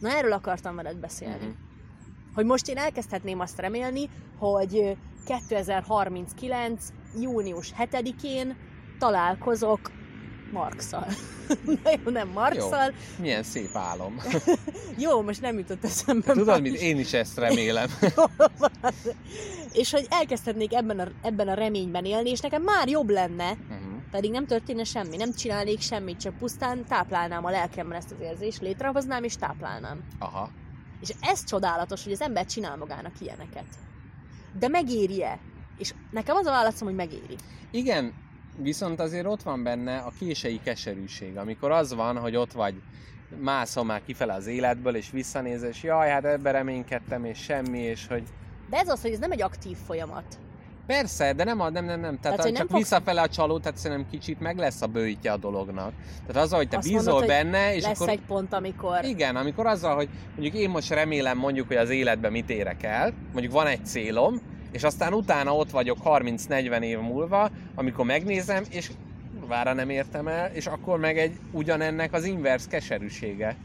[0.00, 1.34] Na erről akartam veled beszélni.
[1.34, 1.52] Uh-huh.
[2.34, 4.08] Hogy most én elkezdhetném azt remélni,
[4.38, 4.90] hogy ö,
[5.26, 6.84] 2039.
[7.20, 8.56] június 7-én
[8.98, 9.80] találkozok
[10.52, 11.06] Markszal.
[11.82, 12.92] Na jó, nem Markszal.
[13.18, 14.16] Milyen szép álom.
[14.32, 14.38] Jó.
[15.10, 16.32] jó, most nem jutott eszembe.
[16.32, 16.60] Tudod Marx.
[16.62, 16.80] mit?
[16.80, 17.88] Én is ezt remélem.
[19.72, 24.10] és hogy elkezdhetnék ebben a, ebben a reményben élni, és nekem már jobb lenne, Uh-huh.
[24.10, 28.60] pedig nem történne semmi, nem csinálnék semmit, csak pusztán táplálnám a lelkemben ezt az érzést,
[28.60, 30.00] létrehoznám és táplálnám.
[30.18, 30.50] Aha.
[31.00, 33.64] És ez csodálatos, hogy az ember csinál magának ilyeneket.
[34.58, 35.38] De megéri-e?
[35.78, 37.36] És nekem az a válaszom, hogy megéri.
[37.70, 38.12] Igen,
[38.62, 42.74] viszont azért ott van benne a kései keserűség, amikor az van, hogy ott vagy,
[43.38, 48.06] mászom már kifele az életből, és visszanéz, és jaj, hát ebben reménykedtem, és semmi, és
[48.06, 48.22] hogy
[48.70, 50.24] De ez az, hogy ez nem egy aktív folyamat.
[50.86, 52.18] Persze, de nem, a, nem, nem, nem.
[52.20, 55.36] Tehát, Tehát, csak nem visszafele a csaló, tehát szerintem kicsit meg lesz a bőjtje a
[55.36, 55.92] dolognak.
[56.26, 58.12] Tehát az, hogy te Azt bízol mondod, benne, és Lesz akkor...
[58.12, 59.04] egy pont, amikor...
[59.04, 63.12] Igen, amikor azzal, hogy mondjuk én most remélem mondjuk, hogy az életben mit érek el,
[63.32, 64.40] mondjuk van egy célom,
[64.72, 68.90] és aztán utána ott vagyok 30-40 év múlva, amikor megnézem, és
[69.46, 73.56] vára nem értem el, és akkor meg egy ugyanennek az inverse keserűsége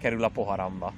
[0.00, 0.92] kerül a poharamba.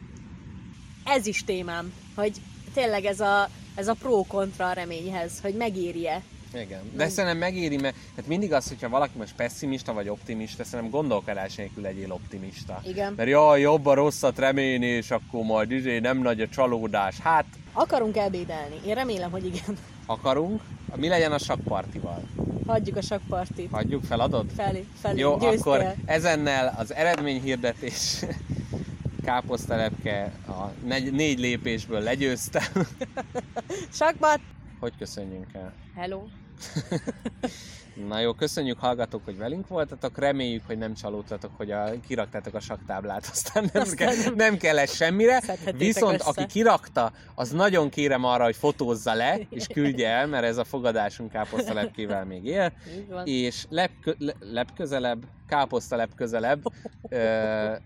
[1.04, 2.32] Ez is témám, hogy
[2.74, 6.22] tényleg ez a, ez a pro-kontra a reményhez, hogy megéri-e.
[6.54, 6.80] Igen.
[6.92, 7.08] De Nem.
[7.08, 11.82] szerintem megéri, mert hát mindig az, hogyha valaki most pessimista vagy optimista, szerintem gondolkodás nélkül
[11.82, 12.80] legyél optimista.
[12.86, 13.12] Igen.
[13.16, 17.18] Mert jaj, jobb a rosszat remélni, és akkor majd izé nem nagy a csalódás.
[17.18, 18.74] Hát, Akarunk elbédelni?
[18.86, 19.78] Én remélem, hogy igen.
[20.06, 20.62] akarunk.
[20.96, 22.22] Mi legyen a sakpartival?
[22.66, 23.70] Hagyjuk a sakpartit.
[23.70, 24.46] Hagyjuk, feladod?
[24.56, 25.72] Felé, felé, Jó, győztél.
[25.72, 28.24] akkor ezennel az eredményhirdetés
[29.24, 32.86] káposztelepke a negy, négy lépésből legyőztem.
[33.92, 34.40] Sakpat!
[34.80, 35.72] Hogy köszönjünk el?
[35.96, 36.22] Hello!
[38.08, 42.60] Na jó, köszönjük hallgatók, hogy velünk voltatok, reméljük, hogy nem csalódtatok, hogy a, kiraktátok a
[42.60, 46.28] saktáblát, aztán nem, Aztán kell, nem- nem kellett semmire, Szedhetétek viszont össze.
[46.28, 50.64] aki kirakta, az nagyon kérem arra, hogy fotózza le, és küldje el, mert ez a
[50.64, 52.72] fogadásunk káposztalepkével még él,
[53.24, 56.62] és lep, le, lep közelebb, káposztalep közelebb
[57.08, 57.16] ö,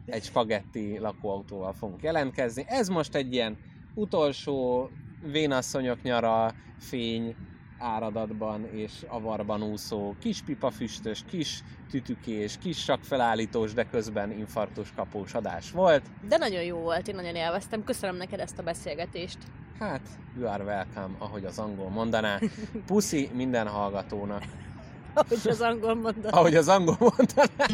[0.06, 2.64] egy spagetti lakóautóval fogunk jelentkezni.
[2.68, 3.58] Ez most egy ilyen
[3.94, 4.90] utolsó
[5.32, 7.36] vénasszonyok nyara fény
[7.78, 15.70] áradatban és avarban úszó kis pipafüstös, kis tütükés, kis sakfelállítós, de közben infarktus kapós adás
[15.70, 16.02] volt.
[16.28, 17.84] De nagyon jó volt, én nagyon élveztem.
[17.84, 19.38] Köszönöm neked ezt a beszélgetést.
[19.78, 20.00] Hát,
[20.36, 22.38] you are welcome, ahogy az angol mondaná.
[22.86, 24.42] Puszi minden hallgatónak.
[25.14, 26.28] Ahogy az angol mondta.
[26.28, 27.66] Ahogy az angol mondaná.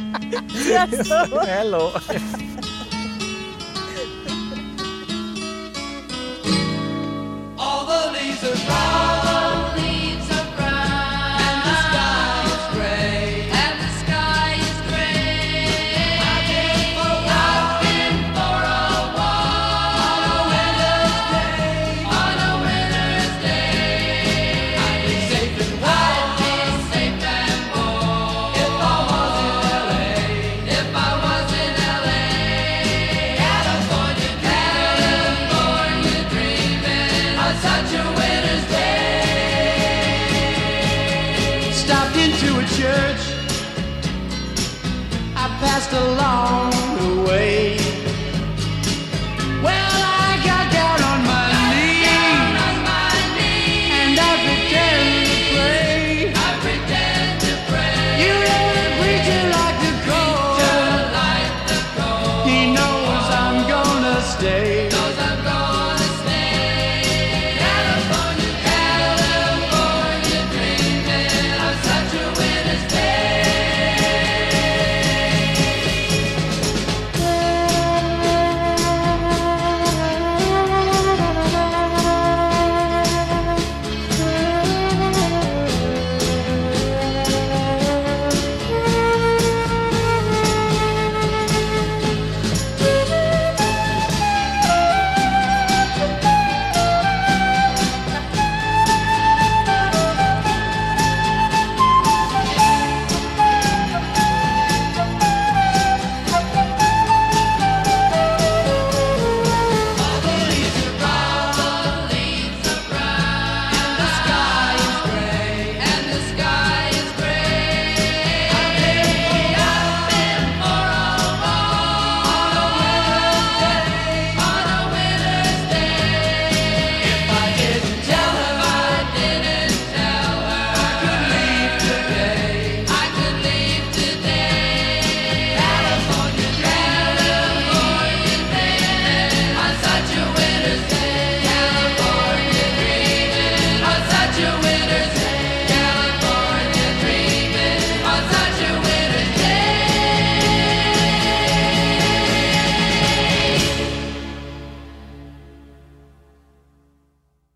[0.48, 1.44] Sziasztok!
[1.56, 1.90] Hello!
[7.56, 9.23] All the leaves are brown.